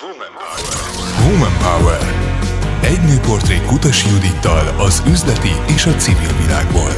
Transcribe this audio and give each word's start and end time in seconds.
Woman 0.00 0.32
Power. 0.32 1.30
Woman 1.30 1.58
Power. 1.58 2.00
Egy 2.82 3.00
nőportré 3.00 3.60
Kutas 3.66 4.06
Judittal 4.06 4.74
az 4.80 5.02
üzleti 5.06 5.52
és 5.74 5.86
a 5.86 5.94
civil 5.94 6.32
világból. 6.42 6.90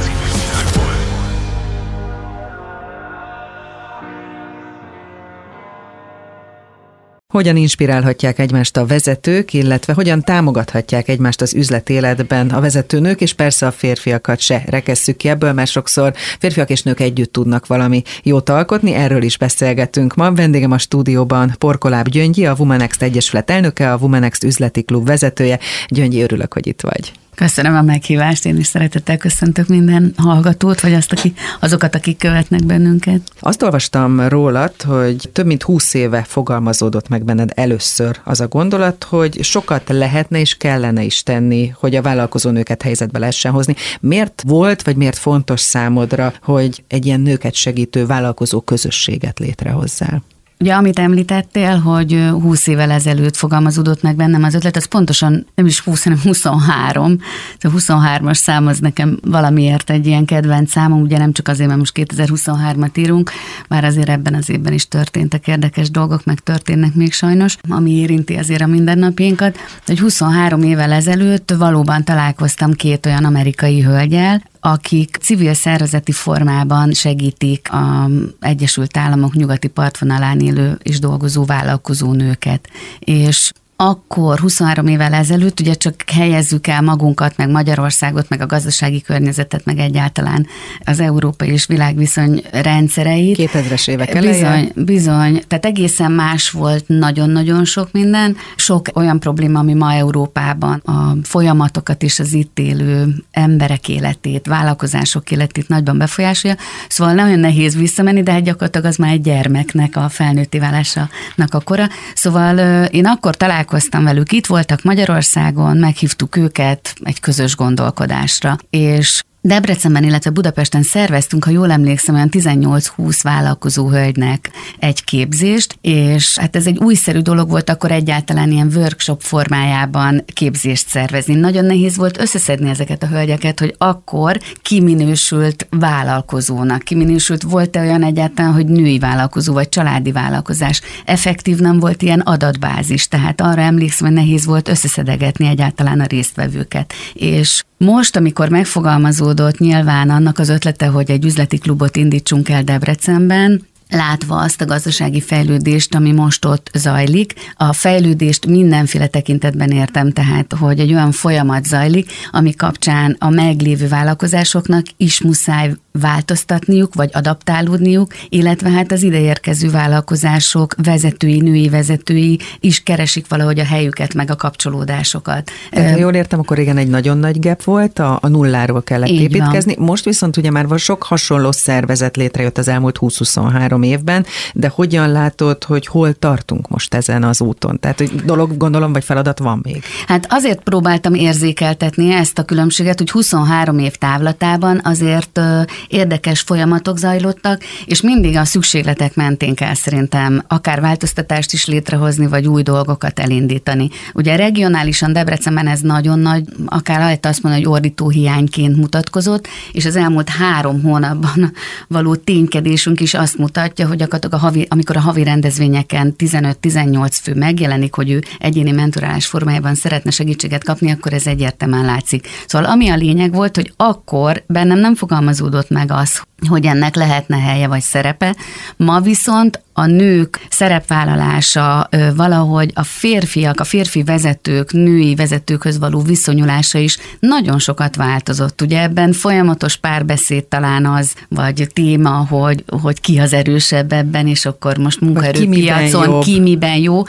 Hogyan 7.31 7.55
inspirálhatják 7.55 8.39
egymást 8.39 8.77
a 8.77 8.85
vezetők, 8.85 9.53
illetve 9.53 9.93
hogyan 9.93 10.21
támogathatják 10.21 11.07
egymást 11.07 11.41
az 11.41 11.53
üzletéletben 11.53 12.49
a 12.49 12.59
vezetőnők, 12.59 13.21
és 13.21 13.33
persze 13.33 13.65
a 13.67 13.71
férfiakat 13.71 14.39
se 14.39 14.63
rekesszük 14.65 15.17
ki 15.17 15.29
ebből, 15.29 15.53
mert 15.53 15.69
sokszor 15.69 16.13
férfiak 16.39 16.69
és 16.69 16.83
nők 16.83 16.99
együtt 16.99 17.31
tudnak 17.33 17.67
valami 17.67 18.01
jót 18.23 18.49
alkotni, 18.49 18.93
erről 18.93 19.21
is 19.21 19.37
beszélgetünk 19.37 20.15
ma. 20.15 20.33
Vendégem 20.33 20.71
a 20.71 20.77
stúdióban 20.77 21.55
Porkoláb 21.57 22.07
Gyöngyi, 22.07 22.45
a 22.45 22.55
Womanext 22.57 23.01
Egyesület 23.01 23.49
elnöke, 23.49 23.93
a 23.93 23.97
Womanext 23.97 24.43
üzleti 24.43 24.83
klub 24.83 25.05
vezetője. 25.05 25.59
Gyöngyi, 25.87 26.21
örülök, 26.21 26.53
hogy 26.53 26.67
itt 26.67 26.81
vagy. 26.81 27.11
Köszönöm 27.41 27.75
a 27.75 27.81
meghívást, 27.81 28.45
én 28.45 28.57
is 28.57 28.67
szeretettel 28.67 29.17
köszöntök 29.17 29.67
minden 29.67 30.13
hallgatót, 30.17 30.81
vagy 30.81 30.93
azt, 30.93 31.11
aki, 31.11 31.33
azokat, 31.59 31.95
akik 31.95 32.17
követnek 32.17 32.65
bennünket. 32.65 33.21
Azt 33.39 33.63
olvastam 33.63 34.27
rólad, 34.27 34.81
hogy 34.81 35.29
több 35.33 35.45
mint 35.45 35.63
húsz 35.63 35.93
éve 35.93 36.23
fogalmazódott 36.23 37.07
meg 37.07 37.23
benned 37.23 37.51
először 37.55 38.19
az 38.23 38.41
a 38.41 38.47
gondolat, 38.47 39.03
hogy 39.03 39.43
sokat 39.43 39.89
lehetne 39.89 40.39
és 40.39 40.57
kellene 40.57 41.03
is 41.03 41.23
tenni, 41.23 41.73
hogy 41.75 41.95
a 41.95 42.01
vállalkozó 42.01 42.49
nőket 42.49 42.81
helyzetbe 42.81 43.19
lehessen 43.19 43.51
hozni. 43.51 43.75
Miért 43.99 44.43
volt, 44.47 44.81
vagy 44.83 44.95
miért 44.95 45.17
fontos 45.17 45.59
számodra, 45.59 46.33
hogy 46.41 46.83
egy 46.87 47.05
ilyen 47.05 47.21
nőket 47.21 47.53
segítő 47.53 48.05
vállalkozó 48.05 48.61
közösséget 48.61 49.39
létrehozzál? 49.39 50.23
Ugye, 50.61 50.73
amit 50.73 50.99
említettél, 50.99 51.77
hogy 51.77 52.27
20 52.31 52.67
évvel 52.67 52.91
ezelőtt 52.91 53.35
fogalmazódott 53.35 54.01
meg 54.01 54.15
bennem 54.15 54.43
az 54.43 54.53
ötlet, 54.53 54.75
az 54.75 54.85
pontosan 54.85 55.45
nem 55.55 55.65
is 55.65 55.79
20, 55.79 56.03
hanem 56.03 56.19
23. 56.23 57.17
A 57.59 57.67
23-as 57.67 58.33
szám 58.33 58.67
az 58.67 58.79
nekem 58.79 59.19
valamiért 59.23 59.89
egy 59.89 60.07
ilyen 60.07 60.25
kedvenc 60.25 60.71
számom, 60.71 61.01
ugye 61.01 61.17
nem 61.17 61.31
csak 61.31 61.47
azért, 61.47 61.67
mert 61.67 61.79
most 61.79 61.93
2023-at 61.95 62.97
írunk, 62.97 63.31
már 63.67 63.83
azért 63.83 64.09
ebben 64.09 64.33
az 64.33 64.49
évben 64.49 64.73
is 64.73 64.87
történtek 64.87 65.47
érdekes 65.47 65.91
dolgok, 65.91 66.25
meg 66.25 66.39
történnek 66.39 66.93
még 66.93 67.13
sajnos, 67.13 67.57
ami 67.69 67.91
érinti 67.91 68.35
azért 68.35 68.61
a 68.61 68.67
mindennapjainkat. 68.67 69.57
Hogy 69.85 69.99
23 69.99 70.63
évvel 70.63 70.91
ezelőtt 70.91 71.53
valóban 71.57 72.03
találkoztam 72.03 72.73
két 72.73 73.05
olyan 73.05 73.25
amerikai 73.25 73.81
hölgyel, 73.81 74.41
akik 74.63 75.17
civil 75.21 75.53
szervezeti 75.53 76.11
formában 76.11 76.93
segítik 76.93 77.71
a 77.71 78.09
Egyesült 78.39 78.97
Államok 78.97 79.33
nyugati 79.35 79.67
partvonalán 79.67 80.39
élő 80.39 80.77
és 80.83 80.99
dolgozó 80.99 81.45
vállalkozó 81.45 82.11
nőket. 82.11 82.69
És 82.99 83.51
akkor 83.83 84.39
23 84.39 84.87
évvel 84.87 85.13
ezelőtt 85.13 85.59
ugye 85.59 85.73
csak 85.73 85.95
helyezzük 86.07 86.67
el 86.67 86.81
magunkat, 86.81 87.37
meg 87.37 87.49
Magyarországot, 87.49 88.29
meg 88.29 88.41
a 88.41 88.45
gazdasági 88.45 89.01
környezetet, 89.01 89.65
meg 89.65 89.77
egyáltalán 89.77 90.47
az 90.85 90.99
európai 90.99 91.49
és 91.49 91.65
világviszony 91.65 92.43
rendszereit. 92.51 93.37
2000-es 93.39 93.89
évek 93.89 94.13
eleje. 94.13 94.31
Bizony, 94.31 94.85
bizony. 94.85 95.43
Tehát 95.47 95.65
egészen 95.65 96.11
más 96.11 96.49
volt 96.49 96.83
nagyon-nagyon 96.87 97.65
sok 97.65 97.91
minden. 97.91 98.35
Sok 98.55 98.85
olyan 98.93 99.19
probléma, 99.19 99.59
ami 99.59 99.73
ma 99.73 99.93
Európában 99.93 100.81
a 100.85 101.15
folyamatokat 101.23 102.03
és 102.03 102.19
az 102.19 102.33
itt 102.33 102.59
élő 102.59 103.15
emberek 103.31 103.89
életét, 103.89 104.47
vállalkozások 104.47 105.31
életét 105.31 105.67
nagyban 105.67 105.97
befolyásolja. 105.97 106.57
Szóval 106.89 107.13
nagyon 107.13 107.39
nehéz 107.39 107.75
visszamenni, 107.75 108.23
de 108.23 108.31
hát 108.31 108.43
gyakorlatilag 108.43 108.85
az 108.87 108.95
már 108.95 109.11
egy 109.11 109.21
gyermeknek 109.21 109.95
a 109.95 110.09
felnőtti 110.09 110.59
válásának 110.59 111.53
a 111.53 111.59
kora. 111.59 111.87
Szóval 112.13 112.85
én 112.85 113.05
akkor 113.05 113.35
találkoztam 113.35 113.69
találkoztam 113.71 114.03
velük, 114.03 114.31
itt 114.31 114.45
voltak 114.45 114.83
Magyarországon, 114.83 115.77
meghívtuk 115.77 116.35
őket 116.35 116.93
egy 117.03 117.19
közös 117.19 117.55
gondolkodásra, 117.55 118.57
és 118.69 119.23
Debrecenben, 119.43 120.03
illetve 120.03 120.29
Budapesten 120.29 120.83
szerveztünk, 120.83 121.43
ha 121.43 121.51
jól 121.51 121.71
emlékszem, 121.71 122.15
olyan 122.15 122.29
18-20 122.31 123.19
vállalkozó 123.21 123.89
hölgynek 123.89 124.51
egy 124.79 125.03
képzést, 125.03 125.77
és 125.81 126.37
hát 126.37 126.55
ez 126.55 126.67
egy 126.67 126.77
újszerű 126.77 127.19
dolog 127.19 127.49
volt 127.49 127.69
akkor 127.69 127.91
egyáltalán 127.91 128.51
ilyen 128.51 128.71
workshop 128.75 129.21
formájában 129.21 130.23
képzést 130.33 130.87
szervezni. 130.87 131.33
Nagyon 131.35 131.65
nehéz 131.65 131.97
volt 131.97 132.21
összeszedni 132.21 132.69
ezeket 132.69 133.03
a 133.03 133.07
hölgyeket, 133.07 133.59
hogy 133.59 133.75
akkor 133.77 134.39
kiminősült 134.61 135.67
vállalkozónak, 135.69 136.81
kiminősült 136.81 137.41
volt-e 137.41 137.81
olyan 137.81 138.03
egyáltalán, 138.03 138.53
hogy 138.53 138.65
női 138.65 138.99
vállalkozó 138.99 139.53
vagy 139.53 139.69
családi 139.69 140.11
vállalkozás. 140.11 140.81
Effektív 141.05 141.57
nem 141.57 141.79
volt 141.79 142.01
ilyen 142.01 142.19
adatbázis, 142.19 143.07
tehát 143.07 143.41
arra 143.41 143.61
emlékszem, 143.61 144.07
hogy 144.07 144.15
nehéz 144.15 144.45
volt 144.45 144.67
összeszedegetni 144.67 145.47
egyáltalán 145.47 145.99
a 145.99 146.05
résztvevőket. 146.05 146.93
És 147.13 147.63
most, 147.81 148.15
amikor 148.15 148.49
megfogalmazódott 148.49 149.57
nyilván 149.57 150.09
annak 150.09 150.39
az 150.39 150.49
ötlete, 150.49 150.85
hogy 150.85 151.11
egy 151.11 151.25
üzleti 151.25 151.57
klubot 151.57 151.95
indítsunk 151.95 152.49
el 152.49 152.63
Debrecenben, 152.63 153.61
látva 153.91 154.37
azt 154.37 154.61
a 154.61 154.65
gazdasági 154.65 155.21
fejlődést, 155.21 155.95
ami 155.95 156.11
most 156.11 156.45
ott 156.45 156.69
zajlik. 156.73 157.33
A 157.55 157.73
fejlődést 157.73 158.45
mindenféle 158.45 159.07
tekintetben 159.07 159.71
értem, 159.71 160.11
tehát, 160.11 160.53
hogy 160.59 160.79
egy 160.79 160.93
olyan 160.93 161.11
folyamat 161.11 161.65
zajlik, 161.65 162.11
ami 162.31 162.55
kapcsán 162.55 163.15
a 163.19 163.29
meglévő 163.29 163.87
vállalkozásoknak 163.87 164.85
is 164.97 165.21
muszáj 165.21 165.73
változtatniuk, 165.91 166.93
vagy 166.93 167.09
adaptálódniuk, 167.13 168.13
illetve 168.29 168.69
hát 168.69 168.91
az 168.91 169.03
ideérkező 169.03 169.69
vállalkozások 169.69 170.75
vezetői, 170.83 171.39
női 171.39 171.69
vezetői 171.69 172.39
is 172.59 172.83
keresik 172.83 173.27
valahogy 173.27 173.59
a 173.59 173.65
helyüket, 173.65 174.13
meg 174.13 174.31
a 174.31 174.35
kapcsolódásokat. 174.35 175.51
Tehát, 175.69 175.91
ha 175.91 175.99
jól 175.99 176.13
értem, 176.13 176.39
akkor 176.39 176.59
igen 176.59 176.77
egy 176.77 176.87
nagyon 176.87 177.17
nagy 177.17 177.39
gap 177.39 177.63
volt, 177.63 177.99
a, 177.99 178.17
a 178.21 178.27
nulláról 178.27 178.83
kellett 178.83 179.09
Így 179.09 179.21
építkezni. 179.21 179.75
Van. 179.75 179.85
Most 179.85 180.05
viszont 180.05 180.37
ugye 180.37 180.51
már 180.51 180.67
van 180.67 180.77
sok 180.77 181.03
hasonló 181.03 181.51
szervezet 181.51 182.17
létrejött 182.17 182.57
az 182.57 182.67
elmúlt 182.67 182.97
20-23 183.01 183.80
évben, 183.83 184.25
de 184.53 184.67
hogyan 184.67 185.11
látod, 185.11 185.63
hogy 185.63 185.87
hol 185.87 186.13
tartunk 186.13 186.67
most 186.67 186.93
ezen 186.93 187.23
az 187.23 187.41
úton? 187.41 187.79
Tehát, 187.79 187.97
hogy 187.97 188.15
dolog, 188.15 188.57
gondolom, 188.57 188.93
vagy 188.93 189.03
feladat 189.03 189.39
van 189.39 189.59
még? 189.63 189.83
Hát 190.07 190.27
azért 190.29 190.63
próbáltam 190.63 191.13
érzékeltetni 191.13 192.13
ezt 192.13 192.37
a 192.37 192.43
különbséget, 192.43 192.97
hogy 192.97 193.11
23 193.11 193.79
év 193.79 193.95
távlatában 193.95 194.81
azért 194.83 195.39
érdekes 195.87 196.41
folyamatok 196.41 196.97
zajlottak, 196.97 197.63
és 197.85 198.01
mindig 198.01 198.37
a 198.37 198.45
szükségletek 198.45 199.15
mentén 199.15 199.55
kell 199.55 199.73
szerintem 199.73 200.43
akár 200.47 200.81
változtatást 200.81 201.53
is 201.53 201.65
létrehozni, 201.65 202.27
vagy 202.27 202.47
új 202.47 202.61
dolgokat 202.61 203.19
elindítani. 203.19 203.89
Ugye 204.13 204.35
regionálisan 204.35 205.13
Debrecenben 205.13 205.67
ez 205.67 205.79
nagyon 205.79 206.19
nagy, 206.19 206.43
akár 206.65 206.99
lehet 206.99 207.25
azt 207.25 207.43
mondani, 207.43 207.63
hogy 207.63 207.73
ordító 207.73 208.09
hiányként 208.09 208.75
mutatkozott, 208.77 209.47
és 209.71 209.85
az 209.85 209.95
elmúlt 209.95 210.29
három 210.29 210.81
hónapban 210.81 211.51
való 211.87 212.15
ténykedésünk 212.15 212.99
is 212.99 213.13
azt 213.13 213.37
mutatja, 213.37 213.70
hogy 213.79 214.01
a 214.29 214.37
havi, 214.37 214.67
amikor 214.69 214.97
a 214.97 214.99
havi 214.99 215.23
rendezvényeken 215.23 216.15
15-18 216.17 217.17
fő 217.21 217.33
megjelenik, 217.35 217.93
hogy 217.93 218.11
ő 218.11 218.21
egyéni 218.39 218.71
mentorálás 218.71 219.25
formájában 219.25 219.75
szeretne 219.75 220.11
segítséget 220.11 220.63
kapni, 220.63 220.91
akkor 220.91 221.13
ez 221.13 221.27
egyértelműen 221.27 221.85
látszik. 221.85 222.27
Szóval 222.47 222.69
ami 222.69 222.89
a 222.89 222.95
lényeg 222.95 223.33
volt, 223.33 223.55
hogy 223.55 223.73
akkor 223.77 224.43
bennem 224.47 224.79
nem 224.79 224.95
fogalmazódott 224.95 225.69
meg 225.69 225.91
az, 225.91 226.21
hogy 226.47 226.65
ennek 226.65 226.95
lehetne 226.95 227.37
helye 227.37 227.67
vagy 227.67 227.81
szerepe. 227.81 228.35
Ma 228.77 228.99
viszont 228.99 229.61
a 229.73 229.85
nők 229.85 230.39
szerepvállalása, 230.49 231.89
valahogy 232.15 232.71
a 232.73 232.83
férfiak, 232.83 233.59
a 233.59 233.63
férfi 233.63 234.03
vezetők, 234.03 234.71
női 234.71 235.15
vezetőkhöz 235.15 235.79
való 235.79 236.01
viszonyulása 236.01 236.77
is 236.77 236.97
nagyon 237.19 237.59
sokat 237.59 237.95
változott. 237.95 238.61
Ugye 238.61 238.81
ebben 238.81 239.13
folyamatos 239.13 239.75
párbeszéd 239.75 240.45
talán 240.45 240.85
az, 240.85 241.13
vagy 241.29 241.67
téma, 241.73 242.25
hogy, 242.29 242.63
hogy 242.81 243.01
ki 243.01 243.19
az 243.19 243.33
erősebb 243.61 243.91
ebben, 243.91 244.27
és 244.27 244.45
akkor 244.45 244.77
most 244.77 245.01
munkaerőpiacon 245.01 246.19
ki, 246.19 246.31
ki 246.31 246.39
miben 246.39 246.77
jó. 246.77 247.03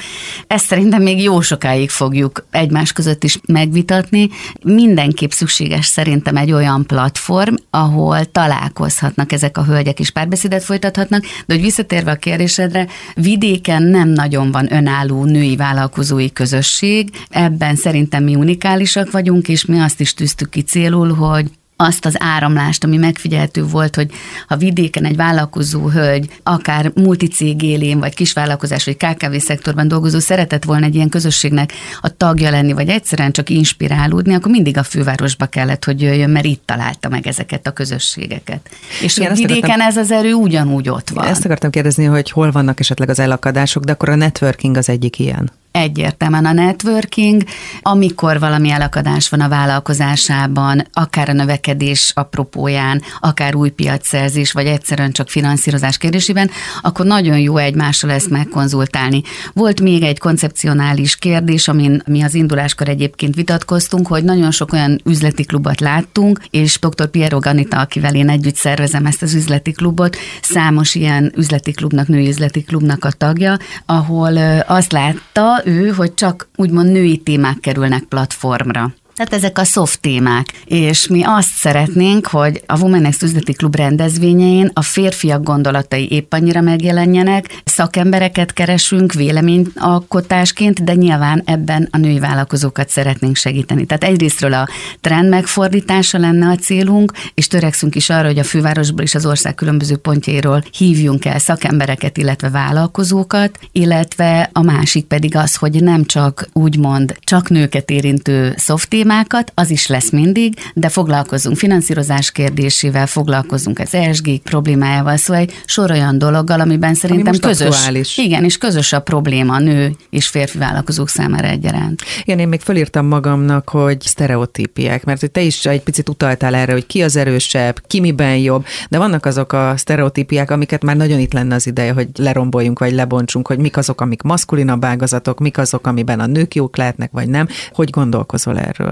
Ezt 0.46 0.66
szerintem 0.66 1.02
még 1.02 1.22
jó 1.22 1.40
sokáig 1.40 1.90
fogjuk 1.90 2.46
egymás 2.50 2.92
között 2.92 3.24
is 3.24 3.38
megvitatni. 3.46 4.28
Mindenképp 4.62 5.30
szükséges 5.30 5.86
szerintem 5.86 6.36
egy 6.36 6.52
olyan 6.52 6.86
platform, 6.86 7.54
ahol 7.70 8.24
találkozhatnak 8.24 9.32
ezek 9.32 9.58
a 9.58 9.64
hölgyek, 9.64 10.00
és 10.00 10.10
párbeszédet 10.10 10.64
folytathatnak, 10.64 11.22
de 11.46 11.54
hogy 11.54 11.62
visszatérve 11.62 12.10
a 12.10 12.16
kérdésedre, 12.16 12.86
vidéken 13.14 13.82
nem 13.82 14.08
nagyon 14.08 14.50
van 14.50 14.72
önálló 14.72 15.24
női 15.24 15.56
vállalkozói 15.56 16.32
közösség, 16.32 17.10
ebben 17.28 17.76
szerintem 17.76 18.24
mi 18.24 18.34
unikálisak 18.34 19.10
vagyunk, 19.10 19.48
és 19.48 19.64
mi 19.64 19.78
azt 19.78 20.00
is 20.00 20.14
tűztük 20.14 20.50
ki 20.50 20.62
célul, 20.62 21.14
hogy 21.14 21.50
azt 21.82 22.04
az 22.04 22.14
áramlást, 22.18 22.84
ami 22.84 22.96
megfigyelhető 22.96 23.64
volt, 23.64 23.96
hogy 23.96 24.10
ha 24.46 24.56
vidéken 24.56 25.04
egy 25.04 25.16
vállalkozó 25.16 25.88
hölgy, 25.88 26.30
akár 26.42 26.92
multicég 26.94 27.62
élén, 27.62 27.98
vagy 27.98 28.14
kisvállalkozás, 28.14 28.84
vagy 28.84 28.96
KKV 28.96 29.36
szektorban 29.36 29.88
dolgozó 29.88 30.18
szeretett 30.18 30.64
volna 30.64 30.86
egy 30.86 30.94
ilyen 30.94 31.08
közösségnek 31.08 31.72
a 32.00 32.16
tagja 32.16 32.50
lenni, 32.50 32.72
vagy 32.72 32.88
egyszerűen 32.88 33.32
csak 33.32 33.50
inspirálódni, 33.50 34.34
akkor 34.34 34.50
mindig 34.50 34.76
a 34.76 34.82
fővárosba 34.82 35.46
kellett, 35.46 35.84
hogy 35.84 36.00
jöjjön, 36.00 36.30
mert 36.30 36.44
itt 36.44 36.62
találta 36.64 37.08
meg 37.08 37.26
ezeket 37.26 37.66
a 37.66 37.70
közösségeket. 37.70 38.70
És 39.02 39.16
Igen, 39.16 39.34
vidéken 39.34 39.56
akartam, 39.62 39.86
ez 39.86 39.96
az 39.96 40.10
erő 40.10 40.32
ugyanúgy 40.32 40.88
ott 40.88 41.08
van. 41.08 41.26
Ezt 41.26 41.44
akartam 41.44 41.70
kérdezni, 41.70 42.04
hogy 42.04 42.30
hol 42.30 42.50
vannak 42.50 42.80
esetleg 42.80 43.08
az 43.08 43.18
elakadások, 43.18 43.84
de 43.84 43.92
akkor 43.92 44.08
a 44.08 44.14
networking 44.14 44.76
az 44.76 44.88
egyik 44.88 45.18
ilyen. 45.18 45.50
Egyértelműen 45.72 46.44
a 46.44 46.52
networking, 46.52 47.42
amikor 47.82 48.38
valami 48.38 48.70
elakadás 48.70 49.28
van 49.28 49.40
a 49.40 49.48
vállalkozásában, 49.48 50.86
akár 50.92 51.28
a 51.28 51.32
növekedés 51.32 52.12
apropóján, 52.14 53.02
akár 53.20 53.54
új 53.54 53.70
piacszerzés, 53.70 54.52
vagy 54.52 54.66
egyszerűen 54.66 55.12
csak 55.12 55.28
finanszírozás 55.28 55.98
kérdésében, 55.98 56.50
akkor 56.82 57.06
nagyon 57.06 57.38
jó 57.38 57.56
egymással 57.56 58.10
ezt 58.10 58.30
megkonzultálni. 58.30 59.22
Volt 59.52 59.80
még 59.80 60.02
egy 60.02 60.18
koncepcionális 60.18 61.16
kérdés, 61.16 61.68
amin 61.68 62.02
mi 62.06 62.22
az 62.22 62.34
induláskor 62.34 62.88
egyébként 62.88 63.34
vitatkoztunk, 63.34 64.06
hogy 64.06 64.24
nagyon 64.24 64.50
sok 64.50 64.72
olyan 64.72 65.00
üzleti 65.04 65.44
klubot 65.44 65.80
láttunk, 65.80 66.40
és 66.50 66.78
dr. 66.78 67.06
Piero 67.06 67.38
Ganita, 67.38 67.80
akivel 67.80 68.14
én 68.14 68.28
együtt 68.28 68.56
szervezem 68.56 69.06
ezt 69.06 69.22
az 69.22 69.34
üzleti 69.34 69.72
klubot, 69.72 70.16
számos 70.42 70.94
ilyen 70.94 71.32
üzleti 71.36 71.72
klubnak, 71.72 72.06
női 72.06 72.28
üzleti 72.28 72.62
klubnak 72.62 73.04
a 73.04 73.10
tagja, 73.10 73.56
ahol 73.86 74.36
azt 74.66 74.92
látta 74.92 75.61
ő, 75.64 75.88
hogy 75.88 76.14
csak 76.14 76.48
úgymond 76.56 76.90
női 76.92 77.18
témák 77.18 77.58
kerülnek 77.60 78.02
platformra. 78.02 78.94
Tehát 79.16 79.32
ezek 79.32 79.58
a 79.58 79.64
soft 79.64 80.00
témák. 80.00 80.52
És 80.64 81.06
mi 81.06 81.22
azt 81.24 81.52
szeretnénk, 81.54 82.26
hogy 82.26 82.62
a 82.66 82.78
Womenex 82.78 83.22
üzleti 83.22 83.52
klub 83.52 83.76
rendezvényein 83.76 84.70
a 84.74 84.82
férfiak 84.82 85.42
gondolatai 85.42 86.10
épp 86.10 86.32
annyira 86.32 86.60
megjelenjenek, 86.60 87.60
szakembereket 87.64 88.52
keresünk 88.52 89.12
véleményalkotásként, 89.12 90.84
de 90.84 90.94
nyilván 90.94 91.42
ebben 91.44 91.88
a 91.90 91.96
női 91.96 92.18
vállalkozókat 92.18 92.88
szeretnénk 92.88 93.36
segíteni. 93.36 93.86
Tehát 93.86 94.04
egyrésztről 94.04 94.52
a 94.52 94.68
trend 95.00 95.28
megfordítása 95.28 96.18
lenne 96.18 96.48
a 96.48 96.56
célunk, 96.56 97.12
és 97.34 97.46
törekszünk 97.46 97.94
is 97.94 98.10
arra, 98.10 98.26
hogy 98.26 98.38
a 98.38 98.44
fővárosból 98.44 99.04
és 99.04 99.14
az 99.14 99.26
ország 99.26 99.54
különböző 99.54 99.96
pontjairól 99.96 100.64
hívjunk 100.76 101.24
el 101.24 101.38
szakembereket, 101.38 102.18
illetve 102.18 102.50
vállalkozókat, 102.50 103.58
illetve 103.72 104.50
a 104.52 104.62
másik 104.62 105.04
pedig 105.04 105.36
az, 105.36 105.54
hogy 105.54 105.82
nem 105.82 106.04
csak 106.04 106.48
úgymond 106.52 107.16
csak 107.20 107.48
nőket 107.48 107.90
érintő 107.90 108.54
soft 108.58 108.92
témákat, 109.02 109.52
az 109.54 109.70
is 109.70 109.86
lesz 109.86 110.10
mindig, 110.10 110.54
de 110.74 110.88
foglalkozunk 110.88 111.56
finanszírozás 111.56 112.30
kérdésével, 112.32 113.06
foglalkozunk 113.06 113.78
az 113.78 113.94
ESG 113.94 114.38
problémájával, 114.42 115.16
szóval 115.16 115.42
egy 115.42 115.52
sor 115.64 115.90
olyan 115.90 116.18
dologgal, 116.18 116.60
amiben 116.60 116.94
szerintem 116.94 117.26
Ami 117.26 117.38
közös. 117.38 117.76
Aktuális. 117.76 118.18
Igen, 118.18 118.44
és 118.44 118.58
közös 118.58 118.92
a 118.92 119.00
probléma 119.00 119.58
nő 119.58 119.96
és 120.10 120.26
férfi 120.26 120.58
vállalkozók 120.58 121.08
számára 121.08 121.48
egyaránt. 121.48 122.00
Igen, 122.22 122.38
én 122.38 122.48
még 122.48 122.60
fölírtam 122.60 123.06
magamnak, 123.06 123.68
hogy 123.68 124.00
sztereotípiek, 124.00 125.04
mert 125.04 125.20
hogy 125.20 125.30
te 125.30 125.40
is 125.40 125.66
egy 125.66 125.82
picit 125.82 126.08
utaltál 126.08 126.54
erre, 126.54 126.72
hogy 126.72 126.86
ki 126.86 127.02
az 127.02 127.16
erősebb, 127.16 127.82
ki 127.86 128.00
miben 128.00 128.36
jobb, 128.36 128.64
de 128.88 128.98
vannak 128.98 129.26
azok 129.26 129.52
a 129.52 129.74
sztereotípiák, 129.76 130.50
amiket 130.50 130.82
már 130.82 130.96
nagyon 130.96 131.18
itt 131.18 131.32
lenne 131.32 131.54
az 131.54 131.66
ideje, 131.66 131.92
hogy 131.92 132.08
leromboljunk 132.18 132.78
vagy 132.78 132.92
lebontsunk, 132.92 133.46
hogy 133.46 133.58
mik 133.58 133.76
azok, 133.76 134.00
amik 134.00 134.22
maszkulinabb 134.22 134.84
ágazatok, 134.84 135.38
mik 135.38 135.58
azok, 135.58 135.86
amiben 135.86 136.20
a 136.20 136.26
nők 136.26 136.54
jók 136.54 136.76
lehetnek, 136.76 137.10
vagy 137.12 137.28
nem. 137.28 137.46
Hogy 137.72 137.90
gondolkozol 137.90 138.58
erről? 138.58 138.91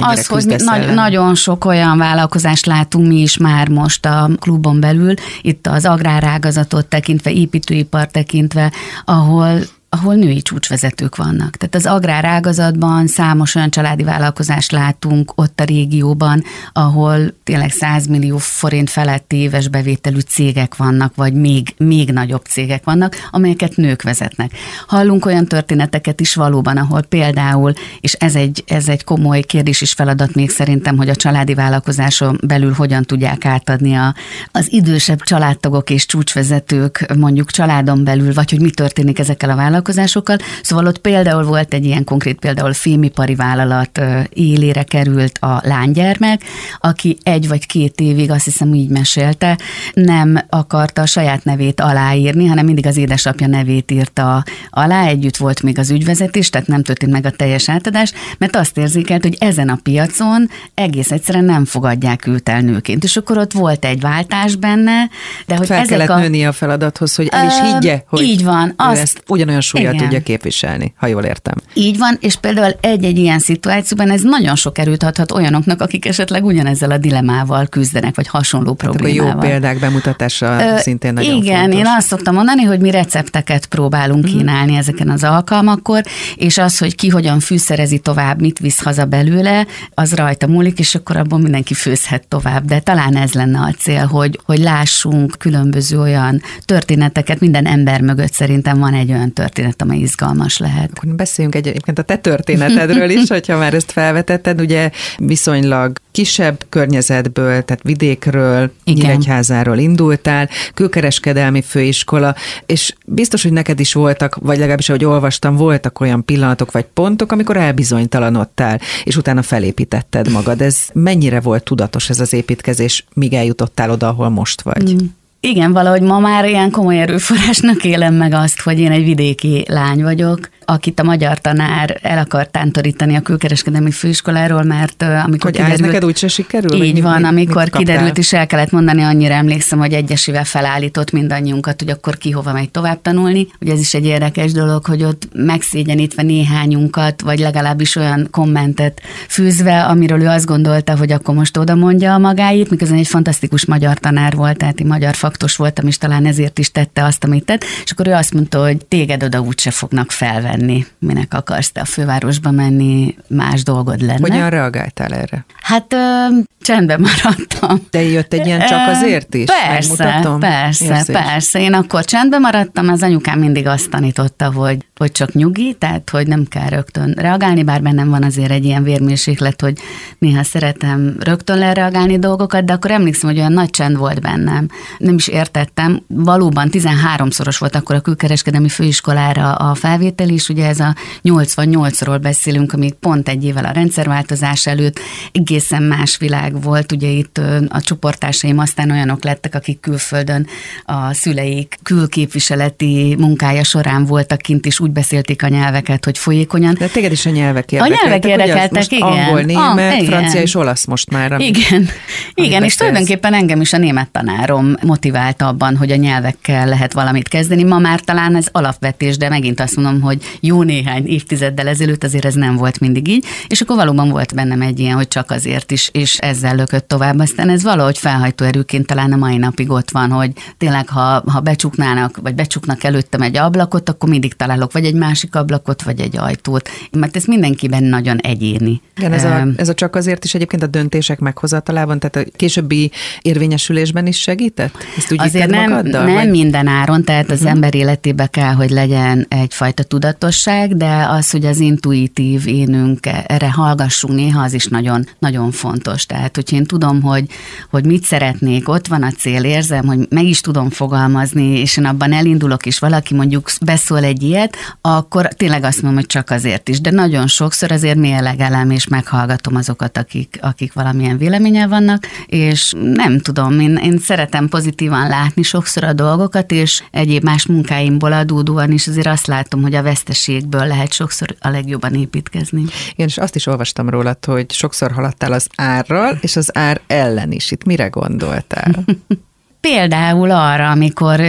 Az, 0.00 0.26
hogy 0.26 0.54
nagy, 0.58 0.94
nagyon 0.94 1.34
sok 1.34 1.64
olyan 1.64 1.98
vállalkozást 1.98 2.66
látunk 2.66 3.06
mi 3.06 3.20
is 3.20 3.36
már 3.36 3.68
most 3.68 4.06
a 4.06 4.30
klubon 4.40 4.80
belül, 4.80 5.14
itt 5.40 5.66
az 5.66 5.84
agrárágazatot 5.84 6.86
tekintve, 6.86 7.30
építőipar 7.30 8.06
tekintve, 8.06 8.72
ahol 9.04 9.58
ahol 9.88 10.14
női 10.14 10.42
csúcsvezetők 10.42 11.16
vannak. 11.16 11.56
Tehát 11.56 11.74
az 11.74 11.86
agrárágazatban 11.86 13.06
számos 13.06 13.54
olyan 13.54 13.70
családi 13.70 14.02
vállalkozást 14.02 14.72
látunk 14.72 15.32
ott 15.34 15.60
a 15.60 15.64
régióban, 15.64 16.42
ahol 16.72 17.34
tényleg 17.44 17.70
100 17.70 18.06
millió 18.06 18.38
forint 18.38 18.90
feletti 18.90 19.36
éves 19.36 19.68
bevételű 19.68 20.18
cégek 20.18 20.76
vannak, 20.76 21.14
vagy 21.14 21.32
még, 21.32 21.74
még 21.76 22.10
nagyobb 22.10 22.44
cégek 22.44 22.84
vannak, 22.84 23.16
amelyeket 23.30 23.76
nők 23.76 24.02
vezetnek. 24.02 24.52
Hallunk 24.86 25.26
olyan 25.26 25.46
történeteket 25.46 26.20
is 26.20 26.34
valóban, 26.34 26.76
ahol 26.76 27.02
például, 27.02 27.72
és 28.00 28.12
ez 28.12 28.34
egy, 28.34 28.64
ez 28.66 28.88
egy 28.88 29.04
komoly 29.04 29.40
kérdés 29.40 29.80
is 29.80 29.92
feladat 29.92 30.34
még 30.34 30.50
szerintem, 30.50 30.96
hogy 30.96 31.08
a 31.08 31.16
családi 31.16 31.54
vállalkozáson 31.54 32.38
belül 32.46 32.72
hogyan 32.72 33.02
tudják 33.02 33.44
átadni 33.44 33.94
a, 33.94 34.14
az 34.52 34.72
idősebb 34.72 35.22
családtagok 35.22 35.90
és 35.90 36.06
csúcsvezetők 36.06 37.14
mondjuk 37.18 37.50
családon 37.50 38.04
belül, 38.04 38.32
vagy 38.32 38.50
hogy 38.50 38.60
mi 38.60 38.70
történik 38.70 39.18
ezekkel 39.18 39.50
a 39.50 39.56
vállalkozásokkal, 39.56 39.75
vállalkozásokkal. 39.76 40.36
Szóval 40.62 40.86
ott 40.86 40.98
például 40.98 41.44
volt 41.44 41.74
egy 41.74 41.84
ilyen 41.84 42.04
konkrét, 42.04 42.38
például 42.38 42.72
fémipari 42.72 43.34
vállalat 43.34 44.00
élére 44.28 44.82
került 44.82 45.38
a 45.38 45.60
lánygyermek, 45.64 46.42
aki 46.80 47.18
egy 47.22 47.48
vagy 47.48 47.66
két 47.66 48.00
évig, 48.00 48.30
azt 48.30 48.44
hiszem 48.44 48.74
így 48.74 48.88
mesélte, 48.88 49.58
nem 49.94 50.44
akarta 50.48 51.02
a 51.02 51.06
saját 51.06 51.44
nevét 51.44 51.80
aláírni, 51.80 52.46
hanem 52.46 52.64
mindig 52.64 52.86
az 52.86 52.96
édesapja 52.96 53.46
nevét 53.46 53.90
írta 53.90 54.44
alá, 54.70 55.06
együtt 55.06 55.36
volt 55.36 55.62
még 55.62 55.78
az 55.78 55.90
ügyvezetés, 55.90 56.50
tehát 56.50 56.66
nem 56.66 56.82
történt 56.82 57.12
meg 57.12 57.26
a 57.26 57.30
teljes 57.30 57.68
átadás, 57.68 58.12
mert 58.38 58.56
azt 58.56 58.78
érzékelt, 58.78 59.22
hogy 59.22 59.36
ezen 59.38 59.68
a 59.68 59.78
piacon 59.82 60.50
egész 60.74 61.10
egyszerűen 61.10 61.44
nem 61.44 61.64
fogadják 61.64 62.26
őt 62.26 62.48
el 62.48 62.60
nőként. 62.60 63.04
És 63.04 63.16
akkor 63.16 63.38
ott 63.38 63.52
volt 63.52 63.84
egy 63.84 64.00
váltás 64.00 64.54
benne, 64.54 65.08
de 65.46 65.56
hogy 65.56 65.66
Fel 65.66 65.76
ezek 65.76 65.88
kellett 65.88 66.08
a... 66.08 66.18
nőni 66.18 66.46
a 66.46 66.52
feladathoz, 66.52 67.14
hogy 67.14 67.28
el 67.30 67.46
is 67.46 67.72
higgye, 67.72 68.02
hogy 68.08 68.22
így 68.22 68.44
van, 68.44 68.72
azt, 68.76 69.00
ezt 69.00 69.22
ugyanolyan 69.28 69.60
súlyjal 69.66 69.94
Igen. 69.94 70.04
tudja 70.04 70.22
képviselni, 70.22 70.94
ha 70.96 71.06
jól 71.06 71.22
értem. 71.22 71.54
Így 71.74 71.98
van, 71.98 72.16
és 72.20 72.36
például 72.36 72.74
egy-egy 72.80 73.18
ilyen 73.18 73.38
szituációban 73.38 74.10
ez 74.10 74.22
nagyon 74.22 74.56
sok 74.56 74.78
erőt 74.78 75.02
adhat 75.02 75.32
olyanoknak, 75.32 75.80
akik 75.80 76.06
esetleg 76.06 76.44
ugyanezzel 76.44 76.90
a 76.90 76.98
dilemával 76.98 77.66
küzdenek, 77.66 78.16
vagy 78.16 78.28
hasonló 78.28 78.76
hát 78.78 78.90
problémával. 78.90 79.30
A 79.30 79.44
jó 79.44 79.50
példák 79.50 79.78
bemutatása 79.78 80.74
Ö, 80.74 80.78
szintén 80.78 81.12
nagyon 81.12 81.36
Igen, 81.36 81.60
fontos. 81.60 81.78
én 81.78 81.86
azt 81.86 82.06
szoktam 82.06 82.34
mondani, 82.34 82.62
hogy 82.62 82.80
mi 82.80 82.90
recepteket 82.90 83.66
próbálunk 83.66 84.26
mm. 84.26 84.36
kínálni 84.36 84.76
ezeken 84.76 85.10
az 85.10 85.24
alkalmakkor, 85.24 86.02
és 86.36 86.58
az, 86.58 86.78
hogy 86.78 86.94
ki 86.94 87.08
hogyan 87.08 87.40
fűszerezi 87.40 87.98
tovább, 87.98 88.40
mit 88.40 88.58
visz 88.58 88.82
haza 88.82 89.04
belőle, 89.04 89.66
az 89.94 90.14
rajta 90.14 90.46
múlik, 90.46 90.78
és 90.78 90.94
akkor 90.94 91.16
abban 91.16 91.40
mindenki 91.40 91.74
főzhet 91.74 92.28
tovább. 92.28 92.64
De 92.64 92.78
talán 92.80 93.16
ez 93.16 93.32
lenne 93.32 93.58
a 93.58 93.74
cél, 93.78 94.06
hogy, 94.06 94.40
hogy 94.44 94.58
lássunk 94.58 95.34
különböző 95.38 96.00
olyan 96.00 96.42
történeteket, 96.64 97.40
minden 97.40 97.66
ember 97.66 98.00
mögött 98.00 98.32
szerintem 98.32 98.78
van 98.78 98.94
egy 98.94 99.10
olyan 99.10 99.32
történet, 99.32 99.54
történet, 99.56 99.82
amely 99.82 99.98
izgalmas 99.98 100.58
lehet. 100.58 100.90
Akkor 100.94 101.14
beszéljünk 101.14 101.54
egyébként 101.54 101.98
a 101.98 102.02
te 102.02 102.16
történetedről 102.16 103.10
is, 103.10 103.28
hogyha 103.36 103.58
már 103.58 103.74
ezt 103.74 103.92
felvetetted, 103.92 104.60
ugye 104.60 104.90
viszonylag 105.18 105.98
kisebb 106.10 106.64
környezetből, 106.68 107.64
tehát 107.64 107.82
vidékről, 107.82 108.72
Igen. 108.84 109.06
Nyíregyházáról 109.06 109.78
indultál, 109.78 110.48
külkereskedelmi 110.74 111.62
főiskola, 111.62 112.34
és 112.66 112.94
biztos, 113.06 113.42
hogy 113.42 113.52
neked 113.52 113.80
is 113.80 113.92
voltak, 113.92 114.36
vagy 114.40 114.58
legalábbis, 114.58 114.88
ahogy 114.88 115.04
olvastam, 115.04 115.56
voltak 115.56 116.00
olyan 116.00 116.24
pillanatok 116.24 116.72
vagy 116.72 116.84
pontok, 116.84 117.32
amikor 117.32 117.56
elbizonytalanodtál, 117.56 118.80
és 119.04 119.16
utána 119.16 119.42
felépítetted 119.42 120.30
magad. 120.30 120.60
Ez 120.60 120.78
mennyire 120.92 121.40
volt 121.40 121.64
tudatos 121.64 122.10
ez 122.10 122.20
az 122.20 122.32
építkezés, 122.32 123.04
míg 123.14 123.32
eljutottál 123.32 123.90
oda, 123.90 124.08
ahol 124.08 124.28
most 124.28 124.60
vagy? 124.62 124.94
Mm. 124.94 125.06
Igen, 125.46 125.72
valahogy 125.72 126.02
ma 126.02 126.18
már 126.18 126.44
ilyen 126.44 126.70
komoly 126.70 127.00
erőforrásnak 127.00 127.84
élem 127.84 128.14
meg 128.14 128.32
azt, 128.32 128.60
hogy 128.60 128.80
én 128.80 128.90
egy 128.90 129.04
vidéki 129.04 129.64
lány 129.68 130.02
vagyok, 130.02 130.48
akit 130.66 131.00
a 131.00 131.02
magyar 131.02 131.38
tanár 131.38 131.98
el 132.02 132.18
akart 132.18 132.50
tántorítani 132.50 133.16
a 133.16 133.20
külkereskedelmi 133.20 133.90
főiskoláról, 133.90 134.62
mert 134.62 135.02
amikor 135.02 135.50
hogy 135.50 135.52
kiderült... 135.52 135.80
neked 135.80 136.04
úgyse 136.04 136.28
sikerül? 136.28 136.82
Így 136.82 137.02
van, 137.02 137.20
mit, 137.20 137.24
amikor 137.24 137.62
mit 137.62 137.76
kiderült, 137.76 138.18
és 138.18 138.32
el 138.32 138.46
kellett 138.46 138.70
mondani, 138.70 139.02
annyira 139.02 139.34
emlékszem, 139.34 139.78
hogy 139.78 139.92
egyesével 139.92 140.44
felállított 140.44 141.10
mindannyiunkat, 141.10 141.80
hogy 141.80 141.90
akkor 141.90 142.18
ki 142.18 142.30
hova 142.30 142.52
megy 142.52 142.70
tovább 142.70 143.02
tanulni. 143.02 143.46
Ugye 143.60 143.72
ez 143.72 143.80
is 143.80 143.94
egy 143.94 144.04
érdekes 144.04 144.52
dolog, 144.52 144.86
hogy 144.86 145.02
ott 145.02 145.28
megszégyenítve 145.32 146.22
néhányunkat, 146.22 147.20
vagy 147.20 147.38
legalábbis 147.38 147.96
olyan 147.96 148.28
kommentet 148.30 149.00
fűzve, 149.28 149.84
amiről 149.84 150.22
ő 150.22 150.26
azt 150.26 150.46
gondolta, 150.46 150.96
hogy 150.96 151.12
akkor 151.12 151.34
most 151.34 151.56
oda 151.56 151.74
mondja 151.74 152.14
a 152.14 152.18
magáit, 152.18 152.70
miközben 152.70 152.98
egy 152.98 153.08
fantasztikus 153.08 153.64
magyar 153.64 153.98
tanár 153.98 154.34
volt, 154.34 154.56
tehát 154.56 154.80
egy 154.80 154.86
magyar 154.86 155.14
faktos 155.14 155.56
voltam, 155.56 155.86
és 155.86 155.98
talán 155.98 156.26
ezért 156.26 156.58
is 156.58 156.72
tette 156.72 157.04
azt, 157.04 157.24
amit 157.24 157.44
tett, 157.44 157.64
és 157.84 157.90
akkor 157.90 158.06
ő 158.06 158.12
azt 158.12 158.34
mondta, 158.34 158.62
hogy 158.62 158.84
téged 158.86 159.22
oda 159.22 159.40
úgyse 159.40 159.70
fognak 159.70 160.10
felvenni 160.10 160.54
menni, 160.56 160.86
minek 160.98 161.34
akarsz 161.34 161.72
te 161.72 161.80
a 161.80 161.84
fővárosba 161.84 162.50
menni, 162.50 163.16
más 163.28 163.62
dolgod 163.62 164.00
lenne. 164.00 164.18
Hogyan 164.20 164.50
reagáltál 164.50 165.14
erre? 165.14 165.46
Hát 165.62 165.92
ö, 165.92 166.26
csendben 166.60 167.00
maradtam. 167.00 167.86
De 167.90 168.02
jött 168.02 168.32
egy 168.32 168.46
ilyen 168.46 168.66
csak 168.66 168.88
azért 168.88 169.34
is? 169.34 169.44
Persze, 169.44 170.20
persze, 170.40 170.84
Érzés. 170.84 171.16
persze. 171.16 171.60
Én 171.60 171.72
akkor 171.72 172.04
csendben 172.04 172.40
maradtam, 172.40 172.88
az 172.88 173.02
anyukám 173.02 173.38
mindig 173.38 173.66
azt 173.66 173.90
tanította, 173.90 174.52
hogy, 174.52 174.86
hogy 174.96 175.12
csak 175.12 175.32
nyugi, 175.32 175.74
tehát 175.78 176.10
hogy 176.10 176.26
nem 176.26 176.44
kell 176.44 176.68
rögtön 176.68 177.14
reagálni, 177.18 177.62
bár 177.62 177.82
bennem 177.82 178.08
van 178.08 178.22
azért 178.22 178.50
egy 178.50 178.64
ilyen 178.64 178.82
vérmérséklet, 178.82 179.60
hogy 179.60 179.78
néha 180.18 180.42
szeretem 180.42 181.16
rögtön 181.20 181.58
lereagálni 181.58 182.18
dolgokat, 182.18 182.64
de 182.64 182.72
akkor 182.72 182.90
emlékszem, 182.90 183.30
hogy 183.30 183.38
olyan 183.38 183.52
nagy 183.52 183.70
csend 183.70 183.96
volt 183.96 184.20
bennem. 184.20 184.68
Nem 184.98 185.14
is 185.14 185.28
értettem. 185.28 186.02
Valóban 186.06 186.68
13-szoros 186.72 187.58
volt 187.58 187.74
akkor 187.74 187.96
a 187.96 188.00
külkereskedelmi 188.00 188.68
főiskolára 188.68 189.54
a 189.54 189.74
felvétel 189.74 190.28
is, 190.28 190.48
ugye 190.48 190.66
ez 190.66 190.80
a 190.80 190.94
88-ról 191.24 192.18
beszélünk, 192.22 192.72
amíg 192.72 192.94
pont 192.94 193.28
egy 193.28 193.44
évvel 193.44 193.64
a 193.64 193.70
rendszerváltozás 193.70 194.66
előtt 194.66 194.98
egészen 195.32 195.82
más 195.82 196.16
világ 196.16 196.62
volt. 196.62 196.92
Ugye 196.92 197.08
itt 197.08 197.40
a 197.68 197.80
csoportársaim 197.80 198.58
aztán 198.58 198.90
olyanok 198.90 199.24
lettek, 199.24 199.54
akik 199.54 199.80
külföldön 199.80 200.46
a 200.84 201.12
szüleik 201.12 201.78
külképviseleti 201.82 203.16
munkája 203.18 203.64
során 203.64 204.04
voltak 204.04 204.38
kint, 204.38 204.66
és 204.66 204.80
úgy 204.86 204.92
beszélték 204.92 205.42
a 205.42 205.48
nyelveket, 205.48 206.04
hogy 206.04 206.18
folyékonyan. 206.18 206.74
De 206.78 206.86
téged 206.86 207.12
is 207.12 207.26
a 207.26 207.30
nyelvek 207.30 207.72
érdekeltek. 207.72 208.02
A 208.02 208.06
nyelvek 208.06 208.24
érdekeltek, 208.24 208.92
igen. 208.92 209.08
Angol, 209.08 209.40
német, 209.40 209.92
ah, 209.92 210.04
francia 210.04 210.40
és 210.40 210.54
olasz 210.54 210.84
most 210.84 211.10
már. 211.10 211.32
Ami, 211.32 211.44
igen, 211.44 211.88
igen 212.34 212.64
és 212.64 212.74
tulajdonképpen 212.74 213.34
engem 213.34 213.60
is 213.60 213.72
a 213.72 213.78
német 213.78 214.08
tanárom 214.10 214.74
motivált 214.82 215.42
abban, 215.42 215.76
hogy 215.76 215.90
a 215.90 215.96
nyelvekkel 215.96 216.66
lehet 216.66 216.92
valamit 216.92 217.28
kezdeni. 217.28 217.62
Ma 217.62 217.78
már 217.78 218.00
talán 218.00 218.36
ez 218.36 218.46
alapvetés, 218.52 219.16
de 219.16 219.28
megint 219.28 219.60
azt 219.60 219.76
mondom, 219.76 220.00
hogy 220.00 220.22
jó 220.40 220.62
néhány 220.62 221.06
évtizeddel 221.06 221.68
ezelőtt 221.68 222.04
azért 222.04 222.24
ez 222.24 222.34
nem 222.34 222.56
volt 222.56 222.80
mindig 222.80 223.08
így, 223.08 223.24
és 223.46 223.60
akkor 223.60 223.76
valóban 223.76 224.08
volt 224.08 224.34
bennem 224.34 224.62
egy 224.62 224.78
ilyen, 224.78 224.96
hogy 224.96 225.08
csak 225.08 225.30
azért 225.30 225.70
is, 225.70 225.88
és 225.92 226.18
ezzel 226.18 226.54
lökött 226.54 226.88
tovább. 226.88 227.18
Aztán 227.18 227.48
ez 227.48 227.62
valahogy 227.62 227.98
felhajtó 227.98 228.44
erőként 228.44 228.86
talán 228.86 229.12
a 229.12 229.16
mai 229.16 229.36
napig 229.36 229.70
ott 229.70 229.90
van, 229.90 230.10
hogy 230.10 230.30
tényleg, 230.58 230.88
ha, 230.88 231.22
ha 231.26 231.40
becsuknának, 231.40 232.16
vagy 232.22 232.34
becsuknak 232.34 232.84
előttem 232.84 233.22
egy 233.22 233.36
ablakot, 233.36 233.88
akkor 233.88 234.08
mindig 234.08 234.34
találok 234.34 234.72
vagy 234.76 234.84
egy 234.84 234.94
másik 234.94 235.34
ablakot, 235.34 235.82
vagy 235.82 236.00
egy 236.00 236.16
ajtót, 236.16 236.68
mert 236.90 237.16
ez 237.16 237.24
mindenkiben 237.24 237.84
nagyon 237.84 238.16
egyéni. 238.16 238.80
Igen, 238.96 239.12
ez 239.12 239.24
a, 239.24 239.46
ez 239.56 239.68
a 239.68 239.74
csak 239.74 239.96
azért 239.96 240.24
is 240.24 240.34
egyébként 240.34 240.62
a 240.62 240.66
döntések 240.66 241.18
meghozatalában, 241.18 241.98
tehát 241.98 242.28
a 242.28 242.30
későbbi 242.36 242.90
érvényesülésben 243.22 244.06
is 244.06 244.20
segített? 244.20 244.74
Ezt 244.96 245.12
úgy 245.12 245.20
azért 245.20 245.50
nem, 245.50 245.70
magaddal, 245.70 246.04
nem 246.04 246.14
vagy? 246.14 246.30
minden 246.30 246.66
áron, 246.66 247.04
tehát 247.04 247.30
az 247.30 247.38
uh-huh. 247.38 247.50
ember 247.50 247.74
életébe 247.74 248.26
kell, 248.26 248.52
hogy 248.52 248.70
legyen 248.70 249.26
egyfajta 249.28 249.82
tudatosság, 249.82 250.76
de 250.76 251.06
az, 251.08 251.30
hogy 251.30 251.44
az 251.44 251.58
intuitív 251.58 252.46
énünk 252.46 253.06
erre 253.26 253.50
hallgassunk 253.50 254.14
néha, 254.14 254.42
az 254.42 254.52
is 254.52 254.66
nagyon, 254.66 255.06
nagyon 255.18 255.50
fontos. 255.50 256.06
Tehát, 256.06 256.34
hogy 256.34 256.52
én 256.52 256.64
tudom, 256.64 257.02
hogy, 257.02 257.24
hogy 257.70 257.84
mit 257.84 258.04
szeretnék, 258.04 258.68
ott 258.68 258.86
van 258.86 259.02
a 259.02 259.10
cél, 259.10 259.44
érzem, 259.44 259.86
hogy 259.86 260.06
meg 260.08 260.24
is 260.24 260.40
tudom 260.40 260.70
fogalmazni, 260.70 261.60
és 261.60 261.76
én 261.76 261.84
abban 261.84 262.12
elindulok, 262.12 262.66
és 262.66 262.78
valaki 262.78 263.14
mondjuk 263.14 263.50
beszól 263.64 264.04
egy 264.04 264.22
ilyet, 264.22 264.56
akkor 264.80 265.28
tényleg 265.28 265.64
azt 265.64 265.82
mondom, 265.82 266.00
hogy 266.00 266.08
csak 266.08 266.30
azért 266.30 266.68
is. 266.68 266.80
De 266.80 266.90
nagyon 266.90 267.26
sokszor 267.26 267.72
azért 267.72 267.96
mérlegelem, 267.96 268.70
és 268.70 268.88
meghallgatom 268.88 269.56
azokat, 269.56 269.98
akik, 269.98 270.38
akik 270.40 270.72
valamilyen 270.72 271.18
véleménye 271.18 271.66
vannak, 271.66 272.06
és 272.26 272.72
nem 272.94 273.20
tudom, 273.20 273.60
én, 273.60 273.76
én 273.76 273.98
szeretem 273.98 274.48
pozitívan 274.48 275.08
látni 275.08 275.42
sokszor 275.42 275.84
a 275.84 275.92
dolgokat, 275.92 276.50
és 276.52 276.82
egyéb 276.90 277.22
más 277.22 277.46
munkáimból 277.46 278.12
adódóan 278.12 278.72
is 278.72 278.86
azért 278.86 279.06
azt 279.06 279.26
látom, 279.26 279.62
hogy 279.62 279.74
a 279.74 279.82
veszteségből 279.82 280.66
lehet 280.66 280.92
sokszor 280.92 281.34
a 281.40 281.48
legjobban 281.48 281.94
építkezni. 281.94 282.64
Igen, 282.92 283.06
és 283.06 283.18
azt 283.18 283.34
is 283.34 283.46
olvastam 283.46 283.88
rólad, 283.88 284.24
hogy 284.24 284.50
sokszor 284.52 284.92
haladtál 284.92 285.32
az 285.32 285.48
árral, 285.56 286.18
és 286.20 286.36
az 286.36 286.56
ár 286.56 286.80
ellen 286.86 287.32
is. 287.32 287.50
Itt 287.50 287.64
mire 287.64 287.86
gondoltál? 287.86 288.74
Például 289.68 290.30
arra, 290.30 290.70
amikor, 290.70 291.20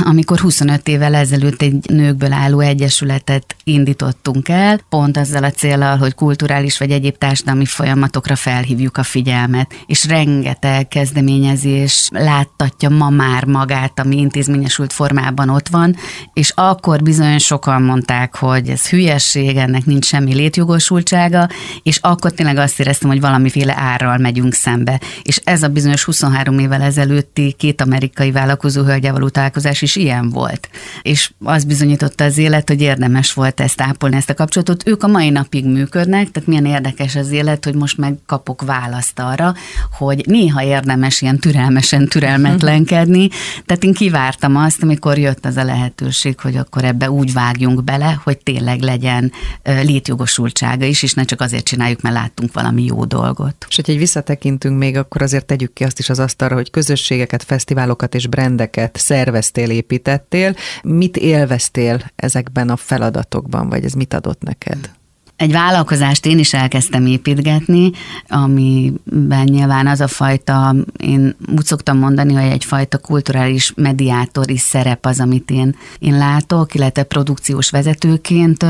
amikor 0.00 0.38
25 0.38 0.88
évvel 0.88 1.14
ezelőtt 1.14 1.62
egy 1.62 1.76
nőkből 1.86 2.32
álló 2.32 2.60
egyesületet 2.60 3.56
indítottunk 3.64 4.48
el, 4.48 4.80
pont 4.88 5.16
azzal 5.16 5.44
a 5.44 5.50
célral, 5.50 5.96
hogy 5.96 6.14
kulturális 6.14 6.78
vagy 6.78 6.90
egyéb 6.90 7.18
társadalmi 7.18 7.64
folyamatokra 7.64 8.36
felhívjuk 8.36 8.96
a 8.96 9.02
figyelmet, 9.02 9.74
és 9.86 10.06
rengeteg 10.06 10.88
kezdeményezés 10.88 12.08
láttatja 12.12 12.88
ma 12.88 13.08
már 13.08 13.44
magát, 13.44 14.00
ami 14.00 14.16
intézményesült 14.16 14.92
formában 14.92 15.48
ott 15.48 15.68
van, 15.68 15.96
és 16.32 16.52
akkor 16.54 17.02
bizony 17.02 17.38
sokan 17.38 17.82
mondták, 17.82 18.36
hogy 18.36 18.68
ez 18.68 18.88
hülyesség, 18.88 19.56
ennek 19.56 19.84
nincs 19.84 20.04
semmi 20.04 20.34
létjogosultsága, 20.34 21.48
és 21.82 21.98
akkor 22.02 22.32
tényleg 22.32 22.56
azt 22.56 22.80
éreztem, 22.80 23.08
hogy 23.08 23.20
valamiféle 23.20 23.74
árral 23.76 24.16
megyünk 24.18 24.52
szembe. 24.54 25.00
És 25.22 25.40
ez 25.44 25.62
a 25.62 25.68
bizonyos 25.68 26.04
23 26.04 26.58
évvel 26.58 26.82
ezelőtti 26.82 27.54
két 27.58 27.77
két 27.78 27.86
amerikai 27.86 28.30
vállalkozó 28.32 28.82
hölgyel 28.82 29.12
való 29.12 29.28
találkozás 29.28 29.82
is 29.82 29.96
ilyen 29.96 30.30
volt. 30.30 30.68
És 31.02 31.30
az 31.44 31.64
bizonyította 31.64 32.24
az 32.24 32.38
élet, 32.38 32.68
hogy 32.68 32.80
érdemes 32.80 33.32
volt 33.32 33.60
ezt 33.60 33.80
ápolni, 33.80 34.16
ezt 34.16 34.30
a 34.30 34.34
kapcsolatot. 34.34 34.88
Ők 34.88 35.02
a 35.02 35.06
mai 35.06 35.30
napig 35.30 35.66
működnek, 35.66 36.30
tehát 36.30 36.48
milyen 36.48 36.64
érdekes 36.66 37.16
az 37.16 37.30
élet, 37.30 37.64
hogy 37.64 37.74
most 37.74 37.96
meg 37.96 38.14
kapok 38.26 38.62
választ 38.62 39.18
arra, 39.18 39.54
hogy 39.92 40.24
néha 40.26 40.62
érdemes 40.62 41.20
ilyen 41.20 41.38
türelmesen 41.38 42.06
türelmetlenkedni. 42.06 43.28
Tehát 43.66 43.84
én 43.84 43.94
kivártam 43.94 44.56
azt, 44.56 44.82
amikor 44.82 45.18
jött 45.18 45.46
az 45.46 45.56
a 45.56 45.64
lehetőség, 45.64 46.40
hogy 46.40 46.56
akkor 46.56 46.84
ebbe 46.84 47.10
úgy 47.10 47.32
vágjunk 47.32 47.84
bele, 47.84 48.20
hogy 48.24 48.38
tényleg 48.38 48.80
legyen 48.80 49.32
létjogosultsága 49.64 50.84
is, 50.84 51.02
és 51.02 51.14
ne 51.14 51.24
csak 51.24 51.40
azért 51.40 51.64
csináljuk, 51.64 52.00
mert 52.00 52.14
láttunk 52.14 52.52
valami 52.52 52.84
jó 52.84 53.04
dolgot. 53.04 53.66
És 53.68 53.76
hogy 53.76 53.90
egy 53.90 53.98
visszatekintünk 53.98 54.78
még, 54.78 54.96
akkor 54.96 55.22
azért 55.22 55.44
tegyük 55.44 55.72
ki 55.72 55.84
azt 55.84 55.98
is 55.98 56.08
az 56.08 56.18
asztalra, 56.18 56.54
hogy 56.54 56.70
közösségeket, 56.70 57.42
fesztiválokat 57.58 58.14
és 58.14 58.26
brendeket 58.26 58.96
szerveztél, 58.96 59.70
építettél. 59.70 60.54
Mit 60.82 61.16
élveztél 61.16 62.00
ezekben 62.16 62.68
a 62.68 62.76
feladatokban, 62.76 63.68
vagy 63.68 63.84
ez 63.84 63.92
mit 63.92 64.14
adott 64.14 64.42
neked? 64.42 64.97
Egy 65.38 65.52
vállalkozást 65.52 66.26
én 66.26 66.38
is 66.38 66.54
elkezdtem 66.54 67.06
építgetni, 67.06 67.90
amiben 68.28 69.44
nyilván 69.44 69.86
az 69.86 70.00
a 70.00 70.06
fajta, 70.06 70.74
én 70.96 71.36
úgy 71.56 71.64
szoktam 71.64 71.98
mondani, 71.98 72.34
hogy 72.34 72.50
egyfajta 72.50 72.98
kulturális 72.98 73.72
mediátori 73.76 74.56
szerep 74.56 75.06
az, 75.06 75.20
amit 75.20 75.50
én, 75.50 75.76
én 75.98 76.16
látok, 76.16 76.74
illetve 76.74 77.02
produkciós 77.02 77.70
vezetőként 77.70 78.64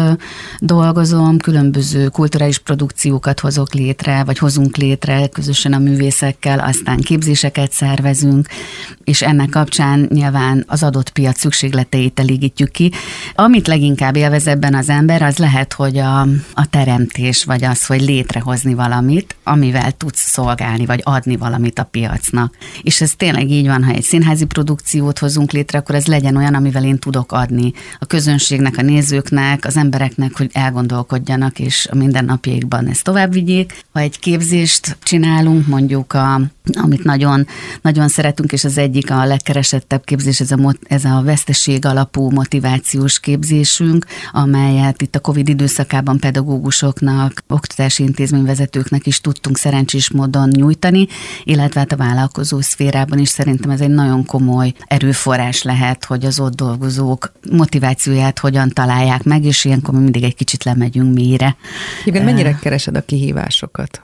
dolgozom, 0.59 1.39
különböző 1.39 2.09
kulturális 2.09 2.59
produkciókat 2.59 3.41
hozok 3.41 3.75
létre, 3.75 4.25
vagy 4.25 4.39
hozunk 4.39 4.77
létre 4.77 5.27
közösen 5.27 5.73
a 5.73 5.79
művészekkel, 5.79 6.59
aztán 6.59 7.01
képzéseket 7.01 7.73
szervezünk, 7.73 8.49
és 9.05 9.23
ennek 9.23 9.49
kapcsán 9.49 10.09
nyilván 10.13 10.65
az 10.67 10.83
adott 10.83 11.11
piac 11.11 11.39
szükségleteit 11.41 12.21
elégítjük 12.21 12.71
ki. 12.71 12.93
Amit 13.35 13.67
leginkább 13.67 14.17
élvez 14.17 14.47
ebben 14.47 14.75
az 14.75 14.89
ember, 14.89 15.23
az 15.23 15.37
lehet, 15.39 15.73
hogy 15.73 15.99
a, 15.99 16.27
a 16.59 16.67
teremtés, 16.67 17.45
vagy 17.45 17.65
az, 17.65 17.87
hogy 17.87 18.01
létrehozni 18.01 18.75
valamit, 18.75 19.37
amivel 19.43 19.93
tudsz 19.93 20.29
szolgálni, 20.29 20.87
vagy 20.87 21.01
adni 21.05 21.37
valamit 21.37 21.79
a 21.79 21.85
piacnak. 21.85 22.55
És 22.83 23.01
ez 23.01 23.13
tényleg 23.17 23.51
így 23.51 23.67
van, 23.67 23.85
ha 23.85 23.93
egy 23.93 24.03
színházi 24.03 24.45
produkciót 24.45 25.19
hozunk 25.19 25.53
létre, 25.53 25.79
akkor 25.79 25.95
ez 25.95 26.07
legyen 26.07 26.37
olyan, 26.37 26.55
amivel 26.55 26.85
én 26.85 26.99
tudok 26.99 27.33
adni 27.33 27.73
a 27.99 28.07
közönségnek, 28.07 28.77
a 28.77 28.83
nézőknek, 28.83 29.65
az 29.65 29.77
embereknek, 29.77 30.37
hogy 30.37 30.51
elgondolkodjanak, 30.53 31.59
és 31.59 31.89
a 31.91 31.95
mindennapjaikban 31.95 32.87
ezt 32.87 33.05
tovább 33.05 33.33
vigyék. 33.33 33.85
Ha 33.93 34.01
egy 34.01 34.19
képzést 34.19 34.99
csinálunk, 35.03 35.67
mondjuk 35.67 36.13
a 36.13 36.41
amit 36.73 37.05
nagyon, 37.05 37.47
nagyon 37.83 38.09
szeretünk, 38.09 38.53
és 38.53 38.65
az 38.65 38.79
egyik 38.79 39.11
a 39.11 39.25
legkeresettebb 39.25 40.05
képzés, 40.05 40.41
ez 40.41 40.51
a, 40.51 40.75
ez 40.83 41.05
a 41.05 41.23
veszteség 41.25 41.85
alapú 41.85 42.31
motivációs 42.31 43.21
képzésünk, 43.21 44.07
amelyet 44.33 45.03
itt 45.03 45.15
a 45.15 45.21
COVID 45.21 45.49
időszakában 45.49 46.19
pedagógusoknak, 46.49 47.43
oktatási 47.49 48.03
intézményvezetőknek 48.03 49.07
is 49.07 49.21
tudtunk 49.21 49.57
szerencsés 49.57 50.11
módon 50.11 50.49
nyújtani, 50.49 51.07
illetve 51.45 51.81
hát 51.81 51.93
a 51.93 51.97
vállalkozó 51.97 52.61
szférában 52.61 53.19
is 53.19 53.29
szerintem 53.29 53.71
ez 53.71 53.81
egy 53.81 53.91
nagyon 53.91 54.25
komoly 54.27 54.73
erőforrás 54.87 55.63
lehet, 55.63 56.05
hogy 56.05 56.25
az 56.25 56.41
ott 56.41 56.55
dolgozók 56.55 57.33
motivációját 57.51 58.39
hogyan 58.39 58.69
találják 58.69 59.23
meg, 59.23 59.45
és 59.45 59.65
ilyenkor 59.65 59.95
mi 59.95 60.01
mindig 60.01 60.23
egy 60.23 60.35
kicsit 60.35 60.65
lemegyünk 60.65 61.15
mélyre. 61.15 61.57
Igen, 62.05 62.25
mennyire 62.25 62.59
keresed 62.61 62.97
a 62.97 63.05
kihívásokat? 63.05 64.03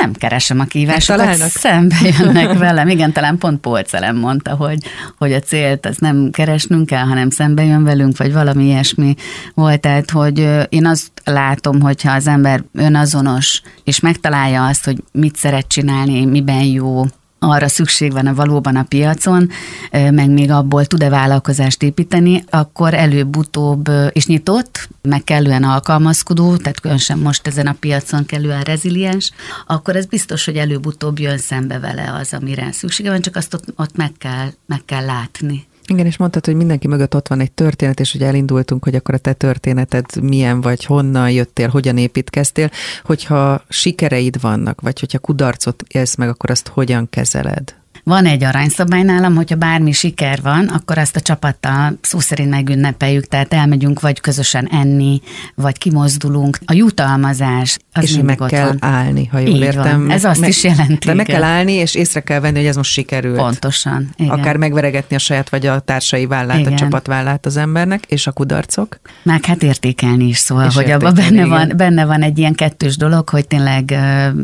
Nem 0.00 0.12
keresem 0.12 0.60
a 0.60 0.64
kívásokat, 0.64 1.36
szembe 1.36 1.96
jönnek 2.18 2.58
velem. 2.58 2.88
Igen, 2.88 3.12
talán 3.12 3.38
pont 3.38 3.60
Polcelem 3.60 4.16
mondta, 4.16 4.54
hogy, 4.54 4.78
hogy 5.18 5.32
a 5.32 5.40
célt 5.40 5.86
az 5.86 5.96
nem 5.96 6.30
keresnünk 6.30 6.86
kell, 6.86 7.04
hanem 7.04 7.30
szembe 7.30 7.64
jön 7.64 7.84
velünk, 7.84 8.16
vagy 8.16 8.32
valami 8.32 8.64
ilyesmi 8.64 9.14
volt. 9.54 9.80
Tehát, 9.80 10.10
hogy 10.10 10.48
én 10.68 10.86
azt 10.86 11.10
látom, 11.24 11.80
hogyha 11.80 12.12
az 12.12 12.26
ember 12.26 12.64
önazonos, 12.74 13.62
és 13.84 14.00
megtalálja 14.00 14.66
azt, 14.66 14.84
hogy 14.84 15.02
mit 15.12 15.36
szeret 15.36 15.66
csinálni, 15.68 16.24
miben 16.24 16.62
jó, 16.64 17.04
arra 17.42 17.68
szükség 17.68 18.12
van 18.12 18.26
a 18.26 18.34
valóban 18.34 18.76
a 18.76 18.82
piacon, 18.82 19.50
meg 19.90 20.30
még 20.30 20.50
abból 20.50 20.84
tud-e 20.84 21.08
vállalkozást 21.08 21.82
építeni, 21.82 22.44
akkor 22.50 22.94
előbb-utóbb 22.94 23.90
és 24.12 24.26
nyitott, 24.26 24.88
meg 25.02 25.24
kellően 25.24 25.64
alkalmazkodó, 25.64 26.56
tehát 26.56 26.80
különösen 26.80 27.18
most 27.18 27.46
ezen 27.46 27.66
a 27.66 27.76
piacon 27.80 28.26
kellően 28.26 28.62
reziliens, 28.62 29.32
akkor 29.66 29.96
ez 29.96 30.06
biztos, 30.06 30.44
hogy 30.44 30.56
előbb-utóbb 30.56 31.18
jön 31.18 31.38
szembe 31.38 31.78
vele 31.78 32.12
az, 32.20 32.32
amire 32.32 32.72
szüksége 32.72 33.10
van, 33.10 33.20
csak 33.20 33.36
azt 33.36 33.54
ott, 33.54 33.64
ott 33.76 33.96
meg, 33.96 34.12
kell, 34.18 34.48
meg 34.66 34.84
kell 34.84 35.04
látni. 35.04 35.68
Igen, 35.90 36.06
és 36.06 36.16
mondtad, 36.16 36.44
hogy 36.44 36.54
mindenki 36.54 36.88
mögött 36.88 37.14
ott 37.14 37.28
van 37.28 37.40
egy 37.40 37.52
történet, 37.52 38.00
és 38.00 38.12
hogy 38.12 38.22
elindultunk, 38.22 38.84
hogy 38.84 38.94
akkor 38.94 39.14
a 39.14 39.18
te 39.18 39.32
történeted 39.32 40.04
milyen 40.22 40.60
vagy, 40.60 40.84
honnan 40.84 41.30
jöttél, 41.30 41.68
hogyan 41.68 41.98
építkeztél, 41.98 42.70
hogyha 43.04 43.62
sikereid 43.68 44.40
vannak, 44.40 44.80
vagy 44.80 45.00
hogyha 45.00 45.18
kudarcot 45.18 45.82
élsz 45.88 46.14
meg, 46.14 46.28
akkor 46.28 46.50
azt 46.50 46.68
hogyan 46.68 47.08
kezeled? 47.10 47.79
Van 48.04 48.26
egy 48.26 48.44
aranyszabály 48.44 49.02
nálam, 49.02 49.34
hogyha 49.34 49.56
bármi 49.56 49.92
siker 49.92 50.42
van, 50.42 50.68
akkor 50.68 50.98
azt 50.98 51.16
a 51.16 51.20
csapattal 51.20 51.98
szó 52.00 52.18
szerint 52.18 52.50
megünnepeljük, 52.50 53.26
tehát 53.26 53.54
elmegyünk 53.54 54.00
vagy 54.00 54.20
közösen 54.20 54.68
enni, 54.72 55.20
vagy 55.54 55.78
kimozdulunk. 55.78 56.58
A 56.64 56.72
jutalmazás 56.72 57.78
az 57.92 58.02
és 58.02 58.18
meg 58.22 58.38
kell 58.46 58.66
van. 58.66 58.76
állni, 58.80 59.26
ha 59.26 59.38
jól 59.38 59.48
Így 59.48 59.60
értem. 59.60 60.00
Van. 60.00 60.10
Ez 60.10 60.24
azt 60.24 60.40
meg, 60.40 60.48
is 60.48 60.64
jelenti. 60.64 61.06
De 61.06 61.14
meg 61.14 61.26
kell 61.26 61.42
állni, 61.42 61.72
és 61.72 61.94
észre 61.94 62.20
kell 62.20 62.40
venni, 62.40 62.56
hogy 62.56 62.66
ez 62.66 62.76
most 62.76 62.90
sikerült. 62.90 63.36
Pontosan. 63.36 64.08
Igen. 64.16 64.30
Akár 64.30 64.56
megveregetni 64.56 65.16
a 65.16 65.18
saját 65.18 65.48
vagy 65.48 65.66
a 65.66 65.80
társai 65.80 66.26
vállát, 66.26 66.58
igen. 66.58 66.72
a 66.72 66.76
csapat 66.76 67.06
vállát 67.06 67.46
az 67.46 67.56
embernek, 67.56 68.04
és 68.08 68.26
a 68.26 68.32
kudarcok. 68.32 69.00
Meg 69.22 69.44
hát 69.44 69.62
értékelni 69.62 70.24
is 70.24 70.38
szól, 70.38 70.64
és 70.68 70.74
hogy 70.74 70.90
abban 70.90 71.14
benne 71.14 71.46
van, 71.46 71.72
benne 71.76 72.04
van 72.04 72.22
egy 72.22 72.38
ilyen 72.38 72.54
kettős 72.54 72.96
dolog, 72.96 73.28
hogy 73.28 73.46
tényleg 73.46 73.98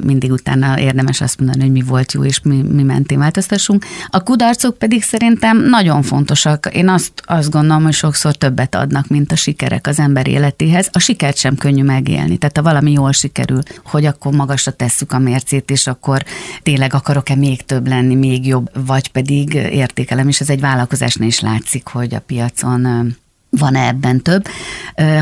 mindig 0.05 0.31
utána 0.31 0.81
érdemes 0.81 1.21
azt 1.21 1.39
mondani, 1.39 1.63
hogy 1.63 1.73
mi 1.73 1.83
volt 1.83 2.13
jó, 2.13 2.25
és 2.25 2.41
mi, 2.41 2.63
mi 2.63 2.83
mentén 2.83 3.19
változtassunk. 3.47 3.85
A 4.09 4.23
kudarcok 4.23 4.79
pedig 4.79 5.03
szerintem 5.03 5.69
nagyon 5.69 6.03
fontosak. 6.03 6.69
Én 6.73 6.89
azt, 6.89 7.13
azt 7.25 7.51
gondolom, 7.51 7.83
hogy 7.83 7.93
sokszor 7.93 8.35
többet 8.35 8.75
adnak, 8.75 9.09
mint 9.09 9.33
a 9.33 9.37
sikerek 9.37 9.87
az 9.87 9.99
ember 9.99 10.29
életéhez. 10.29 10.89
A 10.93 10.99
sikert 10.99 11.37
sem 11.37 11.57
könnyű 11.57 11.83
megélni. 11.83 12.37
Tehát 12.37 12.57
ha 12.57 12.63
valami 12.63 12.93
jól 12.93 13.13
sikerül, 13.13 13.61
hogy 13.85 14.05
akkor 14.05 14.33
magasra 14.33 14.73
tesszük 14.73 15.13
a 15.13 15.19
mércét, 15.19 15.71
és 15.71 15.87
akkor 15.87 16.25
tényleg 16.63 16.95
akarok-e 16.95 17.35
még 17.35 17.65
több 17.65 17.87
lenni, 17.89 18.15
még 18.15 18.47
jobb, 18.47 18.71
vagy 18.87 19.09
pedig 19.09 19.55
értékelem, 19.55 20.29
és 20.29 20.41
ez 20.41 20.51
egy 20.51 20.61
vállalkozásnál 20.61 21.29
is 21.29 21.41
látszik, 21.41 21.87
hogy 21.87 22.15
a 22.15 22.21
piacon 22.21 23.15
van-e 23.51 23.87
ebben 23.87 24.23
több. 24.23 24.47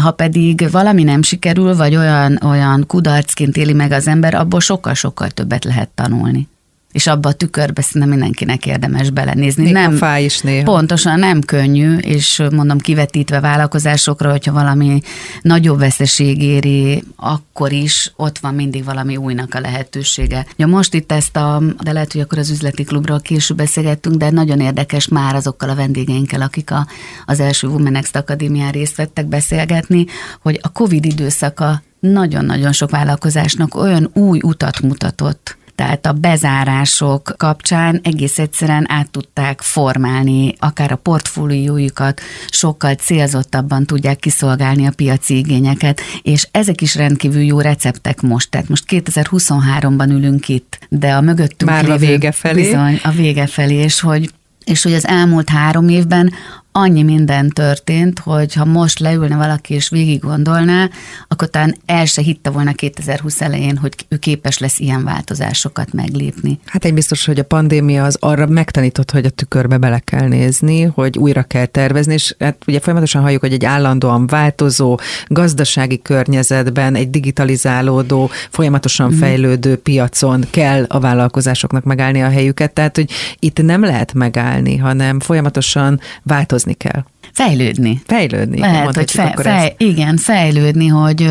Ha 0.01 0.11
pedig 0.11 0.71
valami 0.71 1.03
nem 1.03 1.23
sikerül, 1.23 1.77
vagy 1.77 1.97
olyan, 1.97 2.39
olyan 2.43 2.85
kudarcként 2.87 3.57
éli 3.57 3.73
meg 3.73 3.93
az 3.93 4.07
ember, 4.07 4.35
abból 4.35 4.61
sokkal-sokkal 4.61 5.31
többet 5.31 5.65
lehet 5.65 5.89
tanulni 5.89 6.49
és 6.95 7.07
abba 7.07 7.29
a 7.29 7.33
tükörbe 7.33 7.83
szerintem 7.83 8.11
mindenkinek 8.11 8.67
érdemes 8.67 9.11
belenézni. 9.11 9.63
Még 9.63 9.73
nem, 9.73 9.93
a 9.93 9.97
fáj 9.97 10.25
is 10.25 10.41
néha. 10.41 10.65
Pontosan 10.65 11.19
nem 11.19 11.41
könnyű, 11.41 11.97
és 11.97 12.43
mondom 12.51 12.79
kivetítve 12.79 13.41
vállalkozásokra, 13.41 14.31
hogyha 14.31 14.53
valami 14.53 15.01
nagyobb 15.43 15.79
veszeség 15.79 16.43
éri, 16.43 17.03
akkor 17.17 17.73
is 17.73 18.13
ott 18.17 18.39
van 18.39 18.55
mindig 18.55 18.85
valami 18.85 19.17
újnak 19.17 19.55
a 19.55 19.61
lehetősége. 19.61 20.47
Ja, 20.57 20.67
most 20.67 20.95
itt 20.95 21.13
ezt 21.13 21.37
a, 21.37 21.63
de 21.83 21.93
lehet, 21.93 22.13
hogy 22.13 22.21
akkor 22.21 22.39
az 22.39 22.51
üzleti 22.51 22.85
klubról 22.85 23.21
később 23.21 23.57
beszélgettünk, 23.57 24.17
de 24.17 24.31
nagyon 24.31 24.61
érdekes 24.61 25.09
már 25.09 25.35
azokkal 25.35 25.69
a 25.69 25.75
vendégeinkkel, 25.75 26.41
akik 26.41 26.71
a, 26.71 26.87
az 27.27 27.41
első 27.41 27.67
Women 27.67 27.93
Next 27.93 28.17
Akadémián 28.17 28.73
részt 28.73 28.97
vettek 28.97 29.27
beszélgetni, 29.27 30.07
hogy 30.43 30.59
a 30.63 30.73
Covid 30.73 31.05
időszaka 31.05 31.83
nagyon-nagyon 32.01 32.73
sok 32.73 32.91
vállalkozásnak 32.91 33.75
olyan 33.75 34.11
új 34.13 34.39
utat 34.43 34.81
mutatott, 34.81 35.57
tehát 35.75 36.07
a 36.07 36.13
bezárások 36.13 37.35
kapcsán 37.37 38.01
egész 38.03 38.39
egyszerűen 38.39 38.87
át 38.89 39.11
tudták 39.11 39.61
formálni 39.61 40.55
akár 40.59 40.93
a 40.93 40.97
portfóliójukat, 40.97 42.21
sokkal 42.49 42.95
célzottabban 42.95 43.87
tudják 43.87 44.19
kiszolgálni 44.19 44.87
a 44.87 44.93
piaci 44.97 45.37
igényeket, 45.37 46.01
és 46.23 46.49
ezek 46.51 46.81
is 46.81 46.95
rendkívül 46.95 47.43
jó 47.43 47.61
receptek 47.61 48.21
most. 48.21 48.51
Tehát 48.51 48.69
most 48.69 48.85
2023-ban 48.89 50.09
ülünk 50.09 50.49
itt, 50.49 50.79
de 50.89 51.15
a 51.15 51.21
mögöttünk 51.21 51.71
Már 51.71 51.85
lévő, 51.85 51.95
a 51.95 51.99
vége 52.09 52.33
felé. 52.33 52.63
Bizony, 52.63 53.01
a 53.03 53.11
vége 53.11 53.47
felé, 53.47 53.75
és 53.75 54.01
hogy 54.01 54.31
és 54.65 54.83
hogy 54.83 54.95
az 54.95 55.07
elmúlt 55.07 55.49
három 55.49 55.89
évben 55.89 56.33
annyi 56.77 57.03
minden 57.03 57.49
történt, 57.49 58.19
hogy 58.19 58.55
ha 58.55 58.65
most 58.65 58.99
leülne 58.99 59.37
valaki 59.37 59.75
és 59.75 59.89
végig 59.89 60.21
gondolná, 60.21 60.89
akkor 61.29 61.49
talán 61.49 61.77
el 61.87 62.05
se 62.05 62.23
hitte 62.23 62.51
volna 62.51 62.73
2020 62.73 63.41
elején, 63.41 63.77
hogy 63.77 63.95
ő 64.09 64.17
képes 64.17 64.59
lesz 64.59 64.79
ilyen 64.79 65.05
változásokat 65.05 65.93
meglépni. 65.93 66.59
Hát 66.65 66.85
egy 66.85 66.95
biztos, 66.95 67.27
hogy 67.27 67.39
a 67.39 67.45
pandémia 67.45 68.05
az 68.05 68.17
arra 68.21 68.47
megtanított, 68.47 69.11
hogy 69.11 69.25
a 69.25 69.31
tükörbe 69.31 69.79
bele 69.79 69.99
kell 69.99 70.29
nézni, 70.29 70.83
hogy 70.83 71.19
újra 71.19 71.43
kell 71.43 71.67
tervezni, 71.67 72.13
és 72.13 72.35
hát 72.39 72.57
ugye 72.67 72.81
folyamatosan 72.81 73.23
halljuk, 73.23 73.41
hogy 73.41 73.53
egy 73.53 73.65
állandóan 73.65 74.27
változó 74.27 74.99
gazdasági 75.27 76.03
környezetben, 76.03 76.95
egy 76.95 77.11
digitalizálódó, 77.11 78.31
folyamatosan 78.51 79.13
mm. 79.13 79.19
fejlődő 79.19 79.77
piacon 79.77 80.45
kell 80.51 80.85
a 80.89 81.01
vállalkozásoknak 81.01 81.85
megállni 81.85 82.23
a 82.23 82.29
helyüket, 82.29 82.73
tehát 82.73 82.97
hogy 82.97 83.11
itt 83.39 83.63
nem 83.63 83.81
lehet 83.81 84.15
megállni, 84.15 84.77
hanem 84.77 85.21
folyamatosan 85.21 86.01
változni 86.23 86.63
változni 86.65 86.75
kell. 86.75 87.05
Fejlődni. 87.33 88.03
Fejlődni. 88.07 88.59
Lehet, 88.59 88.97
hogy 88.97 89.11
fe, 89.11 89.35
fej, 89.37 89.75
igen, 89.79 90.17
fejlődni, 90.17 90.87
hogy, 90.87 91.31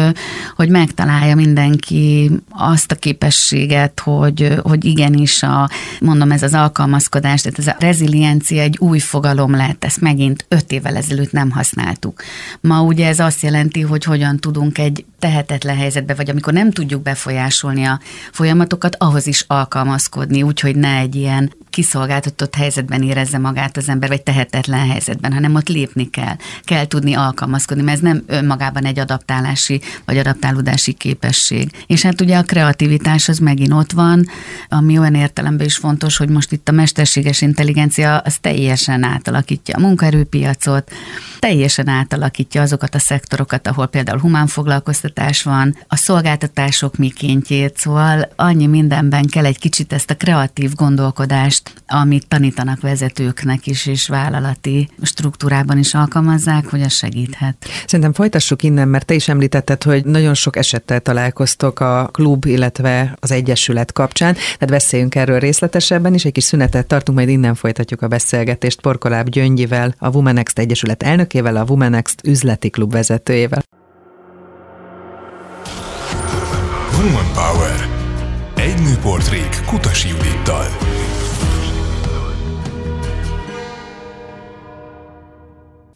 hogy 0.55 0.69
megtalálja 0.69 1.35
mindenki 1.35 2.31
azt 2.49 2.91
a 2.91 2.95
képességet, 2.95 3.99
hogy, 3.99 4.59
hogy 4.63 4.85
igenis 4.85 5.43
a, 5.43 5.69
mondom, 5.99 6.31
ez 6.31 6.43
az 6.43 6.53
alkalmazkodás, 6.53 7.41
tehát 7.41 7.59
ez 7.59 7.67
a 7.67 7.75
reziliencia 7.79 8.61
egy 8.61 8.77
új 8.79 8.99
fogalom 8.99 9.55
lett, 9.55 9.83
ezt 9.83 10.01
megint 10.01 10.45
öt 10.47 10.71
évvel 10.71 10.95
ezelőtt 10.95 11.31
nem 11.31 11.51
használtuk. 11.51 12.23
Ma 12.61 12.81
ugye 12.81 13.07
ez 13.07 13.19
azt 13.19 13.41
jelenti, 13.41 13.81
hogy 13.81 14.03
hogyan 14.03 14.37
tudunk 14.37 14.77
egy 14.77 15.05
tehetetlen 15.19 15.77
helyzetbe, 15.77 16.13
vagy 16.13 16.29
amikor 16.29 16.53
nem 16.53 16.71
tudjuk 16.71 17.01
befolyásolni 17.01 17.83
a 17.83 17.99
folyamatokat, 18.31 18.95
ahhoz 18.99 19.27
is 19.27 19.45
alkalmazkodni, 19.47 20.41
úgyhogy 20.41 20.75
ne 20.75 20.97
egy 20.97 21.15
ilyen 21.15 21.51
kiszolgáltatott 21.73 22.55
helyzetben 22.55 23.03
érezze 23.03 23.37
magát 23.37 23.77
az 23.77 23.89
ember, 23.89 24.09
vagy 24.09 24.23
tehetetlen 24.23 24.89
helyzetben, 24.89 25.33
hanem 25.33 25.55
ott 25.55 25.67
lépni 25.67 26.09
kell. 26.09 26.35
Kell 26.63 26.85
tudni 26.85 27.13
alkalmazkodni, 27.13 27.83
mert 27.83 27.97
ez 27.97 28.03
nem 28.03 28.23
önmagában 28.27 28.85
egy 28.85 28.99
adaptálási 28.99 29.81
vagy 30.05 30.17
adaptálódási 30.17 30.93
képesség. 30.93 31.71
És 31.87 32.01
hát 32.01 32.21
ugye 32.21 32.37
a 32.37 32.43
kreativitás 32.43 33.29
az 33.29 33.37
megint 33.37 33.73
ott 33.73 33.91
van, 33.91 34.25
ami 34.69 34.97
olyan 34.97 35.15
értelemben 35.15 35.65
is 35.65 35.75
fontos, 35.75 36.17
hogy 36.17 36.29
most 36.29 36.51
itt 36.51 36.69
a 36.69 36.71
mesterséges 36.71 37.41
intelligencia 37.41 38.17
az 38.17 38.37
teljesen 38.37 39.03
átalakítja 39.03 39.75
a 39.77 39.79
munkaerőpiacot, 39.79 40.91
teljesen 41.39 41.87
átalakítja 41.87 42.61
azokat 42.61 42.95
a 42.95 42.99
szektorokat, 42.99 43.67
ahol 43.67 43.87
például 43.87 44.19
humán 44.19 44.47
foglalkoztatás 44.47 45.43
van, 45.43 45.77
a 45.87 45.95
szolgáltatások 45.95 46.97
mikéntjét, 46.97 47.77
szóval 47.77 48.29
annyi 48.35 48.67
mindenben 48.67 49.25
kell 49.25 49.45
egy 49.45 49.59
kicsit 49.59 49.93
ezt 49.93 50.09
a 50.09 50.15
kreatív 50.15 50.73
gondolkodást 50.73 51.62
amit 51.87 52.27
tanítanak 52.27 52.81
vezetőknek 52.81 53.67
is, 53.67 53.85
és 53.85 54.07
vállalati 54.07 54.89
struktúrában 55.01 55.77
is 55.77 55.93
alkalmazzák, 55.93 56.65
hogy 56.65 56.81
az 56.81 56.93
segíthet. 56.93 57.55
Szerintem 57.85 58.13
folytassuk 58.13 58.63
innen, 58.63 58.87
mert 58.87 59.05
te 59.05 59.13
is 59.13 59.27
említetted, 59.27 59.83
hogy 59.83 60.05
nagyon 60.05 60.33
sok 60.33 60.55
esettel 60.55 60.99
találkoztok 60.99 61.79
a 61.79 62.09
klub, 62.11 62.45
illetve 62.45 63.15
az 63.19 63.31
egyesület 63.31 63.91
kapcsán, 63.91 64.33
tehát 64.33 64.69
beszéljünk 64.69 65.15
erről 65.15 65.39
részletesebben 65.39 66.13
is, 66.13 66.25
egy 66.25 66.31
kis 66.31 66.43
szünetet 66.43 66.87
tartunk, 66.87 67.17
majd 67.17 67.29
innen 67.29 67.55
folytatjuk 67.55 68.01
a 68.01 68.07
beszélgetést 68.07 68.81
Porkoláb 68.81 69.29
Gyöngyivel, 69.29 69.95
a 69.97 70.09
Womanext 70.09 70.59
Egyesület 70.59 71.03
elnökével, 71.03 71.55
a 71.55 71.65
Womanext 71.67 72.21
üzleti 72.23 72.69
klub 72.69 72.91
vezetőjével. 72.91 73.63
Woman 77.03 77.31
Power. 77.33 77.87
Egy 78.55 78.81
nőportrék 78.81 79.61
Kutasi 79.65 80.07
Judittal. 80.07 80.65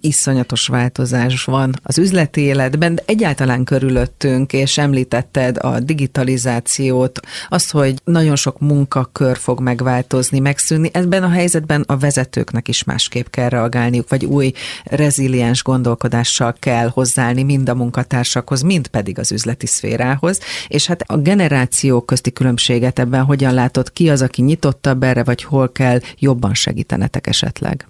Iszonyatos 0.08 0.68
változás 0.68 1.44
van 1.44 1.74
az 1.84 1.98
üzleti 1.98 2.42
életben, 2.42 2.96
de 2.96 3.04
egyáltalán 3.06 3.64
körülöttünk, 3.64 4.54
és 4.54 4.78
említetted 4.78 5.58
a 5.64 5.80
digitalizációt, 5.80 7.20
azt, 7.50 7.72
hogy 7.72 7.96
nagyon 8.04 8.36
sok 8.36 8.60
munkakör 8.60 9.38
fog 9.38 9.60
megváltozni, 9.60 10.40
megszűnni. 10.40 10.90
Ebben 10.94 11.24
a 11.24 11.30
helyzetben 11.30 11.84
a 11.88 11.98
vezetőknek 11.98 12.68
is 12.68 12.84
másképp 12.84 13.28
kell 13.28 13.50
reagálniuk, 13.50 14.10
vagy 14.10 14.26
új 14.26 14.52
reziliens 14.84 15.64
gondolkodással 15.64 16.56
kell 16.60 16.90
hozzáállni 16.90 17.44
mind 17.44 17.70
a 17.70 17.76
munkatársakhoz, 17.76 18.62
mind 18.62 18.88
pedig 18.88 19.20
az 19.20 19.32
üzleti 19.32 19.66
szférához. 19.66 20.40
És 20.68 20.88
hát 20.88 21.02
a 21.02 21.18
generációk 21.18 22.06
közti 22.06 22.32
különbséget 22.32 23.00
ebben 23.00 23.24
hogyan 23.24 23.54
látod, 23.54 23.92
ki 23.92 24.10
az, 24.10 24.22
aki 24.22 24.42
nyitottabb 24.42 25.04
erre, 25.04 25.24
vagy 25.24 25.44
hol 25.44 25.72
kell 25.72 26.00
jobban 26.20 26.54
segítenetek 26.54 27.28
esetleg? 27.28 27.88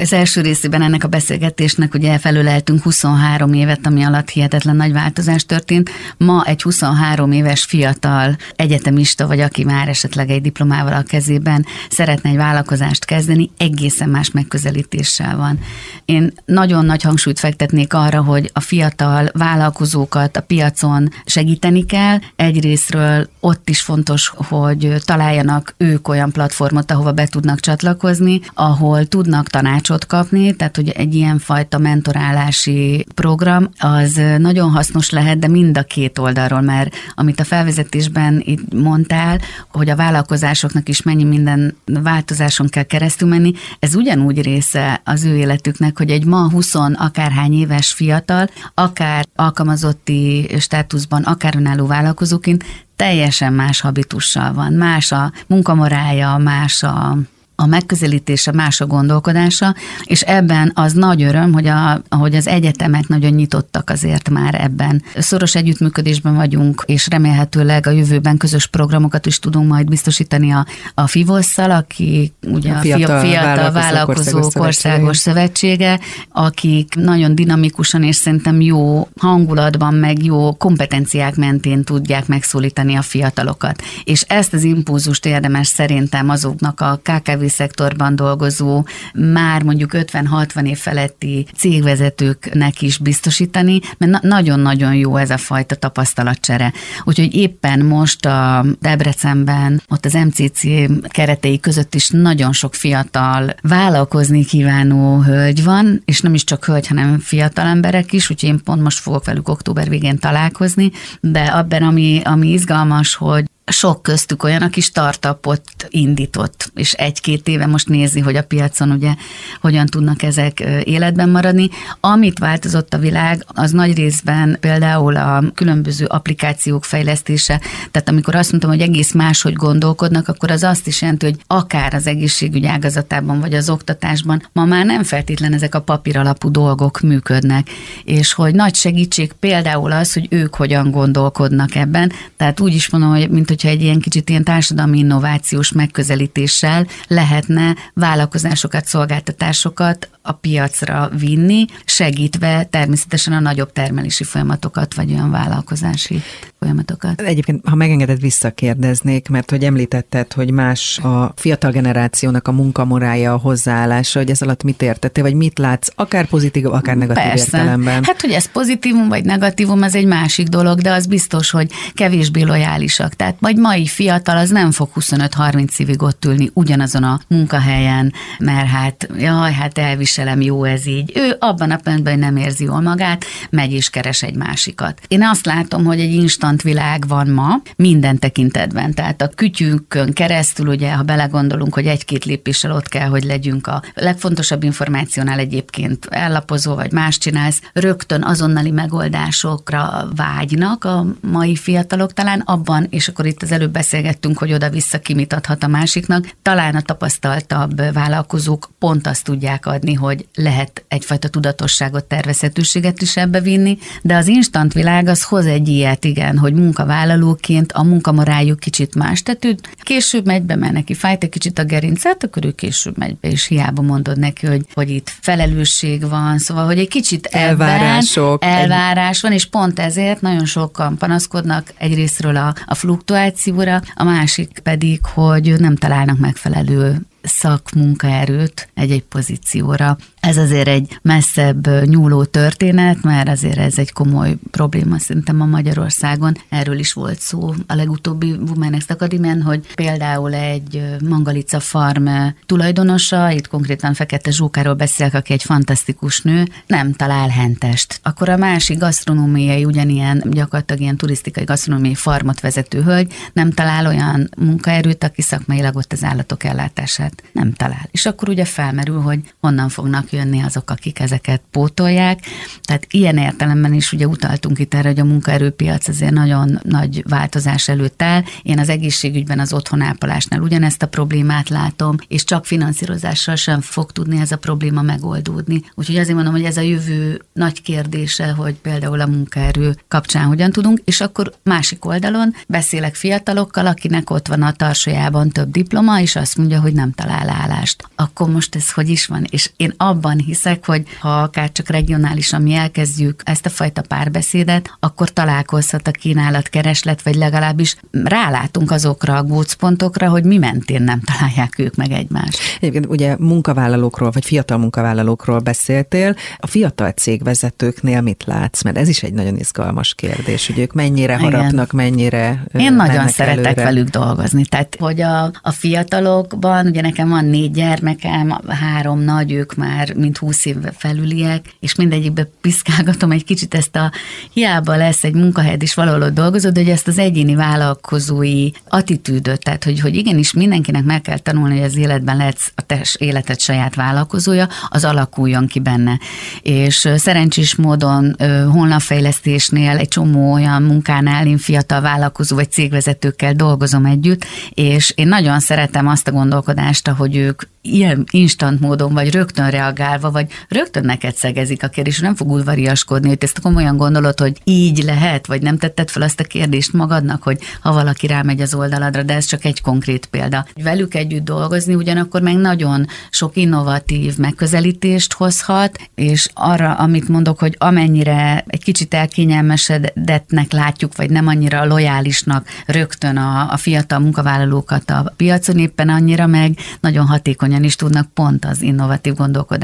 Az 0.00 0.12
első 0.12 0.40
részében 0.40 0.82
ennek 0.82 1.04
a 1.04 1.08
beszélgetésnek 1.08 1.94
ugye 1.94 2.18
felüleltünk 2.18 2.82
23 2.82 3.52
évet, 3.52 3.86
ami 3.86 4.02
alatt 4.02 4.28
hihetetlen 4.28 4.76
nagy 4.76 4.92
változás 4.92 5.46
történt. 5.46 5.90
Ma 6.16 6.44
egy 6.44 6.62
23 6.62 7.32
éves 7.32 7.64
fiatal 7.64 8.36
egyetemista, 8.56 9.26
vagy 9.26 9.40
aki 9.40 9.64
már 9.64 9.88
esetleg 9.88 10.30
egy 10.30 10.42
diplomával 10.42 10.92
a 10.92 11.02
kezében 11.02 11.66
szeretne 11.90 12.30
egy 12.30 12.36
vállalkozást 12.36 13.04
kezdeni, 13.04 13.50
egészen 13.58 14.08
más 14.08 14.30
megközelítéssel 14.30 15.36
van. 15.36 15.58
Én 16.04 16.32
nagyon 16.44 16.84
nagy 16.84 17.02
hangsúlyt 17.02 17.38
fektetnék 17.38 17.94
arra, 17.94 18.22
hogy 18.22 18.50
a 18.52 18.60
fiatal 18.60 19.28
vállalkozókat 19.32 20.36
a 20.36 20.42
piacon 20.42 21.08
segíteni 21.24 21.86
kell. 21.86 22.18
Egyrésztről 22.36 23.28
ott 23.40 23.68
is 23.68 23.80
fontos, 23.80 24.32
hogy 24.36 24.94
találjanak 25.04 25.74
ők 25.76 26.08
olyan 26.08 26.32
platformot, 26.32 26.90
ahova 26.90 27.12
be 27.12 27.26
tudnak 27.26 27.60
csatlakozni, 27.60 28.40
ahol 28.54 29.04
tudnak 29.04 29.48
tanácsot 29.48 30.06
kapni, 30.06 30.56
tehát 30.56 30.76
hogy 30.76 30.88
egy 30.88 31.14
ilyen 31.14 31.38
fajta 31.38 31.78
mentorálási 31.78 33.06
program, 33.14 33.68
az 33.78 34.20
nagyon 34.38 34.70
hasznos 34.70 35.10
lehet, 35.10 35.38
de 35.38 35.48
mind 35.48 35.78
a 35.78 35.82
két 35.82 36.18
oldalról, 36.18 36.60
mert 36.60 36.94
amit 37.14 37.40
a 37.40 37.44
felvezetésben 37.44 38.42
itt 38.44 38.72
mondtál, 38.74 39.40
hogy 39.68 39.90
a 39.90 39.96
vállalkozásoknak 39.96 40.88
is 40.88 41.02
mennyi 41.02 41.24
minden 41.24 41.76
változáson 41.84 42.68
kell 42.68 42.82
keresztül 42.82 43.28
menni, 43.28 43.52
ez 43.78 43.94
ugyanúgy 43.94 44.42
része 44.42 45.00
az 45.04 45.24
ő 45.24 45.36
életüknek, 45.36 45.98
hogy 45.98 46.10
egy 46.10 46.24
ma 46.24 46.50
20 46.50 46.74
akárhány 46.94 47.52
éves 47.52 47.92
fiatal, 47.92 48.48
akár 48.74 49.26
alkalmazotti 49.34 50.48
státuszban, 50.58 51.22
akár 51.22 51.56
önálló 51.56 51.86
vállalkozóként 51.86 52.64
teljesen 53.00 53.54
más 53.54 53.84
habitussal 53.84 54.52
van, 54.54 54.76
más 54.76 55.12
a 55.12 55.32
munkamorája, 55.48 56.38
más 56.38 56.84
a 56.84 57.16
a 57.60 57.66
megközelítése, 57.66 58.52
más 58.52 58.80
a 58.80 58.86
gondolkodása, 58.86 59.74
és 60.04 60.20
ebben 60.20 60.72
az 60.74 60.92
nagy 60.92 61.22
öröm, 61.22 61.52
hogy 61.52 61.66
a, 61.66 62.02
ahogy 62.08 62.34
az 62.34 62.46
egyetemek 62.46 63.08
nagyon 63.08 63.30
nyitottak 63.30 63.90
azért 63.90 64.30
már 64.30 64.54
ebben. 64.54 65.02
Szoros 65.18 65.54
együttműködésben 65.54 66.34
vagyunk, 66.34 66.82
és 66.86 67.08
remélhetőleg 67.08 67.86
a 67.86 67.90
jövőben 67.90 68.36
közös 68.36 68.66
programokat 68.66 69.26
is 69.26 69.38
tudunk 69.38 69.68
majd 69.68 69.88
biztosítani 69.88 70.50
a, 70.50 70.66
a 70.94 71.06
FIVOSZ-szal, 71.06 71.70
aki 71.70 72.32
ugye 72.46 72.72
a, 72.72 72.76
a 72.76 72.80
fiatal, 72.80 73.20
fiatal 73.20 73.72
vállalkozó 73.72 74.36
országos, 74.36 74.66
országos 74.66 75.16
szövetsége, 75.16 76.00
akik 76.32 76.94
nagyon 76.94 77.34
dinamikusan 77.34 78.02
és 78.02 78.16
szerintem 78.16 78.60
jó 78.60 79.08
hangulatban, 79.18 79.94
meg 79.94 80.24
jó 80.24 80.52
kompetenciák 80.52 81.36
mentén 81.36 81.84
tudják 81.84 82.26
megszólítani 82.26 82.94
a 82.94 83.02
fiatalokat. 83.02 83.82
És 84.04 84.24
ezt 84.28 84.52
az 84.52 84.62
impulzust 84.64 85.26
érdemes 85.26 85.66
szerintem 85.66 86.28
azoknak 86.28 86.80
a 86.80 87.00
KKV 87.02 87.44
szektorban 87.50 88.16
dolgozó, 88.16 88.84
már 89.14 89.62
mondjuk 89.62 89.90
50-60 89.94 90.68
év 90.68 90.78
feletti 90.78 91.46
cégvezetőknek 91.56 92.82
is 92.82 92.98
biztosítani, 92.98 93.80
mert 93.98 94.12
na- 94.12 94.28
nagyon-nagyon 94.28 94.94
jó 94.94 95.16
ez 95.16 95.30
a 95.30 95.36
fajta 95.36 95.74
tapasztalatcsere. 95.74 96.72
Úgyhogy 97.04 97.34
éppen 97.34 97.84
most 97.84 98.26
a 98.26 98.64
Debrecenben, 98.80 99.82
ott 99.88 100.04
az 100.04 100.12
MCC 100.12 100.60
keretei 101.08 101.60
között 101.60 101.94
is 101.94 102.08
nagyon 102.08 102.52
sok 102.52 102.74
fiatal 102.74 103.54
vállalkozni 103.62 104.44
kívánó 104.44 105.20
hölgy 105.20 105.64
van, 105.64 106.02
és 106.04 106.20
nem 106.20 106.34
is 106.34 106.44
csak 106.44 106.64
hölgy, 106.64 106.86
hanem 106.86 107.18
fiatal 107.18 107.66
emberek 107.66 108.12
is, 108.12 108.30
úgyhogy 108.30 108.48
én 108.48 108.62
pont 108.64 108.82
most 108.82 108.98
fogok 108.98 109.24
velük 109.24 109.48
október 109.48 109.88
végén 109.88 110.18
találkozni, 110.18 110.90
de 111.20 111.40
abban, 111.40 111.82
ami, 111.82 112.20
ami 112.24 112.48
izgalmas, 112.48 113.14
hogy 113.14 113.44
sok 113.70 114.02
köztük 114.02 114.42
olyan, 114.42 114.62
aki 114.62 114.80
startupot 114.80 115.62
indított, 115.88 116.70
és 116.74 116.92
egy-két 116.92 117.48
éve 117.48 117.66
most 117.66 117.88
nézi, 117.88 118.20
hogy 118.20 118.36
a 118.36 118.42
piacon 118.42 118.90
ugye 118.90 119.14
hogyan 119.60 119.86
tudnak 119.86 120.22
ezek 120.22 120.60
életben 120.84 121.28
maradni. 121.28 121.68
Amit 122.00 122.38
változott 122.38 122.94
a 122.94 122.98
világ, 122.98 123.44
az 123.46 123.70
nagy 123.70 123.96
részben 123.96 124.56
például 124.60 125.16
a 125.16 125.42
különböző 125.54 126.04
applikációk 126.04 126.84
fejlesztése, 126.84 127.60
tehát 127.90 128.08
amikor 128.08 128.34
azt 128.34 128.50
mondtam, 128.50 128.70
hogy 128.70 128.80
egész 128.80 129.12
máshogy 129.12 129.52
gondolkodnak, 129.52 130.28
akkor 130.28 130.50
az 130.50 130.62
azt 130.62 130.86
is 130.86 131.00
jelenti, 131.00 131.26
hogy 131.26 131.38
akár 131.46 131.94
az 131.94 132.06
egészségügy 132.06 132.66
ágazatában, 132.66 133.40
vagy 133.40 133.54
az 133.54 133.70
oktatásban 133.70 134.48
ma 134.52 134.64
már 134.64 134.86
nem 134.86 135.02
feltétlen 135.02 135.52
ezek 135.52 135.74
a 135.74 135.80
papíralapú 135.80 136.50
dolgok 136.50 137.00
működnek, 137.00 137.68
és 138.04 138.32
hogy 138.32 138.54
nagy 138.54 138.74
segítség 138.74 139.32
például 139.32 139.92
az, 139.92 140.12
hogy 140.12 140.26
ők 140.30 140.54
hogyan 140.54 140.90
gondolkodnak 140.90 141.74
ebben, 141.74 142.12
tehát 142.36 142.60
úgy 142.60 142.74
is 142.74 142.90
mondom, 142.90 143.10
hogy 143.10 143.30
mint 143.30 143.48
hogy 143.48 143.59
hogyha 143.60 143.76
egy 143.76 143.82
ilyen 143.82 144.00
kicsit 144.00 144.30
ilyen 144.30 144.44
társadalmi 144.44 144.98
innovációs 144.98 145.72
megközelítéssel 145.72 146.86
lehetne 147.06 147.76
vállalkozásokat, 147.94 148.84
szolgáltatásokat 148.84 150.08
a 150.22 150.32
piacra 150.32 151.10
vinni, 151.18 151.64
segítve 151.84 152.64
természetesen 152.70 153.32
a 153.32 153.40
nagyobb 153.40 153.72
termelési 153.72 154.24
folyamatokat, 154.24 154.94
vagy 154.94 155.12
olyan 155.12 155.30
vállalkozási 155.30 156.22
folyamatokat. 156.58 157.20
Egyébként, 157.20 157.68
ha 157.68 157.74
megengeded, 157.74 158.20
visszakérdeznék, 158.20 159.28
mert 159.28 159.50
hogy 159.50 159.64
említetted, 159.64 160.32
hogy 160.32 160.50
más 160.50 160.98
a 160.98 161.32
fiatal 161.36 161.70
generációnak 161.70 162.48
a 162.48 162.52
munkamorája, 162.52 163.32
a 163.32 163.36
hozzáállása, 163.36 164.18
hogy 164.18 164.30
ez 164.30 164.42
alatt 164.42 164.62
mit 164.62 164.82
értettél, 164.82 165.22
vagy 165.22 165.34
mit 165.34 165.58
látsz, 165.58 165.88
akár 165.94 166.26
pozitív, 166.26 166.66
akár 166.66 166.96
negatív 166.96 167.22
Persze. 167.22 167.56
értelemben. 167.56 168.04
Hát, 168.04 168.20
hogy 168.20 168.30
ez 168.30 168.50
pozitívum 168.50 169.08
vagy 169.08 169.24
negatívum, 169.24 169.82
ez 169.82 169.94
egy 169.94 170.06
másik 170.06 170.48
dolog, 170.48 170.80
de 170.80 170.92
az 170.92 171.06
biztos, 171.06 171.50
hogy 171.50 171.70
kevésbé 171.94 172.42
lojálisak. 172.42 173.14
Tehát 173.14 173.36
vagy 173.40 173.56
mai 173.56 173.86
fiatal 173.86 174.36
az 174.36 174.50
nem 174.50 174.70
fog 174.70 174.88
25-30 174.94 175.78
évig 175.78 176.02
ott 176.02 176.24
ülni 176.24 176.50
ugyanazon 176.54 177.02
a 177.02 177.20
munkahelyen, 177.28 178.12
mert 178.38 178.68
hát, 178.68 179.08
jaj, 179.18 179.52
hát 179.52 179.78
elviselem, 180.18 180.40
jó 180.40 180.64
ez 180.64 180.86
így. 180.86 181.12
Ő 181.14 181.36
abban 181.38 181.70
a 181.70 181.76
pillanatban 181.76 182.18
nem 182.18 182.36
érzi 182.36 182.64
jól 182.64 182.80
magát, 182.80 183.24
megy 183.50 183.72
és 183.72 183.90
keres 183.90 184.22
egy 184.22 184.34
másikat. 184.34 185.00
Én 185.08 185.22
azt 185.22 185.46
látom, 185.46 185.84
hogy 185.84 186.00
egy 186.00 186.12
instant 186.12 186.62
világ 186.62 187.08
van 187.08 187.28
ma, 187.28 187.62
minden 187.76 188.18
tekintetben. 188.18 188.94
Tehát 188.94 189.22
a 189.22 189.28
kütyünkön 189.28 190.12
keresztül, 190.12 190.66
ugye, 190.66 190.92
ha 190.92 191.02
belegondolunk, 191.02 191.74
hogy 191.74 191.86
egy-két 191.86 192.24
lépéssel 192.24 192.72
ott 192.72 192.88
kell, 192.88 193.08
hogy 193.08 193.24
legyünk 193.24 193.66
a 193.66 193.82
legfontosabb 193.94 194.62
információnál 194.62 195.38
egyébként 195.38 196.06
ellapozó, 196.10 196.74
vagy 196.74 196.92
más 196.92 197.18
csinálsz, 197.18 197.62
rögtön 197.72 198.22
azonnali 198.22 198.70
megoldásokra 198.70 200.08
vágynak 200.16 200.84
a 200.84 201.06
mai 201.20 201.56
fiatalok 201.56 202.12
talán 202.12 202.40
abban, 202.40 202.86
és 202.90 203.08
akkor 203.08 203.26
itt 203.26 203.42
az 203.42 203.52
előbb 203.52 203.72
beszélgettünk, 203.72 204.38
hogy 204.38 204.52
oda-vissza 204.52 204.98
ki 204.98 205.14
mit 205.14 205.32
adhat 205.32 205.62
a 205.62 205.66
másiknak, 205.66 206.28
talán 206.42 206.74
a 206.74 206.80
tapasztaltabb 206.80 207.92
vállalkozók 207.92 208.70
pont 208.78 209.06
azt 209.06 209.24
tudják 209.24 209.66
adni, 209.66 209.94
hogy 210.00 210.26
lehet 210.34 210.84
egyfajta 210.88 211.28
tudatosságot, 211.28 212.04
tervezhetőséget 212.04 213.02
is 213.02 213.16
ebbe 213.16 213.40
vinni, 213.40 213.78
de 214.02 214.16
az 214.16 214.26
instant 214.26 214.72
világ 214.72 215.08
az 215.08 215.22
hoz 215.22 215.46
egy 215.46 215.68
ilyet, 215.68 216.04
igen, 216.04 216.38
hogy 216.38 216.52
munkavállalóként 216.52 217.72
a 217.72 217.82
munkamorájuk 217.82 218.58
kicsit 218.58 218.94
más, 218.94 219.22
tehát 219.22 219.44
ő 219.44 219.54
később 219.82 220.26
megy 220.26 220.42
be, 220.42 220.56
mert 220.56 220.72
neki 220.72 220.94
fájt 220.94 221.22
egy 221.22 221.28
kicsit 221.28 221.58
a 221.58 221.64
gerincet, 221.64 222.24
akkor 222.24 222.44
ő 222.44 222.52
később 222.52 222.98
megy 222.98 223.16
be, 223.16 223.28
és 223.28 223.46
hiába 223.46 223.82
mondod 223.82 224.18
neki, 224.18 224.46
hogy, 224.46 224.66
hogy 224.74 224.90
itt 224.90 225.12
felelősség 225.20 226.08
van, 226.08 226.38
szóval, 226.38 226.64
hogy 226.64 226.78
egy 226.78 226.88
kicsit 226.88 227.26
elvárások, 227.26 228.44
ebben 228.44 228.56
elvárás 228.56 229.20
van, 229.20 229.32
és 229.32 229.46
pont 229.46 229.78
ezért 229.78 230.20
nagyon 230.20 230.44
sokan 230.44 230.96
panaszkodnak 230.96 231.72
egyrésztről 231.78 232.36
a, 232.36 232.54
a 232.66 232.74
fluktuációra, 232.74 233.82
a 233.94 234.04
másik 234.04 234.58
pedig, 234.62 235.00
hogy 235.04 235.54
nem 235.58 235.76
találnak 235.76 236.18
megfelelő 236.18 237.00
szakmunkaerőt 237.30 238.68
egy-egy 238.74 239.02
pozícióra. 239.02 239.96
Ez 240.20 240.36
azért 240.36 240.68
egy 240.68 240.98
messzebb 241.02 241.84
nyúló 241.84 242.24
történet, 242.24 243.02
mert 243.02 243.28
azért 243.28 243.58
ez 243.58 243.78
egy 243.78 243.92
komoly 243.92 244.36
probléma 244.50 244.98
szerintem 244.98 245.40
a 245.40 245.46
Magyarországon. 245.46 246.36
Erről 246.48 246.78
is 246.78 246.92
volt 246.92 247.20
szó 247.20 247.54
a 247.66 247.74
legutóbbi 247.74 248.32
Womenex 248.32 248.90
Akadémián, 248.90 249.42
hogy 249.42 249.66
például 249.74 250.34
egy 250.34 250.82
Mangalica 251.08 251.60
Farm 251.60 252.08
tulajdonosa, 252.46 253.30
itt 253.30 253.48
konkrétan 253.48 253.94
Fekete 253.94 254.30
Zsókáról 254.30 254.74
beszélek, 254.74 255.14
aki 255.14 255.32
egy 255.32 255.42
fantasztikus 255.42 256.20
nő, 256.20 256.44
nem 256.66 256.92
talál 256.92 257.28
hentest. 257.28 258.00
Akkor 258.02 258.28
a 258.28 258.36
másik 258.36 258.78
gasztronómiai, 258.78 259.64
ugyanilyen 259.64 260.22
gyakorlatilag 260.30 260.80
ilyen 260.82 260.96
turisztikai 260.96 261.44
gasztronómiai 261.44 261.94
farmot 261.94 262.40
vezető 262.40 262.82
hölgy 262.82 263.12
nem 263.32 263.50
talál 263.50 263.86
olyan 263.86 264.28
munkaerőt, 264.38 265.04
aki 265.04 265.22
szakmailag 265.22 265.76
ott 265.76 265.92
az 265.92 266.04
állatok 266.04 266.44
ellátását 266.44 267.22
nem 267.32 267.52
talál. 267.52 267.88
És 267.90 268.06
akkor 268.06 268.28
ugye 268.28 268.44
felmerül, 268.44 269.00
hogy 269.00 269.20
honnan 269.40 269.68
fognak 269.68 270.09
jönni 270.12 270.42
azok, 270.42 270.70
akik 270.70 271.00
ezeket 271.00 271.42
pótolják. 271.50 272.20
Tehát 272.62 272.86
ilyen 272.90 273.16
értelemben 273.16 273.74
is 273.74 273.92
ugye 273.92 274.06
utaltunk 274.06 274.58
itt 274.58 274.74
erre, 274.74 274.88
hogy 274.88 275.00
a 275.00 275.04
munkaerőpiac 275.04 275.88
azért 275.88 276.12
nagyon 276.12 276.60
nagy 276.62 277.02
változás 277.08 277.68
előtt 277.68 278.02
áll. 278.02 278.22
Én 278.42 278.58
az 278.58 278.68
egészségügyben 278.68 279.38
az 279.38 279.52
otthonápolásnál 279.52 280.40
ugyanezt 280.40 280.82
a 280.82 280.86
problémát 280.86 281.48
látom, 281.48 281.96
és 282.08 282.24
csak 282.24 282.46
finanszírozással 282.46 283.36
sem 283.36 283.60
fog 283.60 283.92
tudni 283.92 284.20
ez 284.20 284.32
a 284.32 284.36
probléma 284.36 284.82
megoldódni. 284.82 285.62
Úgyhogy 285.74 285.96
azért 285.96 286.14
mondom, 286.14 286.32
hogy 286.32 286.44
ez 286.44 286.56
a 286.56 286.60
jövő 286.60 287.22
nagy 287.32 287.62
kérdése, 287.62 288.30
hogy 288.30 288.54
például 288.54 289.00
a 289.00 289.06
munkaerő 289.06 289.76
kapcsán 289.88 290.24
hogyan 290.24 290.50
tudunk, 290.50 290.80
és 290.84 291.00
akkor 291.00 291.34
másik 291.42 291.84
oldalon 291.84 292.34
beszélek 292.46 292.94
fiatalokkal, 292.94 293.66
akinek 293.66 294.10
ott 294.10 294.26
van 294.26 294.42
a 294.42 294.52
tarsajában 294.52 295.28
több 295.28 295.50
diploma, 295.50 296.00
és 296.00 296.16
azt 296.16 296.36
mondja, 296.36 296.60
hogy 296.60 296.72
nem 296.72 296.92
talál 296.92 297.28
állást. 297.28 297.88
Akkor 297.94 298.30
most 298.30 298.54
ez 298.54 298.72
hogy 298.72 298.88
is 298.88 299.06
van? 299.06 299.26
És 299.30 299.50
én 299.56 299.74
abban 299.76 299.99
abban 300.00 300.18
hiszek, 300.18 300.66
hogy 300.66 300.82
ha 301.00 301.08
akár 301.08 301.52
csak 301.52 301.68
regionálisan 301.68 302.42
mi 302.42 302.54
elkezdjük 302.54 303.22
ezt 303.24 303.46
a 303.46 303.48
fajta 303.48 303.82
párbeszédet, 303.82 304.76
akkor 304.80 305.08
találkozhat 305.10 305.88
a 305.88 305.90
kínálat 305.90 306.48
kereslet, 306.48 307.02
vagy 307.02 307.14
legalábbis 307.14 307.76
rálátunk 308.04 308.70
azokra 308.70 309.16
a 309.16 309.22
gócpontokra, 309.22 310.08
hogy 310.08 310.24
mi 310.24 310.38
mentén 310.38 310.82
nem 310.82 311.00
találják 311.00 311.58
ők 311.58 311.74
meg 311.74 311.90
egymást. 311.90 312.38
Egyébként 312.60 312.86
ugye 312.86 313.16
munkavállalókról, 313.18 314.10
vagy 314.10 314.24
fiatal 314.24 314.58
munkavállalókról 314.58 315.38
beszéltél. 315.38 316.14
A 316.36 316.46
fiatal 316.46 316.90
cégvezetőknél 316.90 318.00
mit 318.00 318.24
látsz? 318.26 318.62
Mert 318.62 318.76
ez 318.76 318.88
is 318.88 319.02
egy 319.02 319.12
nagyon 319.12 319.36
izgalmas 319.36 319.94
kérdés, 319.94 320.46
hogy 320.46 320.58
ők 320.58 320.72
mennyire 320.72 321.16
Igen. 321.18 321.32
harapnak, 321.32 321.72
mennyire 321.72 322.44
Én 322.52 322.72
nagyon 322.72 323.08
szeretek 323.08 323.44
előre. 323.44 323.64
velük 323.64 323.88
dolgozni. 323.88 324.44
Tehát, 324.44 324.76
hogy 324.78 325.00
a, 325.00 325.30
a 325.42 325.50
fiatalokban, 325.50 326.66
ugye 326.66 326.80
nekem 326.80 327.08
van 327.08 327.24
négy 327.24 327.50
gyermekem, 327.50 328.38
három 328.48 329.00
nagy, 329.00 329.32
ők 329.32 329.54
már 329.54 329.89
mint 329.96 330.18
húsz 330.18 330.44
év 330.44 330.56
felüliek, 330.76 331.44
és 331.60 331.74
mindegyikbe 331.74 332.28
piszkálgatom 332.40 333.10
egy 333.10 333.24
kicsit 333.24 333.54
ezt 333.54 333.76
a 333.76 333.92
hiába 334.32 334.76
lesz 334.76 335.04
egy 335.04 335.14
munkahelyed 335.14 335.62
is 335.62 335.74
valahol 335.74 336.02
ott 336.02 336.14
dolgozod, 336.14 336.56
hogy 336.56 336.68
ezt 336.68 336.88
az 336.88 336.98
egyéni 336.98 337.34
vállalkozói 337.34 338.50
attitűdöt, 338.68 339.42
tehát 339.42 339.64
hogy, 339.64 339.80
hogy 339.80 339.96
igenis 339.96 340.32
mindenkinek 340.32 340.84
meg 340.84 341.00
kell 341.00 341.18
tanulni, 341.18 341.54
hogy 341.54 341.66
az 341.66 341.76
életben 341.76 342.16
lehetsz 342.16 342.52
a 342.54 342.62
te 342.62 342.82
életed 342.98 343.40
saját 343.40 343.74
vállalkozója, 343.74 344.48
az 344.68 344.84
alakuljon 344.84 345.46
ki 345.46 345.60
benne. 345.60 345.98
És 346.42 346.88
szerencsés 346.96 347.54
módon 347.54 348.16
honlapfejlesztésnél 348.50 349.76
egy 349.76 349.88
csomó 349.88 350.32
olyan 350.32 350.62
munkánál 350.62 351.26
én 351.26 351.38
fiatal 351.38 351.80
vállalkozó 351.80 352.36
vagy 352.36 352.50
cégvezetőkkel 352.50 353.32
dolgozom 353.32 353.84
együtt, 353.84 354.24
és 354.50 354.92
én 354.96 355.08
nagyon 355.08 355.40
szeretem 355.40 355.86
azt 355.86 356.08
a 356.08 356.12
gondolkodást, 356.12 356.88
hogy 356.88 357.16
ők 357.16 357.42
ilyen 357.62 358.04
instant 358.10 358.60
módon, 358.60 358.92
vagy 358.92 359.10
rögtön 359.10 359.50
reagálva, 359.80 360.10
vagy 360.10 360.26
rögtön 360.48 360.84
neked 360.84 361.14
szegezik 361.14 361.62
a 361.62 361.68
kérdés, 361.68 361.98
nem 361.98 362.14
fog 362.14 362.30
udvariaskodni, 362.30 363.08
hogy 363.08 363.18
ezt 363.20 363.40
komolyan 363.40 363.76
gondolod, 363.76 364.20
hogy 364.20 364.40
így 364.44 364.82
lehet, 364.82 365.26
vagy 365.26 365.42
nem 365.42 365.58
tetted 365.58 365.90
fel 365.90 366.02
azt 366.02 366.20
a 366.20 366.24
kérdést 366.24 366.72
magadnak, 366.72 367.22
hogy 367.22 367.38
ha 367.60 367.72
valaki 367.72 368.06
rámegy 368.06 368.40
az 368.40 368.54
oldaladra, 368.54 369.02
de 369.02 369.14
ez 369.14 369.24
csak 369.24 369.44
egy 369.44 369.60
konkrét 369.60 370.06
példa. 370.06 370.46
Velük 370.62 370.94
együtt 370.94 371.24
dolgozni 371.24 371.74
ugyanakkor 371.74 372.22
meg 372.22 372.36
nagyon 372.36 372.86
sok 373.10 373.36
innovatív 373.36 374.16
megközelítést 374.16 375.12
hozhat, 375.12 375.78
és 375.94 376.28
arra, 376.34 376.72
amit 376.72 377.08
mondok, 377.08 377.38
hogy 377.38 377.54
amennyire 377.58 378.44
egy 378.46 378.64
kicsit 378.64 378.94
elkényelmesedettnek 378.94 380.52
látjuk, 380.52 380.96
vagy 380.96 381.10
nem 381.10 381.26
annyira 381.26 381.64
lojálisnak 381.64 382.46
rögtön 382.66 383.16
a, 383.16 383.52
a 383.52 383.56
fiatal 383.56 383.98
munkavállalókat 383.98 384.90
a 384.90 385.12
piacon, 385.16 385.58
éppen 385.58 385.88
annyira 385.88 386.26
meg 386.26 386.58
nagyon 386.80 387.06
hatékony 387.06 387.40
hatékonyan 387.40 387.64
is 387.64 387.76
tudnak 387.76 388.12
pont 388.12 388.44
az 388.44 388.62
innovatív 388.62 389.14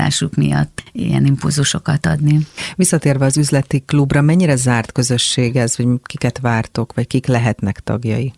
gondolkodásuk 0.07 0.35
miatt 0.35 0.83
ilyen 0.93 1.27
impulzusokat 1.27 2.07
adni. 2.07 2.47
Visszatérve 2.77 3.25
az 3.25 3.37
üzleti 3.37 3.83
klubra, 3.87 4.21
mennyire 4.21 4.57
zárt 4.57 4.93
közösség 4.93 5.57
ez, 5.57 5.75
hogy 5.75 5.87
kiket 6.03 6.39
vártok, 6.39 6.93
vagy 6.95 7.07
kik 7.07 7.27
lehetnek 7.27 7.81
tagjai? 7.81 8.33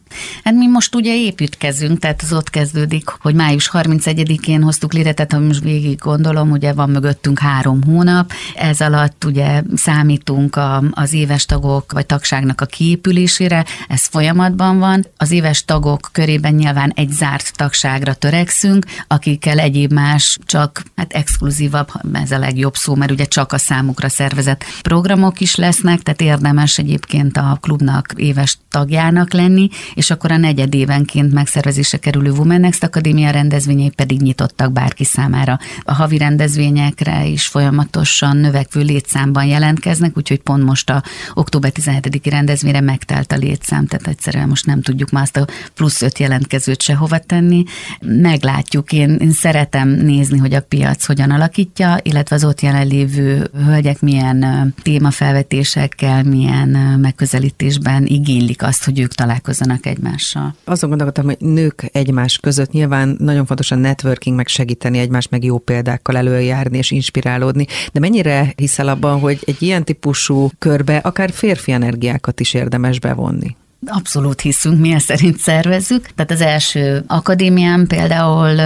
Hát 0.44 0.54
mi 0.54 0.66
most 0.66 0.94
ugye 0.94 1.16
építkezünk, 1.16 1.98
tehát 1.98 2.22
az 2.22 2.32
ott 2.32 2.50
kezdődik, 2.50 3.08
hogy 3.08 3.34
május 3.34 3.70
31-én 3.72 4.62
hoztuk 4.62 4.92
létre, 4.92 5.12
tehát 5.12 5.32
ha 5.32 5.38
most 5.38 5.62
végig 5.62 5.98
gondolom, 5.98 6.50
ugye 6.50 6.72
van 6.72 6.90
mögöttünk 6.90 7.38
három 7.38 7.82
hónap, 7.82 8.32
ez 8.54 8.80
alatt 8.80 9.24
ugye 9.24 9.62
számítunk 9.74 10.56
a, 10.56 10.82
az 10.90 11.12
éves 11.12 11.46
tagok 11.46 11.92
vagy 11.92 12.06
tagságnak 12.06 12.60
a 12.60 12.66
kiépülésére, 12.66 13.64
ez 13.88 14.06
folyamatban 14.06 14.78
van. 14.78 15.06
Az 15.16 15.30
éves 15.30 15.64
tagok 15.64 16.08
körében 16.12 16.54
nyilván 16.54 16.92
egy 16.94 17.10
zárt 17.10 17.56
tagságra 17.56 18.14
törekszünk, 18.14 18.86
akikkel 19.06 19.58
egyéb 19.58 19.92
más, 19.92 20.38
csak 20.44 20.82
hát 20.96 21.12
exkluzívabb, 21.58 21.90
ez 22.12 22.30
a 22.30 22.38
legjobb 22.38 22.74
szó, 22.74 22.94
mert 22.94 23.10
ugye 23.10 23.24
csak 23.24 23.52
a 23.52 23.58
számukra 23.58 24.08
szervezett 24.08 24.64
programok 24.82 25.40
is 25.40 25.54
lesznek, 25.54 26.02
tehát 26.02 26.20
érdemes 26.20 26.78
egyébként 26.78 27.36
a 27.36 27.58
klubnak 27.60 28.12
éves 28.16 28.58
tagjának 28.70 29.32
lenni, 29.32 29.68
és 29.94 30.10
akkor 30.10 30.32
a 30.32 30.36
negyed 30.36 30.74
évenként 30.74 31.32
megszervezésre 31.32 31.98
kerülő 31.98 32.30
Women 32.30 32.60
Next 32.60 32.82
Akadémia 32.82 33.30
rendezvényei 33.30 33.90
pedig 33.90 34.20
nyitottak 34.20 34.72
bárki 34.72 35.04
számára. 35.04 35.58
A 35.82 35.94
havi 35.94 36.18
rendezvényekre 36.18 37.26
is 37.26 37.46
folyamatosan 37.46 38.36
növekvő 38.36 38.80
létszámban 38.80 39.44
jelentkeznek, 39.44 40.16
úgyhogy 40.16 40.40
pont 40.40 40.64
most 40.64 40.90
a 40.90 41.02
október 41.34 41.72
17-i 41.74 42.26
rendezvényre 42.30 42.80
megtelt 42.80 43.32
a 43.32 43.36
létszám, 43.36 43.86
tehát 43.86 44.06
egyszerűen 44.06 44.48
most 44.48 44.66
nem 44.66 44.82
tudjuk 44.82 45.10
már 45.10 45.22
azt 45.22 45.36
a 45.36 45.46
plusz 45.74 46.02
öt 46.02 46.18
jelentkezőt 46.18 46.82
sehova 46.82 47.18
tenni. 47.18 47.64
Meglátjuk, 48.00 48.92
én, 48.92 49.16
én 49.20 49.32
szeretem 49.32 49.88
nézni, 49.88 50.38
hogy 50.38 50.54
a 50.54 50.60
piac 50.60 51.06
hogyan 51.06 51.30
alakítja, 51.48 51.98
illetve 52.02 52.36
az 52.36 52.44
ott 52.44 52.60
jelenlévő 52.60 53.50
hölgyek 53.64 54.00
milyen 54.00 54.74
témafelvetésekkel, 54.82 56.22
milyen 56.22 56.68
megközelítésben 57.00 58.06
igénylik 58.06 58.62
azt, 58.62 58.84
hogy 58.84 59.00
ők 59.00 59.14
találkozzanak 59.14 59.86
egymással. 59.86 60.54
Azon 60.64 60.88
gondolkodtam, 60.88 61.24
hogy 61.24 61.36
nők 61.40 61.88
egymás 61.92 62.38
között 62.38 62.70
nyilván 62.70 63.16
nagyon 63.18 63.46
fontos 63.46 63.70
a 63.70 63.74
networking, 63.74 64.36
meg 64.36 64.46
segíteni 64.46 64.98
egymást, 64.98 65.30
meg 65.30 65.44
jó 65.44 65.58
példákkal 65.58 66.16
előjárni 66.16 66.78
és 66.78 66.90
inspirálódni, 66.90 67.66
de 67.92 68.00
mennyire 68.00 68.52
hiszel 68.56 68.88
abban, 68.88 69.20
hogy 69.20 69.38
egy 69.46 69.62
ilyen 69.62 69.84
típusú 69.84 70.50
körbe 70.58 70.96
akár 70.96 71.30
férfi 71.30 71.72
energiákat 71.72 72.40
is 72.40 72.54
érdemes 72.54 73.00
bevonni? 73.00 73.56
Abszolút 73.86 74.40
hiszünk, 74.40 74.80
mi 74.80 74.92
ezt 74.92 75.06
szerint 75.06 75.38
szervezzük. 75.38 76.08
Tehát 76.14 76.30
az 76.30 76.40
első 76.40 77.04
akadémián 77.06 77.86
például 77.86 78.58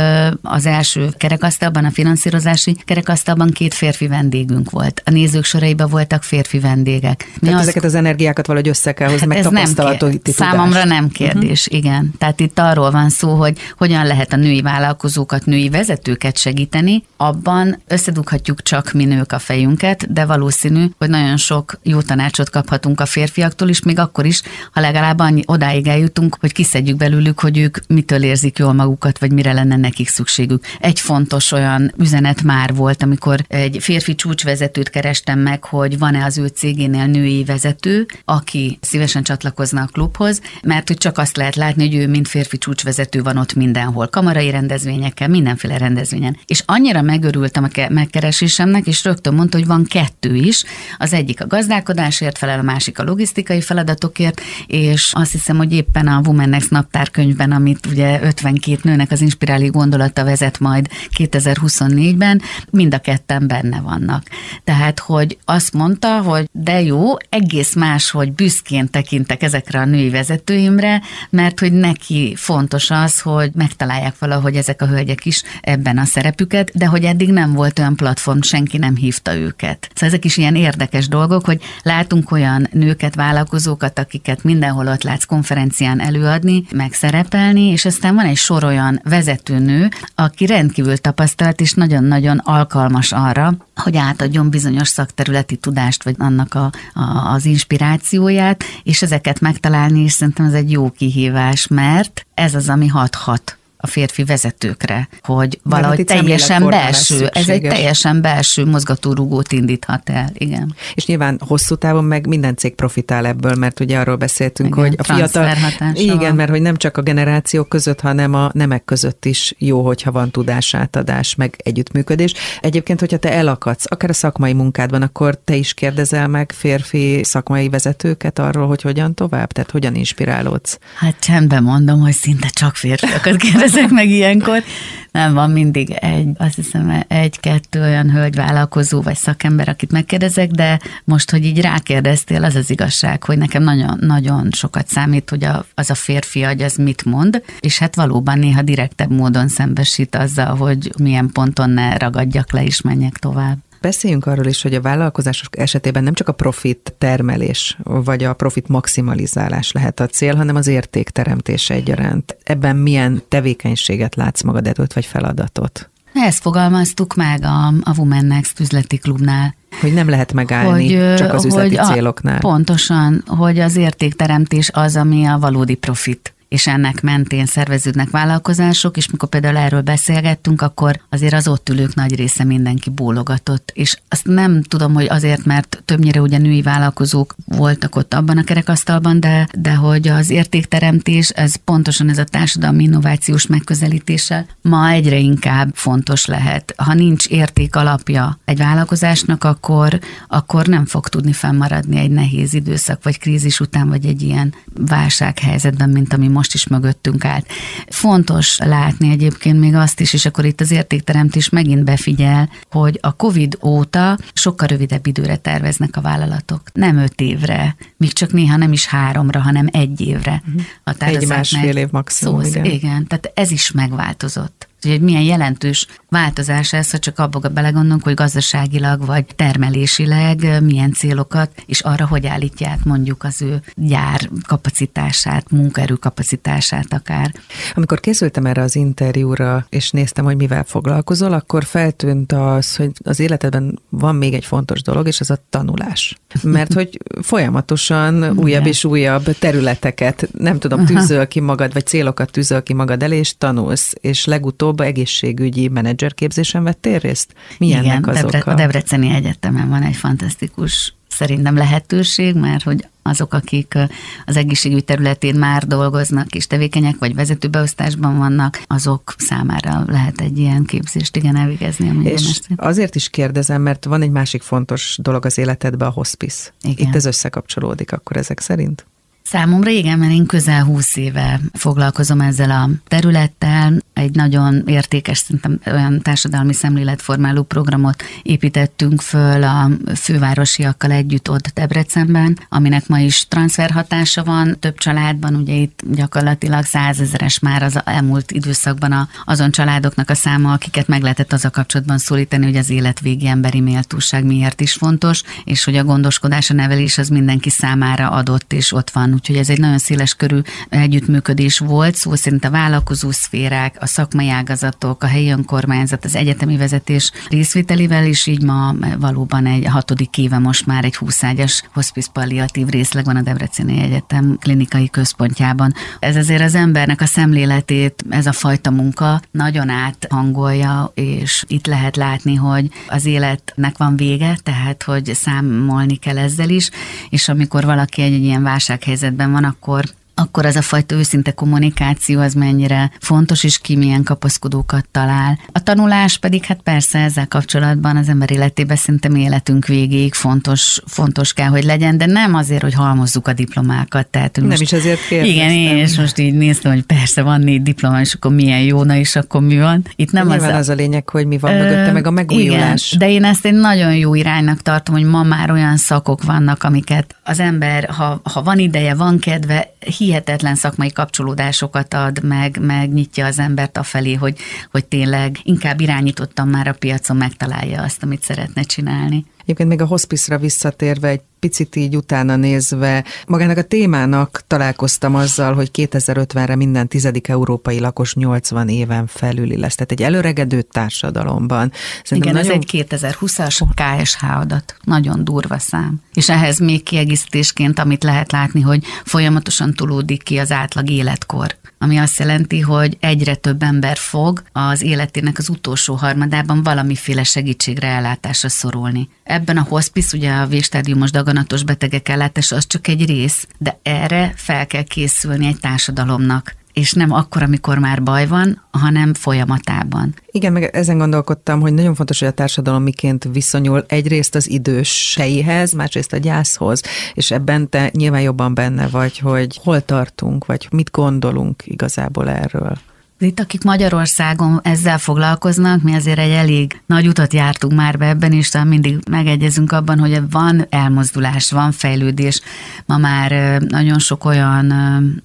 az 0.43 0.67
első 0.67 1.09
kerekasztalban, 1.17 1.85
a 1.85 1.91
finanszírozási 1.91 2.77
kerekasztalban 2.85 3.51
két 3.51 3.75
férfi 3.75 4.09
vendégünk 4.09 4.71
volt. 4.71 5.03
A 5.05 5.11
nézők 5.11 5.45
soraiban 5.45 5.89
voltak 5.89 6.23
férfi 6.23 6.59
vendégek. 6.59 7.31
Mi 7.35 7.39
Tehát 7.41 7.61
az... 7.61 7.63
ezeket 7.63 7.85
az 7.85 7.95
energiákat 7.95 8.47
valahogy 8.47 8.69
össze 8.69 8.93
kell 8.93 9.11
hozni, 9.11 9.27
meg 9.27 9.39
ez 9.39 9.47
nem 9.47 9.75
kér... 9.75 10.21
Számomra 10.35 10.85
nem 10.85 11.09
kérdés, 11.09 11.67
uh-huh. 11.67 11.79
igen. 11.79 12.15
Tehát 12.19 12.41
itt 12.41 12.59
arról 12.59 12.91
van 12.91 13.11
szó, 13.11 13.35
hogy 13.35 13.59
hogyan 13.77 14.07
lehet 14.07 14.33
a 14.33 14.37
női 14.37 14.61
vállalkozókat, 14.61 15.45
női 15.45 15.69
vezetőket 15.69 16.39
segíteni. 16.39 17.05
Abban 17.17 17.83
összedughatjuk 17.87 18.63
csak 18.63 18.93
mi 18.93 19.05
nők 19.05 19.33
a 19.33 19.39
fejünket, 19.39 20.13
de 20.13 20.25
valószínű, 20.25 20.87
hogy 20.99 21.09
nagyon 21.09 21.37
sok 21.37 21.79
jó 21.83 22.01
tanácsot 22.01 22.51
kaphatunk 22.51 23.01
a 23.01 23.07
férfiaktól 23.07 23.69
is, 23.69 23.83
még 23.83 23.99
akkor 23.99 24.27
is, 24.27 24.43
ha 24.73 24.81
legalább 24.81 25.01
legalább 25.03 25.31
annyi, 25.31 25.43
odáig 25.47 25.87
eljutunk, 25.87 26.37
hogy 26.41 26.53
kiszedjük 26.53 26.97
belőlük, 26.97 27.41
hogy 27.41 27.59
ők 27.59 27.79
mitől 27.87 28.23
érzik 28.23 28.59
jól 28.59 28.73
magukat, 28.73 29.19
vagy 29.19 29.33
mire 29.33 29.53
lenne 29.53 29.77
nekik 29.77 30.09
szükségük. 30.09 30.65
Egy 30.81 31.01
fontos 31.01 31.53
olyan 31.53 31.93
üzenet 31.97 32.43
már 32.43 32.75
volt, 32.75 33.03
amikor 33.03 33.45
egy 33.49 33.77
férfi 33.81 34.15
csúcsvezetőt 34.15 34.91
kerestem 34.91 35.39
meg, 35.39 35.65
hogy 35.65 35.99
van-e 35.99 36.25
az 36.25 36.39
ő 36.39 36.47
cégénél 36.47 37.07
női 37.07 37.45
vezető, 37.45 38.07
aki 38.25 38.79
szívesen 38.81 39.23
csatlakozna 39.23 39.83
a 39.83 39.89
klubhoz, 39.93 40.41
mert 40.63 40.89
hogy 40.89 40.97
csak 40.97 41.19
azt 41.19 41.37
lehet 41.37 41.57
látni, 41.57 41.87
hogy 41.87 41.95
ő 41.95 42.09
mint 42.09 42.29
férfi 42.29 42.59
csúcsvezető 42.59 43.23
van 43.23 43.37
ott 43.37 43.55
mindenhol, 43.55 44.09
kamarai 44.09 44.51
rendezvényekkel, 44.51 45.29
mindenféle 45.29 45.79
rendezvényen. 45.79 46.37
És 46.47 46.63
annyira 46.67 47.03
megörültem 47.03 47.65
a 47.65 47.87
megkeresésemnek, 47.89 48.87
és 48.87 49.05
rögtön 49.05 49.35
mondta, 49.35 49.57
hogy 49.57 49.67
van 49.67 49.85
kettő 49.85 50.35
is. 50.35 50.65
Az 50.99 51.13
egyik 51.13 51.41
a 51.41 51.47
gazdálkodásért 51.47 52.39
felel, 52.39 52.59
a 52.59 52.63
másik 52.63 52.99
a 52.99 53.05
logisztikai 53.05 53.61
feladatokért, 53.61 54.41
és 54.67 54.92
és 54.93 55.13
azt 55.15 55.33
hiszem, 55.33 55.57
hogy 55.57 55.73
éppen 55.73 56.07
a 56.07 56.21
Women 56.25 56.49
Next 56.49 56.71
naptárkönyvben, 56.71 57.53
amit 57.53 57.87
ugye 57.87 58.23
52 58.23 58.79
nőnek 58.83 59.11
az 59.11 59.21
inspiráló 59.21 59.67
gondolata 59.67 60.25
vezet 60.25 60.59
majd 60.59 60.89
2024-ben, 61.19 62.43
mind 62.71 62.95
a 62.95 62.99
ketten 62.99 63.47
benne 63.47 63.81
vannak. 63.81 64.23
Tehát, 64.65 64.99
hogy 64.99 65.39
azt 65.45 65.73
mondta, 65.73 66.21
hogy 66.21 66.49
de 66.53 66.83
jó, 66.83 67.05
egész 67.29 67.75
más, 67.75 68.11
hogy 68.11 68.33
büszkén 68.33 68.91
tekintek 68.91 69.43
ezekre 69.43 69.81
a 69.81 69.85
női 69.85 70.11
vezetőimre, 70.11 71.03
mert 71.31 71.61
hogy 71.61 71.73
neki 71.73 72.35
fontos 72.37 72.91
az, 72.91 73.21
hogy 73.21 73.51
megtalálják 73.55 74.19
valahogy 74.19 74.57
ezek 74.57 74.83
a 74.83 74.87
hölgyek 74.87 75.25
is 75.25 75.43
ebben 75.61 75.99
a 75.99 76.05
szerepüket, 76.05 76.71
de 76.75 76.87
hogy 76.87 77.05
eddig 77.05 77.31
nem 77.31 77.53
volt 77.53 77.79
olyan 77.79 77.97
platform, 77.97 78.41
senki 78.41 78.79
nem 78.79 78.97
hívta 78.97 79.35
őket. 79.35 79.89
Szóval 79.95 80.09
ezek 80.09 80.25
is 80.25 80.37
ilyen 80.37 80.57
érdekes 80.57 81.09
dolgok, 81.09 81.45
hogy 81.45 81.63
látunk 81.83 82.31
olyan 82.31 82.69
nőket, 82.73 83.15
vállalkozókat, 83.15 83.99
akiket 83.99 84.45
mindenhol 84.45 84.82
ahol 84.83 84.95
ott 84.95 85.03
látsz 85.03 85.25
konferencián 85.25 86.01
előadni, 86.01 86.65
megszerepelni, 86.71 87.61
és 87.61 87.85
aztán 87.85 88.15
van 88.15 88.25
egy 88.25 88.37
sor 88.37 88.65
olyan 88.65 89.01
vezetőnő, 89.05 89.89
aki 90.15 90.47
rendkívül 90.47 90.97
tapasztalt 90.97 91.61
és 91.61 91.73
nagyon-nagyon 91.73 92.39
alkalmas 92.39 93.13
arra, 93.13 93.55
hogy 93.77 93.97
átadjon 93.97 94.51
bizonyos 94.51 94.89
szakterületi 94.89 95.57
tudást, 95.57 96.03
vagy 96.03 96.15
annak 96.19 96.55
a, 96.55 96.71
a, 96.93 97.33
az 97.33 97.45
inspirációját, 97.45 98.65
és 98.83 99.03
ezeket 99.03 99.41
megtalálni, 99.41 100.01
és 100.01 100.13
szerintem 100.13 100.47
ez 100.47 100.53
egy 100.53 100.71
jó 100.71 100.91
kihívás, 100.91 101.67
mert 101.67 102.27
ez 102.35 102.55
az, 102.55 102.69
ami 102.69 102.87
hat-hat 102.87 103.57
a 103.85 103.87
férfi 103.87 104.25
vezetőkre, 104.25 105.09
hogy 105.23 105.61
valahogy 105.63 106.05
teljesen 106.05 106.69
belső, 106.69 107.27
ez 107.27 107.49
egy 107.49 107.63
teljesen 107.63 108.21
belső 108.21 108.67
mozgatórugót 108.67 109.53
indíthat 109.53 110.09
el, 110.09 110.31
igen. 110.35 110.75
És 110.95 111.07
nyilván 111.07 111.41
hosszú 111.47 111.75
távon 111.75 112.05
meg 112.05 112.27
minden 112.27 112.57
cég 112.57 112.75
profitál 112.75 113.27
ebből, 113.27 113.55
mert 113.55 113.81
ugye 113.81 113.99
arról 113.99 114.17
beszéltünk, 114.17 114.69
igen, 114.69 114.89
hogy 114.89 114.95
a 114.99 115.03
fiatal... 115.03 115.57
Igen, 115.93 116.19
van. 116.19 116.35
mert 116.35 116.51
hogy 116.51 116.63
nem 116.63 116.77
csak 116.77 116.97
a 116.97 117.03
generációk 117.03 117.69
között, 117.69 118.01
hanem 118.01 118.35
a 118.35 118.51
nemek 118.53 118.85
között 118.85 119.25
is 119.25 119.55
jó, 119.59 119.85
hogyha 119.85 120.13
van 120.13 120.31
tudásátadás, 120.31 121.35
meg 121.35 121.55
együttműködés. 121.57 122.35
Egyébként, 122.61 123.01
hogyha 123.01 123.17
te 123.17 123.33
elakadsz, 123.33 123.85
akár 123.89 124.11
a 124.11 124.13
szakmai 124.13 124.53
munkádban, 124.53 125.03
akkor 125.03 125.39
te 125.45 125.55
is 125.55 125.75
kérdezel 125.75 126.29
meg 126.29 126.53
férfi 126.57 127.21
szakmai 127.25 127.69
vezetőket 127.69 128.39
arról, 128.39 128.67
hogy 128.67 128.83
hogyan 128.83 129.15
tovább, 129.15 129.53
tehát 129.53 129.71
hogyan 129.71 129.95
inspirálódsz? 129.95 130.79
Hát 130.95 131.15
csendben 131.21 131.63
mondom, 131.63 132.01
hogy 132.01 132.13
szinte 132.13 132.49
csak 132.49 132.77
férfiakat 132.77 133.37
kérdezek 133.73 133.91
meg 133.91 134.09
ilyenkor. 134.09 134.63
Nem 135.11 135.35
van 135.35 135.51
mindig 135.51 135.91
egy, 135.91 136.29
azt 136.37 136.55
hiszem 136.55 137.05
egy-kettő 137.09 137.81
olyan 137.81 138.11
hölgyvállalkozó 138.11 139.01
vagy 139.01 139.17
szakember, 139.17 139.69
akit 139.69 139.93
megkérdezek, 139.93 140.51
de 140.51 140.81
most, 141.05 141.31
hogy 141.31 141.45
így 141.45 141.61
rákérdeztél, 141.61 142.45
az 142.45 142.55
az 142.55 142.71
igazság, 142.71 143.25
hogy 143.25 143.39
nekem 143.39 143.63
nagyon, 143.63 143.99
nagyon 144.01 144.49
sokat 144.51 144.89
számít, 144.89 145.31
hogy 145.31 145.45
a, 145.45 145.67
az 145.75 145.91
a 145.91 145.95
férfi 145.95 146.43
agy 146.43 146.63
az 146.63 146.77
mit 146.77 147.05
mond, 147.05 147.43
és 147.61 147.79
hát 147.79 147.95
valóban 147.95 148.39
néha 148.39 148.63
direktebb 148.63 149.11
módon 149.11 149.49
szembesít 149.49 150.17
azzal, 150.17 150.57
hogy 150.57 150.93
milyen 150.99 151.31
ponton 151.33 151.71
ne 151.71 151.97
ragadjak 151.97 152.53
le 152.53 152.65
és 152.65 152.81
menjek 152.81 153.17
tovább. 153.17 153.59
Beszéljünk 153.83 154.27
arról 154.27 154.47
is, 154.47 154.63
hogy 154.63 154.75
a 154.75 154.81
vállalkozások 154.81 155.59
esetében 155.59 156.03
nem 156.03 156.15
csak 156.15 156.29
a 156.29 156.33
profit 156.33 156.95
termelés, 156.99 157.79
vagy 157.83 158.25
a 158.25 158.35
profit 158.35 158.69
maximalizálás 158.69 159.73
lehet 159.73 160.01
a 160.01 160.07
cél, 160.07 160.35
hanem 160.35 160.57
az 160.57 160.67
értékteremtése 160.67 161.75
egyaránt. 161.75 162.37
Ebben 162.45 162.77
milyen 162.77 163.23
tevékenységet 163.29 164.15
látsz 164.15 164.43
magad 164.43 164.67
előtt, 164.67 164.93
vagy 164.93 165.05
feladatot? 165.07 165.91
Ezt 166.13 166.43
fogalmaztuk 166.43 167.15
meg 167.15 167.43
a, 167.43 167.67
a 167.67 167.95
Women 167.97 168.25
Next 168.25 168.61
üzleti 168.61 168.97
klubnál. 168.97 169.55
Hogy 169.81 169.93
nem 169.93 170.09
lehet 170.09 170.33
megállni 170.33 170.95
hogy, 170.95 171.17
csak 171.17 171.33
az 171.33 171.45
üzleti 171.45 171.77
hogy 171.77 171.95
céloknál. 171.95 172.37
A, 172.37 172.39
pontosan, 172.39 173.23
hogy 173.27 173.59
az 173.59 173.77
értékteremtés 173.77 174.71
az, 174.73 174.97
ami 174.97 175.25
a 175.25 175.39
valódi 175.39 175.75
profit 175.75 176.35
és 176.53 176.67
ennek 176.67 177.01
mentén 177.01 177.47
szerveződnek 177.47 178.11
vállalkozások, 178.11 178.97
és 178.97 179.11
mikor 179.11 179.29
például 179.29 179.57
erről 179.57 179.81
beszélgettünk, 179.81 180.63
akkor 180.63 181.01
azért 181.09 181.33
az 181.33 181.49
ott 181.49 181.69
ülők 181.69 181.95
nagy 181.95 182.15
része 182.15 182.45
mindenki 182.45 182.91
bólogatott, 182.91 183.71
és 183.75 183.99
azt 184.09 184.27
nem 184.27 184.63
tudom, 184.63 184.95
hogy 184.95 185.07
azért, 185.09 185.45
mert 185.45 185.83
többnyire 185.85 186.21
ugye 186.21 186.39
női 186.39 186.63
vállalkozók 186.63 187.35
voltak 187.45 187.97
ott 187.97 188.15
abban 188.15 188.39
a 188.39 188.45
kerekasztalban, 188.45 189.21
de, 189.21 189.49
de 189.59 189.75
hogy 189.75 190.09
az 190.09 190.31
értékteremtés, 190.31 191.29
ez 191.29 191.55
pontosan 191.57 192.09
ez 192.09 192.19
a 192.19 192.25
társadalmi 192.25 192.83
innovációs 192.83 193.47
megközelítése 193.47 194.47
ma 194.63 194.91
egyre 194.91 195.17
inkább 195.17 195.71
fontos 195.75 196.27
lehet. 196.27 196.75
Ha 196.77 196.95
nincs 196.95 197.27
érték 197.27 197.77
alapja 197.77 198.39
egy 198.45 198.59
vállalkozásnak, 198.59 199.45
akkor, 199.45 199.99
akkor 200.29 200.67
nem 200.67 200.87
fog 200.87 201.09
tudni 201.09 201.33
fennmaradni 201.33 201.99
egy 201.99 202.11
nehéz 202.11 202.55
időszak, 202.55 203.03
vagy 203.03 203.19
krízis 203.19 203.61
után, 203.61 203.89
vagy 203.89 204.07
egy 204.07 204.23
ilyen 204.23 204.55
válsághelyzetben, 204.75 205.91
mint 205.91 206.13
ami 206.13 206.29
most 206.29 206.42
most 206.43 206.55
is 206.55 206.67
mögöttünk 206.67 207.25
állt. 207.25 207.47
Fontos 207.89 208.59
látni 208.59 209.11
egyébként 209.11 209.59
még 209.59 209.75
azt 209.75 210.01
is, 210.01 210.13
és 210.13 210.27
akkor 210.27 210.45
itt 210.45 210.61
az 210.61 210.71
értékteremtés 210.71 211.49
megint 211.49 211.85
befigyel, 211.85 212.51
hogy 212.71 212.99
a 213.03 213.17
COVID 213.17 213.59
óta 213.63 214.19
sokkal 214.33 214.69
rövidebb 214.69 215.07
időre 215.07 215.37
terveznek 215.37 215.97
a 215.97 216.01
vállalatok. 216.01 216.63
Nem 216.73 216.97
öt 216.97 217.21
évre, 217.21 217.77
még 217.97 218.13
csak 218.13 218.33
néha 218.33 218.57
nem 218.57 218.73
is 218.73 218.87
háromra, 218.87 219.41
hanem 219.41 219.67
egy 219.71 220.01
évre. 220.01 220.43
Uh-huh. 220.47 220.63
A 220.85 221.05
egy 221.05 221.27
másfél 221.27 221.77
év 221.77 221.89
maximum. 221.91 222.43
Szó, 222.43 222.49
igen. 222.49 222.65
igen, 222.65 223.07
tehát 223.07 223.31
ez 223.35 223.51
is 223.51 223.71
megváltozott 223.71 224.71
hogy 224.91 225.01
milyen 225.01 225.23
jelentős 225.23 225.87
változás 226.09 226.73
ez, 226.73 226.91
ha 226.91 226.99
csak 226.99 227.19
abba 227.19 227.39
belegondolunk, 227.39 228.03
hogy 228.03 228.15
gazdaságilag 228.15 229.07
vagy 229.07 229.25
termelésileg 229.37 230.63
milyen 230.63 230.93
célokat, 230.93 231.51
és 231.67 231.81
arra 231.81 232.07
hogy 232.07 232.27
állítják 232.27 232.85
mondjuk 232.85 233.25
az 233.25 233.43
ő 233.43 233.63
gyár 233.75 234.31
kapacitását, 234.47 235.51
munkaerő 235.51 235.95
kapacitását 235.95 236.93
akár. 236.93 237.35
Amikor 237.75 238.01
készültem 238.01 238.47
erre 238.47 238.63
az 238.63 238.77
interjúra, 238.77 239.67
és 239.69 239.91
néztem, 239.91 240.25
hogy 240.25 240.37
mivel 240.37 240.65
foglalkozol, 240.65 241.33
akkor 241.33 241.65
feltűnt 241.65 242.33
az, 242.33 242.77
hogy 242.77 242.91
az 243.05 243.21
életedben 243.21 243.79
van 243.89 244.15
még 244.15 244.35
egy 244.35 244.45
fontos 244.45 244.83
dolog, 244.83 245.07
és 245.07 245.21
az 245.21 245.31
a 245.31 245.39
tanulás. 245.51 246.21
Mert 246.43 246.73
hogy 246.73 246.99
folyamatosan 247.23 248.25
újabb 248.45 248.67
és 248.67 248.85
újabb 248.85 249.25
területeket, 249.39 250.29
nem 250.39 250.59
tudom, 250.59 250.85
tűzöl 250.85 251.27
ki 251.27 251.41
magad, 251.41 251.73
vagy 251.73 251.87
célokat 251.87 252.31
tűzöl 252.31 252.63
ki 252.63 252.75
magad 252.75 253.03
elé, 253.03 253.19
és 253.19 253.35
tanulsz, 253.39 253.95
és 254.01 254.25
legutóbb 254.25 254.72
legutóbb 254.73 254.81
egészségügyi 254.81 255.69
menedzserképzésen 255.69 256.65
vettél 256.65 256.99
részt? 256.99 257.35
Milyennek 257.59 257.99
Igen, 257.99 258.05
az 258.05 258.21
Debre- 258.21 258.47
a 258.47 258.55
Debreceni 258.55 259.15
Egyetemen 259.15 259.69
van 259.69 259.83
egy 259.83 259.97
fantasztikus 259.97 260.95
szerintem 261.09 261.57
lehetőség, 261.57 262.35
mert 262.35 262.63
hogy 262.63 262.87
azok, 263.03 263.35
akik 263.35 263.79
az 264.27 264.37
egészségügy 264.37 264.85
területén 264.85 265.35
már 265.35 265.67
dolgoznak 265.67 266.35
és 266.35 266.47
tevékenyek, 266.47 266.99
vagy 266.99 267.15
vezetőbeosztásban 267.15 268.19
vannak, 268.19 268.63
azok 268.67 269.15
számára 269.19 269.85
lehet 269.87 270.21
egy 270.21 270.39
ilyen 270.39 270.65
képzést 270.65 271.17
igen 271.17 271.37
elvégezni. 271.37 272.11
És 272.11 272.41
azért 272.57 272.95
is 272.95 273.09
kérdezem, 273.09 273.63
mert 273.63 273.85
van 273.85 274.03
egy 274.03 274.11
másik 274.11 274.43
fontos 274.43 274.99
dolog 275.03 275.25
az 275.25 275.39
életedben, 275.39 275.89
a 275.89 275.91
hospice. 275.91 276.51
Igen. 276.63 276.87
Itt 276.87 276.95
ez 276.95 277.05
összekapcsolódik 277.05 277.93
akkor 277.93 278.17
ezek 278.17 278.41
szerint? 278.41 278.87
Számomra 279.23 279.71
igen, 279.71 279.99
mert 279.99 280.13
én 280.13 280.27
közel 280.27 280.65
húsz 280.65 280.97
éve 280.97 281.41
foglalkozom 281.53 282.21
ezzel 282.21 282.51
a 282.51 282.71
területtel. 282.89 283.83
Egy 283.93 284.15
nagyon 284.15 284.63
értékes, 284.67 285.19
szerintem 285.19 285.61
olyan 285.67 286.01
társadalmi 286.01 286.53
szemléletformáló 286.53 287.43
programot 287.43 288.03
építettünk 288.23 289.01
föl 289.01 289.43
a 289.43 289.71
fővárosiakkal 289.95 290.91
együtt 290.91 291.31
ott 291.31 291.47
Debrecenben, 291.55 292.39
aminek 292.49 292.89
ma 292.89 292.99
is 292.99 293.29
transferhatása 293.29 294.25
van 294.25 294.57
több 294.61 294.77
családban. 294.77 295.35
Ugye 295.35 295.55
itt 295.55 295.81
gyakorlatilag 295.91 296.65
százezeres 296.65 297.39
már 297.39 297.63
az 297.63 297.81
elmúlt 297.85 298.31
időszakban 298.31 298.93
a, 298.93 299.09
azon 299.25 299.51
családoknak 299.51 300.11
a 300.11 300.15
száma, 300.15 300.53
akiket 300.53 300.89
meg 300.89 301.03
lehetett 301.03 301.33
az 301.33 301.45
a 301.45 301.51
kapcsolatban 301.51 301.99
szólítani, 301.99 302.45
hogy 302.45 302.57
az 302.57 302.71
életvégi 302.71 303.27
emberi 303.27 303.61
méltóság 303.61 304.25
miért 304.25 304.61
is 304.61 304.73
fontos, 304.73 305.23
és 305.45 305.65
hogy 305.65 305.77
a 305.77 305.85
gondoskodás, 305.85 306.51
a 306.51 306.55
nevelés 306.55 306.99
az 306.99 307.09
mindenki 307.09 307.51
számára 307.51 308.11
adott, 308.11 308.53
és 308.53 308.73
ott 308.73 308.91
van 308.91 309.12
úgyhogy 309.13 309.37
ez 309.37 309.51
egy 309.51 309.59
nagyon 309.59 309.79
széles 309.79 310.15
körű 310.15 310.41
együttműködés 310.69 311.59
volt, 311.59 311.95
szó 311.95 312.15
szerint 312.15 312.45
a 312.45 312.51
vállalkozó 312.51 313.11
szférák, 313.11 313.77
a 313.81 313.87
szakmai 313.87 314.29
ágazatok, 314.29 315.03
a 315.03 315.07
helyi 315.07 315.31
önkormányzat, 315.31 316.05
az 316.05 316.15
egyetemi 316.15 316.57
vezetés 316.57 317.13
részvételével 317.29 318.07
is, 318.07 318.27
így 318.27 318.43
ma 318.43 318.75
valóban 318.99 319.47
egy 319.47 319.67
hatodik 319.67 320.19
éve 320.19 320.39
most 320.39 320.67
már 320.67 320.85
egy 320.85 320.97
20 320.97 321.25
ágyas 321.25 321.63
hospice 321.73 322.11
palliatív 322.13 322.67
részleg 322.67 323.05
van 323.05 323.17
a 323.17 323.23
Debreceni 323.23 323.81
Egyetem 323.81 324.37
klinikai 324.41 324.91
központjában. 324.91 325.73
Ez 325.99 326.17
azért 326.17 326.43
az 326.43 326.55
embernek 326.55 327.01
a 327.01 327.07
szemléletét, 327.07 328.05
ez 328.11 328.27
a 328.27 328.33
fajta 328.33 328.71
munka 328.71 329.21
nagyon 329.31 329.69
áthangolja, 329.69 330.93
és 330.95 331.45
itt 331.49 331.67
lehet 331.67 331.97
látni, 331.97 332.35
hogy 332.35 332.69
az 332.89 333.05
életnek 333.05 333.77
van 333.77 333.97
vége, 333.97 334.39
tehát 334.43 334.83
hogy 334.83 335.15
számolni 335.15 335.97
kell 335.97 336.19
ezzel 336.19 336.49
is, 336.49 336.71
és 337.11 337.29
amikor 337.29 337.65
valaki 337.65 338.03
egy, 338.03 338.13
egy 338.13 338.25
ilyen 338.25 338.43
válsághelyzet 338.43 339.02
helyzetben 339.03 339.33
van, 339.33 339.45
akkor 339.45 339.85
akkor 340.15 340.47
az 340.47 340.57
a 340.57 340.63
fajta 340.63 340.95
őszinte 340.95 341.33
kommunikáció 341.33 342.21
az 342.21 342.35
mennyire 342.35 342.91
fontos, 343.01 343.45
és 343.45 343.59
ki 343.59 343.77
milyen 343.77 344.03
kapaszkodókat 344.03 344.87
talál. 344.91 345.39
A 345.53 345.63
tanulás 345.63 346.19
pedig 346.19 346.45
hát 346.45 346.61
persze 346.63 346.99
ezzel 346.99 347.29
kapcsolatban 347.29 347.97
az 347.97 348.09
ember 348.09 348.31
életében 348.31 348.77
szerintem 348.77 349.15
életünk 349.15 349.67
végéig 349.67 350.15
fontos, 350.15 350.81
fontos 350.87 351.33
kell, 351.33 351.49
hogy 351.49 351.65
legyen, 351.65 351.99
de 351.99 352.07
nem 352.07 352.35
azért, 352.35 352.63
hogy 352.63 352.75
halmozzuk 352.75 353.29
a 353.29 353.33
diplomákat. 353.33 354.07
Tehát 354.07 354.37
nem 354.37 354.47
most, 354.47 354.61
is 354.61 354.73
azért 354.73 355.07
kérdeztem. 355.07 355.37
Igen, 355.37 355.51
én 355.51 355.77
és 355.77 355.97
most 355.97 356.19
így 356.19 356.35
néztem, 356.35 356.73
hogy 356.73 356.83
persze 356.83 357.23
van 357.23 357.41
négy 357.41 357.63
diploma, 357.63 358.01
és 358.01 358.15
akkor 358.15 358.33
milyen 358.35 358.61
jó, 358.61 358.83
na 358.83 358.97
és 358.97 359.17
akkor 359.17 359.41
mi 359.41 359.59
van. 359.59 359.85
Itt 359.97 360.13
nem 360.13 360.31
az 360.31 360.43
a, 360.43 360.55
az 360.55 360.69
a 360.69 360.75
lényeg, 360.75 361.09
hogy 361.09 361.27
mi 361.27 361.39
van 361.39 361.55
ö, 361.55 361.59
mögötte, 361.59 361.93
meg 361.93 362.07
a 362.07 362.11
megújulás. 362.11 362.93
Igen, 362.93 363.09
de 363.09 363.15
én 363.15 363.25
ezt 363.25 363.45
egy 363.45 363.55
nagyon 363.55 363.97
jó 363.97 364.15
iránynak 364.15 364.63
tartom, 364.63 364.95
hogy 364.95 365.05
ma 365.05 365.23
már 365.23 365.51
olyan 365.51 365.77
szakok 365.77 366.23
vannak, 366.23 366.63
amiket 366.63 367.17
az 367.25 367.41
ember, 367.41 367.89
ha, 367.91 368.21
ha 368.25 368.43
van 368.43 368.59
ideje, 368.59 368.95
van 368.95 369.19
kedve, 369.19 369.75
hihetetlen 370.05 370.55
szakmai 370.55 370.93
kapcsolódásokat 370.93 371.95
ad, 371.95 372.23
meg, 372.23 372.59
meg 372.61 372.93
nyitja 372.93 373.27
az 373.27 373.39
embert 373.39 373.79
afelé, 373.79 374.15
hogy, 374.15 374.39
hogy 374.71 374.85
tényleg 374.85 375.39
inkább 375.43 375.81
irányítottan 375.81 376.49
már 376.49 376.69
a 376.69 376.73
piacon 376.73 377.17
megtalálja 377.17 377.83
azt, 377.83 378.03
amit 378.03 378.23
szeretne 378.23 378.63
csinálni. 378.63 379.25
Egyébként 379.43 379.69
még 379.69 379.81
a 379.81 379.87
hospice-ra 379.87 380.39
visszatérve 380.39 381.09
egy 381.09 381.23
picit 381.43 381.77
így 381.77 381.97
utána 381.97 382.37
nézve, 382.37 383.05
magának 383.27 383.57
a 383.57 383.63
témának 383.63 384.43
találkoztam 384.47 385.15
azzal, 385.15 385.55
hogy 385.55 385.71
2050-re 385.75 386.57
minden 386.57 386.89
tizedik 386.89 387.29
európai 387.29 387.81
lakos 387.81 388.15
80 388.15 388.69
éven 388.69 389.07
felüli 389.07 389.59
lesz. 389.59 389.75
Tehát 389.75 389.93
egy 389.93 390.03
előregedő 390.03 390.63
társadalomban. 390.63 391.73
Szerintem 392.05 392.33
Igen, 392.33 392.45
nagyon... 392.45 392.61
ez 392.61 392.67
egy 392.71 392.87
2020-as 392.89 393.61
KSH 393.75 394.39
adat. 394.41 394.77
Nagyon 394.85 395.25
durva 395.25 395.59
szám. 395.59 396.01
És 396.15 396.29
ehhez 396.29 396.59
még 396.59 396.83
kiegészítésként, 396.83 397.79
amit 397.79 398.03
lehet 398.03 398.33
látni, 398.33 398.61
hogy 398.61 398.85
folyamatosan 399.05 399.75
tulódik 399.75 400.23
ki 400.23 400.39
az 400.39 400.53
átlag 400.53 400.91
életkor 400.91 401.61
ami 401.83 401.97
azt 401.97 402.19
jelenti, 402.19 402.61
hogy 402.61 402.97
egyre 403.01 403.35
több 403.35 403.63
ember 403.63 403.97
fog 403.97 404.43
az 404.53 404.83
életének 404.83 405.39
az 405.39 405.49
utolsó 405.49 405.95
harmadában 405.95 406.63
valamiféle 406.63 407.23
segítségre 407.23 407.89
ellátásra 407.89 408.49
szorulni. 408.49 409.09
Ebben 409.25 409.57
a 409.57 409.67
hospice, 409.69 410.17
ugye 410.17 410.33
a 410.33 410.47
végstádiumos 410.47 411.11
daganatos 411.33 411.65
betegek 411.65 412.09
ellátása 412.09 412.57
az 412.57 412.67
csak 412.67 412.89
egy 412.89 413.07
rész, 413.07 413.47
de 413.59 413.79
erre 413.83 414.33
fel 414.37 414.67
kell 414.67 414.83
készülni 414.83 415.47
egy 415.47 415.61
társadalomnak 415.61 416.55
és 416.73 416.93
nem 416.93 417.13
akkor, 417.13 417.43
amikor 417.43 417.79
már 417.79 418.03
baj 418.03 418.27
van, 418.27 418.63
hanem 418.71 419.15
folyamatában. 419.15 420.15
Igen, 420.31 420.53
meg 420.53 420.63
ezen 420.63 420.99
gondolkodtam, 420.99 421.61
hogy 421.61 421.73
nagyon 421.73 421.95
fontos, 421.95 422.19
hogy 422.19 422.29
a 422.29 422.33
társadalom 422.33 422.83
miként 422.83 423.29
viszonyul 423.33 423.85
egyrészt 423.89 424.35
az 424.35 424.51
időseihez, 424.51 425.73
másrészt 425.73 426.13
a 426.13 426.17
gyászhoz, 426.17 426.83
és 427.15 427.31
ebben 427.31 427.69
te 427.69 427.91
nyilván 427.93 428.21
jobban 428.21 428.55
benne 428.55 428.89
vagy, 428.89 429.19
hogy 429.19 429.61
hol 429.63 429.85
tartunk, 429.85 430.47
vagy 430.47 430.69
mit 430.71 430.91
gondolunk 430.91 431.63
igazából 431.65 432.29
erről. 432.29 432.79
Itt, 433.23 433.41
akik 433.41 433.65
Magyarországon 433.65 434.61
ezzel 434.63 434.99
foglalkoznak, 434.99 435.83
mi 435.83 435.95
azért 435.95 436.19
egy 436.19 436.31
elég 436.31 436.81
nagy 436.87 437.07
utat 437.07 437.33
jártunk 437.33 437.73
már 437.73 437.99
be 437.99 438.07
ebben, 438.07 438.33
és 438.33 438.49
talán 438.49 438.67
mindig 438.67 438.99
megegyezünk 439.11 439.73
abban, 439.73 439.99
hogy 439.99 440.21
van 440.31 440.67
elmozdulás, 440.71 441.51
van 441.51 441.73
fejlődés. 441.73 442.41
Ma 442.87 442.97
már 442.97 443.61
nagyon 443.61 443.99
sok 443.99 444.25
olyan, 444.25 444.73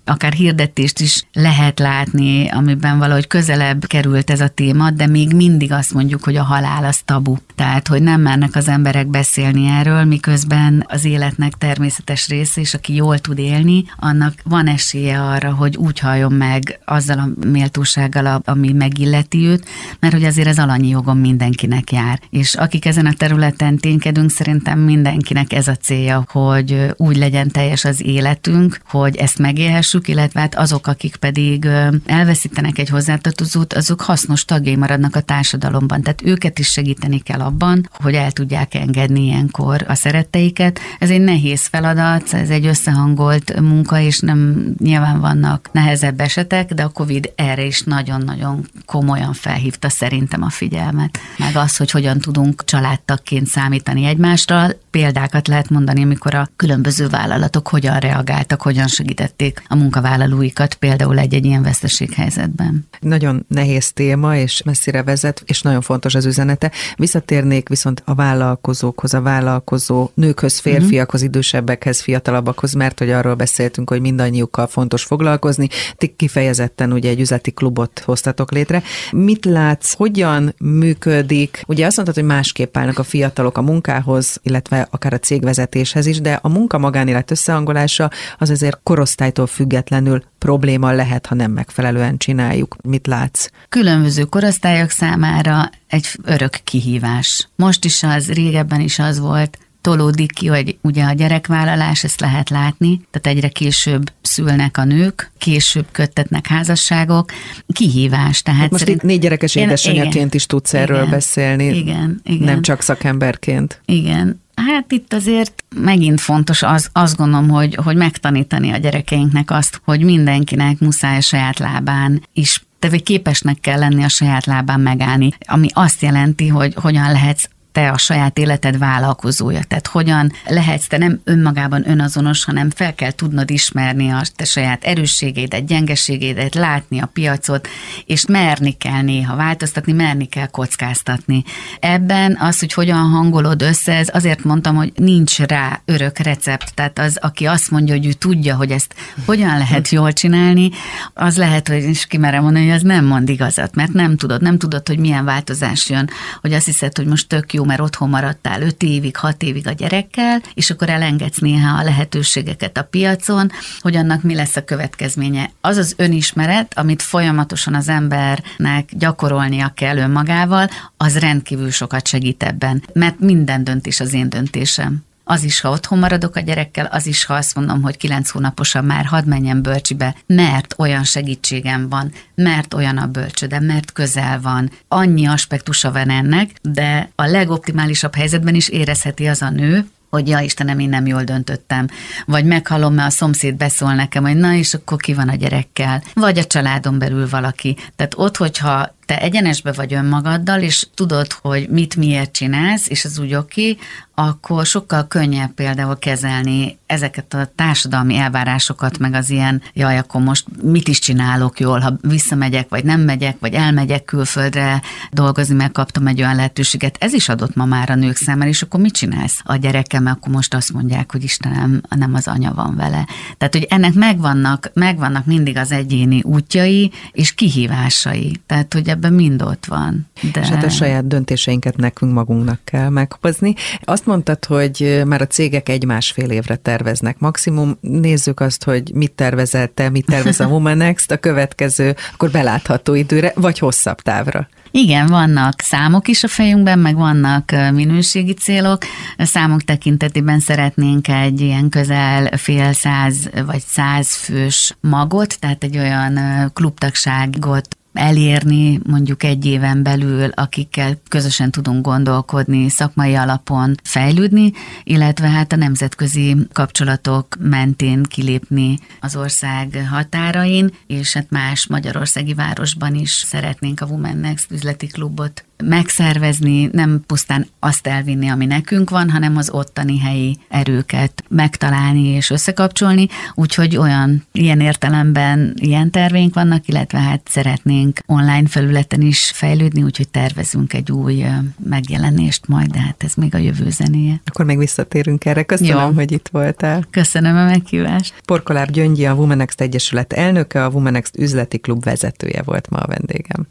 akár 0.05 0.32
hirdetést 0.34 0.99
is 0.99 1.24
lehet 1.34 1.80
látni, 1.80 2.49
amiben 2.49 2.97
valahogy 2.97 3.28
közelebb 3.28 3.86
került 3.86 4.30
ez 4.30 4.41
a 4.41 4.47
téma, 4.47 4.91
de 4.91 5.07
még 5.07 5.34
mindig 5.34 5.71
azt 5.71 5.93
mondjuk, 5.93 6.24
hogy 6.24 6.36
a 6.36 6.43
halál 6.43 6.86
az 6.86 6.99
tabu. 7.05 7.36
Tehát, 7.55 7.88
hogy 7.88 8.01
nem 8.01 8.21
mernek 8.21 8.55
az 8.55 8.67
emberek 8.67 9.07
beszélni 9.07 9.67
erről, 9.67 10.03
miközben 10.03 10.86
az 10.88 11.05
életnek 11.05 11.53
természetes 11.53 12.28
része, 12.28 12.61
és 12.61 12.74
aki 12.74 12.95
jól 12.95 13.19
tud 13.19 13.39
élni, 13.39 13.86
annak 13.95 14.34
van 14.43 14.67
esélye 14.67 15.21
arra, 15.21 15.53
hogy 15.53 15.76
úgy 15.78 15.99
halljon 15.99 16.34
meg 16.34 16.80
azzal 16.86 17.19
a 17.19 17.47
méltó 17.47 17.86
bírósággal, 17.95 18.41
ami 18.45 18.71
megilleti 18.71 19.45
őt, 19.45 19.65
mert 19.99 20.13
hogy 20.13 20.23
azért 20.23 20.47
ez 20.47 20.59
alanyi 20.59 20.88
jogon 20.88 21.17
mindenkinek 21.17 21.91
jár. 21.91 22.19
És 22.29 22.55
akik 22.55 22.85
ezen 22.85 23.05
a 23.05 23.13
területen 23.13 23.77
ténykedünk, 23.77 24.29
szerintem 24.29 24.79
mindenkinek 24.79 25.53
ez 25.53 25.67
a 25.67 25.75
célja, 25.75 26.25
hogy 26.31 26.93
úgy 26.97 27.17
legyen 27.17 27.47
teljes 27.47 27.85
az 27.85 28.05
életünk, 28.05 28.79
hogy 28.85 29.15
ezt 29.15 29.38
megélhessük, 29.38 30.07
illetve 30.07 30.39
hát 30.39 30.55
azok, 30.55 30.88
akik 30.88 31.15
pedig 31.15 31.67
elveszítenek 32.05 32.77
egy 32.77 32.89
hozzátartozót, 32.89 33.73
azok 33.73 34.01
hasznos 34.01 34.45
tagjai 34.45 34.75
maradnak 34.75 35.15
a 35.15 35.21
társadalomban. 35.21 36.01
Tehát 36.01 36.21
őket 36.25 36.59
is 36.59 36.67
segíteni 36.67 37.19
kell 37.19 37.39
abban, 37.39 37.89
hogy 37.91 38.13
el 38.13 38.31
tudják 38.31 38.73
engedni 38.73 39.23
ilyenkor 39.23 39.85
a 39.88 39.95
szeretteiket. 39.95 40.79
Ez 40.99 41.09
egy 41.09 41.21
nehéz 41.21 41.65
feladat, 41.65 42.33
ez 42.33 42.49
egy 42.49 42.65
összehangolt 42.65 43.59
munka, 43.59 43.99
és 43.99 44.19
nem 44.19 44.71
nyilván 44.79 45.19
vannak 45.19 45.69
nehezebb 45.71 46.19
esetek, 46.19 46.73
de 46.73 46.83
a 46.83 46.89
COVID 46.89 47.31
erre 47.35 47.65
is 47.65 47.76
is 47.78 47.84
nagyon-nagyon 47.84 48.67
komolyan 48.86 49.34
felhívta 49.34 49.89
szerintem 49.89 50.43
a 50.43 50.49
figyelmet. 50.49 51.19
Meg 51.38 51.55
az, 51.55 51.78
hogy 51.78 51.91
hogyan 51.91 52.19
tudunk 52.19 52.63
családtagként 52.65 53.47
számítani 53.47 54.05
egymásra. 54.05 54.67
Példákat 54.91 55.47
lehet 55.47 55.69
mondani, 55.69 56.03
amikor 56.03 56.36
a 56.36 56.49
különböző 56.55 57.07
vállalatok 57.07 57.67
hogyan 57.67 57.99
reagáltak, 57.99 58.61
hogyan 58.61 58.88
segítették 58.88 59.63
a 59.67 59.75
munkavállalóikat 59.75 60.73
például 60.73 61.19
egy-egy 61.19 61.45
ilyen 61.45 61.61
veszteséghelyzetben. 61.63 62.88
Nagyon 62.99 63.45
nehéz 63.47 63.91
téma, 63.91 64.36
és 64.36 64.61
messzire 64.63 65.03
vezet, 65.03 65.43
és 65.45 65.61
nagyon 65.61 65.82
fontos 65.82 66.15
az 66.15 66.25
üzenete. 66.25 66.71
Visszatérnék 66.95 67.69
viszont 67.69 68.01
a 68.05 68.15
vállalkozókhoz, 68.15 69.13
a 69.13 69.21
vállalkozó 69.21 70.09
nőkhöz, 70.13 70.59
férfiakhoz, 70.59 71.21
idősebbekhez, 71.21 72.01
fiatalabbakhoz, 72.01 72.73
mert 72.73 72.99
hogy 72.99 73.09
arról 73.09 73.36
beszéltünk, 73.36 73.89
hogy 73.89 74.01
mindannyiukkal 74.01 74.67
fontos 74.67 75.03
foglalkozni. 75.03 75.67
Ti 75.97 76.13
kifejezetten 76.17 76.91
ugye 76.91 77.09
egy 77.09 77.19
üzleti 77.19 77.51
klubot 77.58 77.99
hoztatok 77.99 78.51
létre. 78.51 78.84
Mit 79.12 79.45
látsz, 79.45 79.93
hogyan 79.93 80.53
működik? 80.60 81.64
Ugye 81.68 81.86
azt 81.86 81.95
mondtad, 81.95 82.18
hogy 82.18 82.26
másképp 82.36 82.78
állnak 82.78 82.99
a 82.99 83.03
fiatalok 83.03 83.58
a 83.58 83.62
munkához, 83.62 84.39
illetve 84.43 84.88
akár 84.91 85.14
a 85.14 85.20
cégvezetéshez 85.20 86.05
is, 86.05 86.22
de 86.22 86.39
a 86.41 86.49
munka 86.49 86.78
magánélet 86.78 87.32
összehangolása 87.32 88.12
az 88.38 88.49
azért 88.49 88.80
korosztálytól 88.84 89.47
függetlenül 89.47 90.24
probléma 90.38 90.91
lehet, 90.91 91.26
ha 91.26 91.36
nem 91.36 91.51
megfelelően 91.51 92.18
csináljuk. 92.18 92.76
Mit 92.84 93.08
látsz? 93.08 93.49
Különböző 93.70 94.24
korosztályok 94.24 94.89
számára 94.89 95.70
egy 95.88 96.08
örök 96.24 96.60
kihívás. 96.64 97.49
Most 97.55 97.86
is 97.86 98.03
az, 98.03 98.32
régebben 98.32 98.80
is 98.80 98.99
az 98.99 99.20
volt, 99.20 99.58
tolódik 99.88 100.31
ki, 100.31 100.47
hogy 100.47 100.77
ugye 100.81 101.03
a 101.03 101.13
gyerekvállalás, 101.13 102.03
ezt 102.03 102.19
lehet 102.19 102.49
látni, 102.49 103.01
tehát 103.11 103.38
egyre 103.38 103.49
később 103.49 104.11
szülnek 104.21 104.77
a 104.77 104.83
nők, 104.83 105.31
később 105.38 105.85
köttetnek 105.91 106.47
házasságok. 106.47 107.31
Kihívás. 107.67 108.41
Tehát 108.41 108.59
hát 108.59 108.71
most 108.71 108.83
szerint... 108.83 109.01
itt 109.01 109.09
négy 109.09 109.19
gyerekes 109.19 109.55
édesanyjaként 109.55 110.33
is 110.33 110.45
tudsz 110.45 110.73
erről 110.73 110.97
igen, 110.97 111.09
beszélni. 111.09 111.65
Igen, 111.65 112.21
igen. 112.23 112.45
Nem 112.45 112.61
csak 112.61 112.81
szakemberként. 112.81 113.81
Igen. 113.85 114.41
Hát 114.55 114.91
itt 114.91 115.13
azért 115.13 115.63
megint 115.75 116.21
fontos 116.21 116.63
az, 116.63 116.89
azt 116.91 117.17
gondolom, 117.17 117.49
hogy, 117.49 117.75
hogy 117.75 117.95
megtanítani 117.95 118.71
a 118.71 118.77
gyerekeinknek 118.77 119.51
azt, 119.51 119.81
hogy 119.83 120.01
mindenkinek 120.01 120.79
muszáj 120.79 121.17
a 121.17 121.21
saját 121.21 121.59
lábán 121.59 122.21
is 122.33 122.65
tehát 122.79 123.01
képesnek 123.01 123.59
kell 123.59 123.79
lenni 123.79 124.03
a 124.03 124.07
saját 124.07 124.45
lábán 124.45 124.79
megállni, 124.79 125.31
ami 125.45 125.67
azt 125.73 126.01
jelenti, 126.01 126.47
hogy 126.47 126.73
hogyan 126.75 127.11
lehetsz 127.11 127.49
te 127.78 127.89
a 127.89 127.97
saját 127.97 128.38
életed 128.38 128.78
vállalkozója. 128.78 129.63
Tehát 129.67 129.88
hogyan 129.88 130.32
lehetsz 130.47 130.88
te 130.88 130.97
nem 130.97 131.21
önmagában 131.23 131.89
önazonos, 131.89 132.43
hanem 132.43 132.69
fel 132.69 132.95
kell 132.95 133.11
tudnod 133.11 133.49
ismerni 133.49 134.09
a 134.09 134.21
te 134.36 134.45
saját 134.45 134.84
erősségeidet, 134.84 135.65
gyengeségeidet, 135.65 136.55
látni 136.55 136.99
a 136.99 137.05
piacot, 137.05 137.67
és 138.05 138.25
merni 138.25 138.71
kell 138.71 139.01
néha 139.01 139.36
változtatni, 139.36 139.93
merni 139.93 140.25
kell 140.25 140.47
kockáztatni. 140.47 141.43
Ebben 141.80 142.38
az, 142.39 142.59
hogy 142.59 142.73
hogyan 142.73 143.09
hangolod 143.09 143.61
össze, 143.61 143.93
ez 143.93 144.09
azért 144.13 144.43
mondtam, 144.43 144.75
hogy 144.75 144.91
nincs 144.95 145.39
rá 145.39 145.82
örök 145.86 146.17
recept. 146.17 146.73
Tehát 146.73 146.99
az, 146.99 147.17
aki 147.21 147.45
azt 147.45 147.71
mondja, 147.71 147.93
hogy 147.93 148.05
ő 148.05 148.13
tudja, 148.13 148.55
hogy 148.55 148.71
ezt 148.71 148.95
hogyan 149.25 149.57
lehet 149.57 149.89
jól 149.97 150.13
csinálni, 150.13 150.69
az 151.13 151.38
lehet, 151.38 151.67
hogy 151.67 151.84
is 151.84 152.05
kimerem 152.05 152.43
mondani, 152.43 152.65
hogy 152.65 152.75
az 152.75 152.82
nem 152.82 153.05
mond 153.05 153.30
igazat, 153.30 153.75
mert 153.75 153.93
nem 153.93 154.17
tudod, 154.17 154.41
nem 154.41 154.57
tudod, 154.57 154.88
hogy 154.88 154.99
milyen 154.99 155.25
változás 155.25 155.89
jön, 155.89 156.09
hogy 156.41 156.53
azt 156.53 156.65
hiszed, 156.65 156.97
hogy 156.97 157.05
most 157.05 157.28
tök 157.28 157.53
jó, 157.53 157.65
mert 157.68 157.80
otthon 157.80 158.09
maradtál 158.09 158.61
5 158.61 158.84
évig, 158.84 159.15
6 159.15 159.43
évig 159.43 159.68
a 159.68 159.72
gyerekkel, 159.72 160.41
és 160.53 160.70
akkor 160.70 160.89
elengedsz 160.89 161.39
néha 161.39 161.78
a 161.78 161.84
lehetőségeket 161.84 162.78
a 162.78 162.84
piacon, 162.84 163.51
hogy 163.80 163.95
annak 163.95 164.24
mi 164.24 164.36
lesz 164.36 164.55
a 164.55 164.63
következménye. 164.63 165.51
Az 165.61 165.78
az 165.78 165.93
önismeret, 165.97 166.78
amit 166.78 167.01
folyamatosan 167.01 167.76
az 167.76 167.89
embernek 167.89 168.89
gyakorolnia 168.89 169.72
kell 169.76 169.97
önmagával, 169.97 170.70
az 170.97 171.18
rendkívül 171.18 171.72
sokat 171.72 172.07
segít 172.07 172.43
ebben, 172.43 172.84
mert 172.93 173.20
minden 173.20 173.63
döntés 173.63 173.99
az 173.99 174.13
én 174.13 174.30
döntésem 174.30 175.05
az 175.28 175.43
is, 175.43 175.59
ha 175.59 175.69
otthon 175.69 175.99
maradok 175.99 176.36
a 176.36 176.39
gyerekkel, 176.39 176.86
az 176.86 177.05
is, 177.05 177.25
ha 177.25 177.34
azt 177.34 177.55
mondom, 177.55 177.82
hogy 177.82 177.97
kilenc 177.97 178.30
hónaposan 178.30 178.86
már 178.86 179.05
hadd 179.05 179.25
menjen 179.25 179.61
bölcsibe, 179.61 180.15
mert 180.25 180.75
olyan 180.78 181.03
segítségem 181.03 181.89
van, 181.89 182.11
mert 182.36 182.73
olyan 182.73 182.97
a 182.97 183.07
bölcsöde, 183.07 183.59
mert 183.59 183.91
közel 183.91 184.41
van. 184.41 184.71
Annyi 184.88 185.25
aspektusa 185.25 185.91
van 185.91 186.09
ennek, 186.09 186.49
de 186.61 187.09
a 187.15 187.25
legoptimálisabb 187.25 188.15
helyzetben 188.15 188.55
is 188.55 188.69
érezheti 188.69 189.28
az 189.28 189.41
a 189.41 189.49
nő, 189.49 189.88
hogy 190.09 190.28
ja 190.28 190.39
Istenem, 190.39 190.80
én 190.80 190.89
nem 190.89 191.05
jól 191.05 191.23
döntöttem. 191.23 191.88
Vagy 192.25 192.45
meghallom, 192.45 192.93
mert 192.93 193.07
a 193.07 193.11
szomszéd 193.11 193.55
beszól 193.55 193.93
nekem, 193.93 194.23
hogy 194.23 194.36
na 194.36 194.53
és 194.53 194.73
akkor 194.73 194.97
ki 194.97 195.13
van 195.13 195.30
a 195.30 195.36
gyerekkel. 195.36 196.03
Vagy 196.13 196.38
a 196.38 196.43
családon 196.43 196.99
belül 196.99 197.30
valaki. 197.30 197.78
Tehát 197.95 198.13
ott, 198.15 198.38
hogyha 198.38 198.95
te 199.08 199.22
egyenesbe 199.22 199.72
vagy 199.72 199.93
önmagaddal, 199.93 200.62
és 200.62 200.88
tudod, 200.93 201.32
hogy 201.32 201.70
mit 201.70 201.95
miért 201.95 202.32
csinálsz, 202.32 202.89
és 202.89 203.05
az 203.05 203.20
úgy 203.20 203.34
oké, 203.34 203.78
akkor 204.20 204.66
sokkal 204.66 205.08
könnyebb 205.08 205.51
például 205.51 205.99
kezelni 205.99 206.78
ezeket 206.86 207.34
a 207.34 207.51
társadalmi 207.55 208.18
elvárásokat, 208.18 208.97
meg 208.97 209.14
az 209.14 209.30
ilyen, 209.30 209.62
jaj, 209.74 209.97
akkor 209.97 210.22
most 210.22 210.45
mit 210.62 210.88
is 210.88 210.99
csinálok 210.99 211.60
jól, 211.60 211.80
ha 211.80 211.97
visszamegyek, 212.01 212.70
vagy 212.70 212.84
nem 212.84 213.01
megyek, 213.01 213.39
vagy 213.39 213.53
elmegyek 213.53 214.05
külföldre 214.05 214.82
dolgozni, 215.12 215.55
mert 215.55 215.72
kaptam 215.72 216.08
egy 216.08 216.22
olyan 216.22 216.36
lehetőséget. 216.36 216.97
Ez 216.99 217.14
is 217.14 217.30
adott 217.30 217.55
ma 217.55 217.66
már 217.66 217.89
a 217.89 217.95
nők 217.95 218.16
számára, 218.16 218.49
és 218.49 218.62
akkor 218.62 218.80
mit 218.80 218.93
csinálsz 218.93 219.41
a 219.43 219.55
gyerekem, 219.55 220.05
akkor 220.05 220.34
most 220.34 220.53
azt 220.53 220.74
mondják, 220.74 221.12
hogy 221.12 221.24
Istenem, 221.24 221.82
nem 221.89 222.14
az 222.14 222.28
anya 222.28 222.53
van 222.53 222.76
vele. 222.76 223.08
Tehát, 223.38 223.53
hogy 223.53 223.68
ennek 223.70 223.93
megvannak, 223.93 224.72
megvannak 224.74 225.26
mindig 225.26 225.58
az 225.58 225.72
egyéni 225.72 226.22
útjai 226.24 226.91
és 227.12 227.34
kihívásai. 227.34 228.41
Tehát, 228.45 228.74
hogy 228.74 228.89
ebben 228.97 229.13
mind 229.13 229.41
ott 229.41 229.65
van. 229.65 230.07
De... 230.33 230.39
És 230.39 230.47
hát 230.47 230.63
a 230.63 230.69
saját 230.69 231.07
döntéseinket 231.07 231.77
nekünk 231.77 232.13
magunknak 232.13 232.59
kell 232.63 232.89
meghozni. 232.89 233.55
Azt 233.81 234.05
mondtad, 234.05 234.45
hogy 234.45 235.01
már 235.05 235.21
a 235.21 235.27
cégek 235.27 235.69
egy-másfél 235.69 236.29
évre 236.29 236.55
terveznek. 236.55 237.19
Maximum 237.19 237.77
nézzük 237.81 238.39
azt, 238.39 238.63
hogy 238.63 238.91
mit 238.93 239.11
tervezel 239.11 239.67
te, 239.67 239.89
mit 239.89 240.05
tervez 240.05 240.39
a 240.39 240.47
Womanext 240.51 241.11
a 241.11 241.17
következő, 241.17 241.95
akkor 242.13 242.31
belátható 242.31 242.93
időre, 242.93 243.31
vagy 243.35 243.59
hosszabb 243.59 244.01
távra. 244.01 244.47
Igen, 244.71 245.07
vannak 245.07 245.61
számok 245.61 246.07
is 246.07 246.23
a 246.23 246.27
fejünkben, 246.27 246.79
meg 246.79 246.95
vannak 246.95 247.51
minőségi 247.73 248.33
célok. 248.33 248.83
A 249.17 249.25
számok 249.25 249.61
tekintetében 249.61 250.39
szeretnénk 250.39 251.07
egy 251.07 251.41
ilyen 251.41 251.69
közel 251.69 252.37
fél 252.37 252.73
száz 252.73 253.29
vagy 253.45 253.63
száz 253.67 254.15
fős 254.15 254.77
magot, 254.81 255.39
tehát 255.39 255.63
egy 255.63 255.77
olyan 255.77 256.19
klubtagságot 256.53 257.76
elérni 257.97 258.79
mondjuk 258.85 259.23
egy 259.23 259.45
éven 259.45 259.83
belül, 259.83 260.29
akikkel 260.33 260.97
közösen 261.09 261.51
tudunk 261.51 261.85
gondolkodni, 261.85 262.69
szakmai 262.69 263.15
alapon 263.15 263.75
fejlődni, 263.83 264.51
illetve 264.83 265.27
hát 265.27 265.51
a 265.51 265.55
nemzetközi 265.55 266.35
kapcsolatok 266.51 267.35
mentén 267.39 268.03
kilépni 268.03 268.79
az 269.01 269.15
ország 269.15 269.87
határain, 269.89 270.71
és 270.87 271.13
hát 271.13 271.29
más 271.29 271.67
magyarországi 271.67 272.33
városban 272.33 272.95
is 272.95 273.11
szeretnénk 273.11 273.81
a 273.81 273.85
Women 273.85 274.17
Next 274.17 274.51
üzleti 274.51 274.87
klubot 274.87 275.46
megszervezni, 275.64 276.70
nem 276.72 277.03
pusztán 277.08 277.47
azt 277.60 277.88
elvinni, 277.88 278.28
ami 278.28 278.45
nekünk 278.45 278.89
van, 278.89 279.10
hanem 279.10 279.38
az 279.38 279.49
ottani 279.49 279.99
helyi 279.99 280.38
erőket 280.49 281.24
megtalálni 281.30 282.05
és 282.08 282.30
összekapcsolni, 282.30 283.08
úgyhogy 283.34 283.78
olyan 283.78 284.24
ilyen 284.32 284.60
értelemben 284.60 285.53
ilyen 285.55 285.91
tervénk 285.91 286.34
vannak, 286.34 286.68
illetve 286.68 286.99
hát 286.99 287.22
szeretnénk 287.30 287.99
online 288.05 288.47
felületen 288.47 289.01
is 289.01 289.32
fejlődni, 289.34 289.84
úgyhogy 289.84 290.10
tervezünk 290.10 290.74
egy 290.74 290.91
új 290.91 291.26
megjelenést 291.64 292.47
majd, 292.47 292.72
de 292.72 292.80
hát 292.80 293.03
ez 293.03 293.14
még 293.14 293.36
a 293.36 293.38
jövő 293.38 293.70
zenéje. 293.70 294.22
Akkor 294.26 294.45
még 294.45 294.58
visszatérünk 294.58 295.26
erre. 295.26 295.43
Köszönöm, 295.43 295.88
Jó. 295.88 295.91
hogy 295.91 296.12
itt 296.12 296.28
voltál. 296.32 296.86
Köszönöm 296.89 297.36
a 297.38 297.45
meghívást. 297.45 298.14
Porkolár 298.26 298.72
Gyöngyi, 298.72 299.05
a 299.05 299.14
Womenext 299.14 299.62
Egyesület 299.62 300.14
elnöke, 300.14 300.66
a 300.66 300.70
Womenext 300.70 301.18
üzleti 301.18 301.58
klub 301.58 301.84
vezetője 301.84 302.41
volt 302.41 302.70
ma 302.70 302.78
a 302.78 302.88
vendégem. 302.88 303.47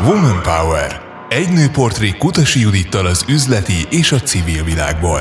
Woman 0.00 0.42
Power. 0.42 1.02
Egy 1.28 1.52
nőportré 1.52 2.10
Kutasi 2.10 2.60
Judittal 2.60 3.06
az 3.06 3.24
üzleti 3.28 3.86
és 3.90 4.12
a 4.12 4.20
civil 4.20 4.64
világból. 4.64 5.20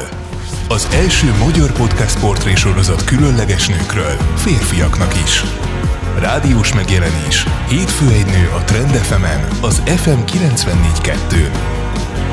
Az 0.70 0.88
első 0.94 1.34
magyar 1.46 1.72
podcast 1.72 2.20
portré 2.20 2.56
sorozat 2.56 3.04
különleges 3.04 3.68
nőkről, 3.68 4.18
férfiaknak 4.36 5.16
is. 5.24 5.44
Rádiós 6.20 6.74
megjelenés. 6.74 7.46
Hétfő 7.68 8.08
egy 8.08 8.26
nő 8.26 8.50
a 8.56 8.64
Trend 8.64 8.96
fm 8.96 9.26
az 9.62 9.82
FM 9.86 10.20
94.2. 10.38 11.58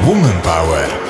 Woman 0.05 0.41
Power. 0.41 1.10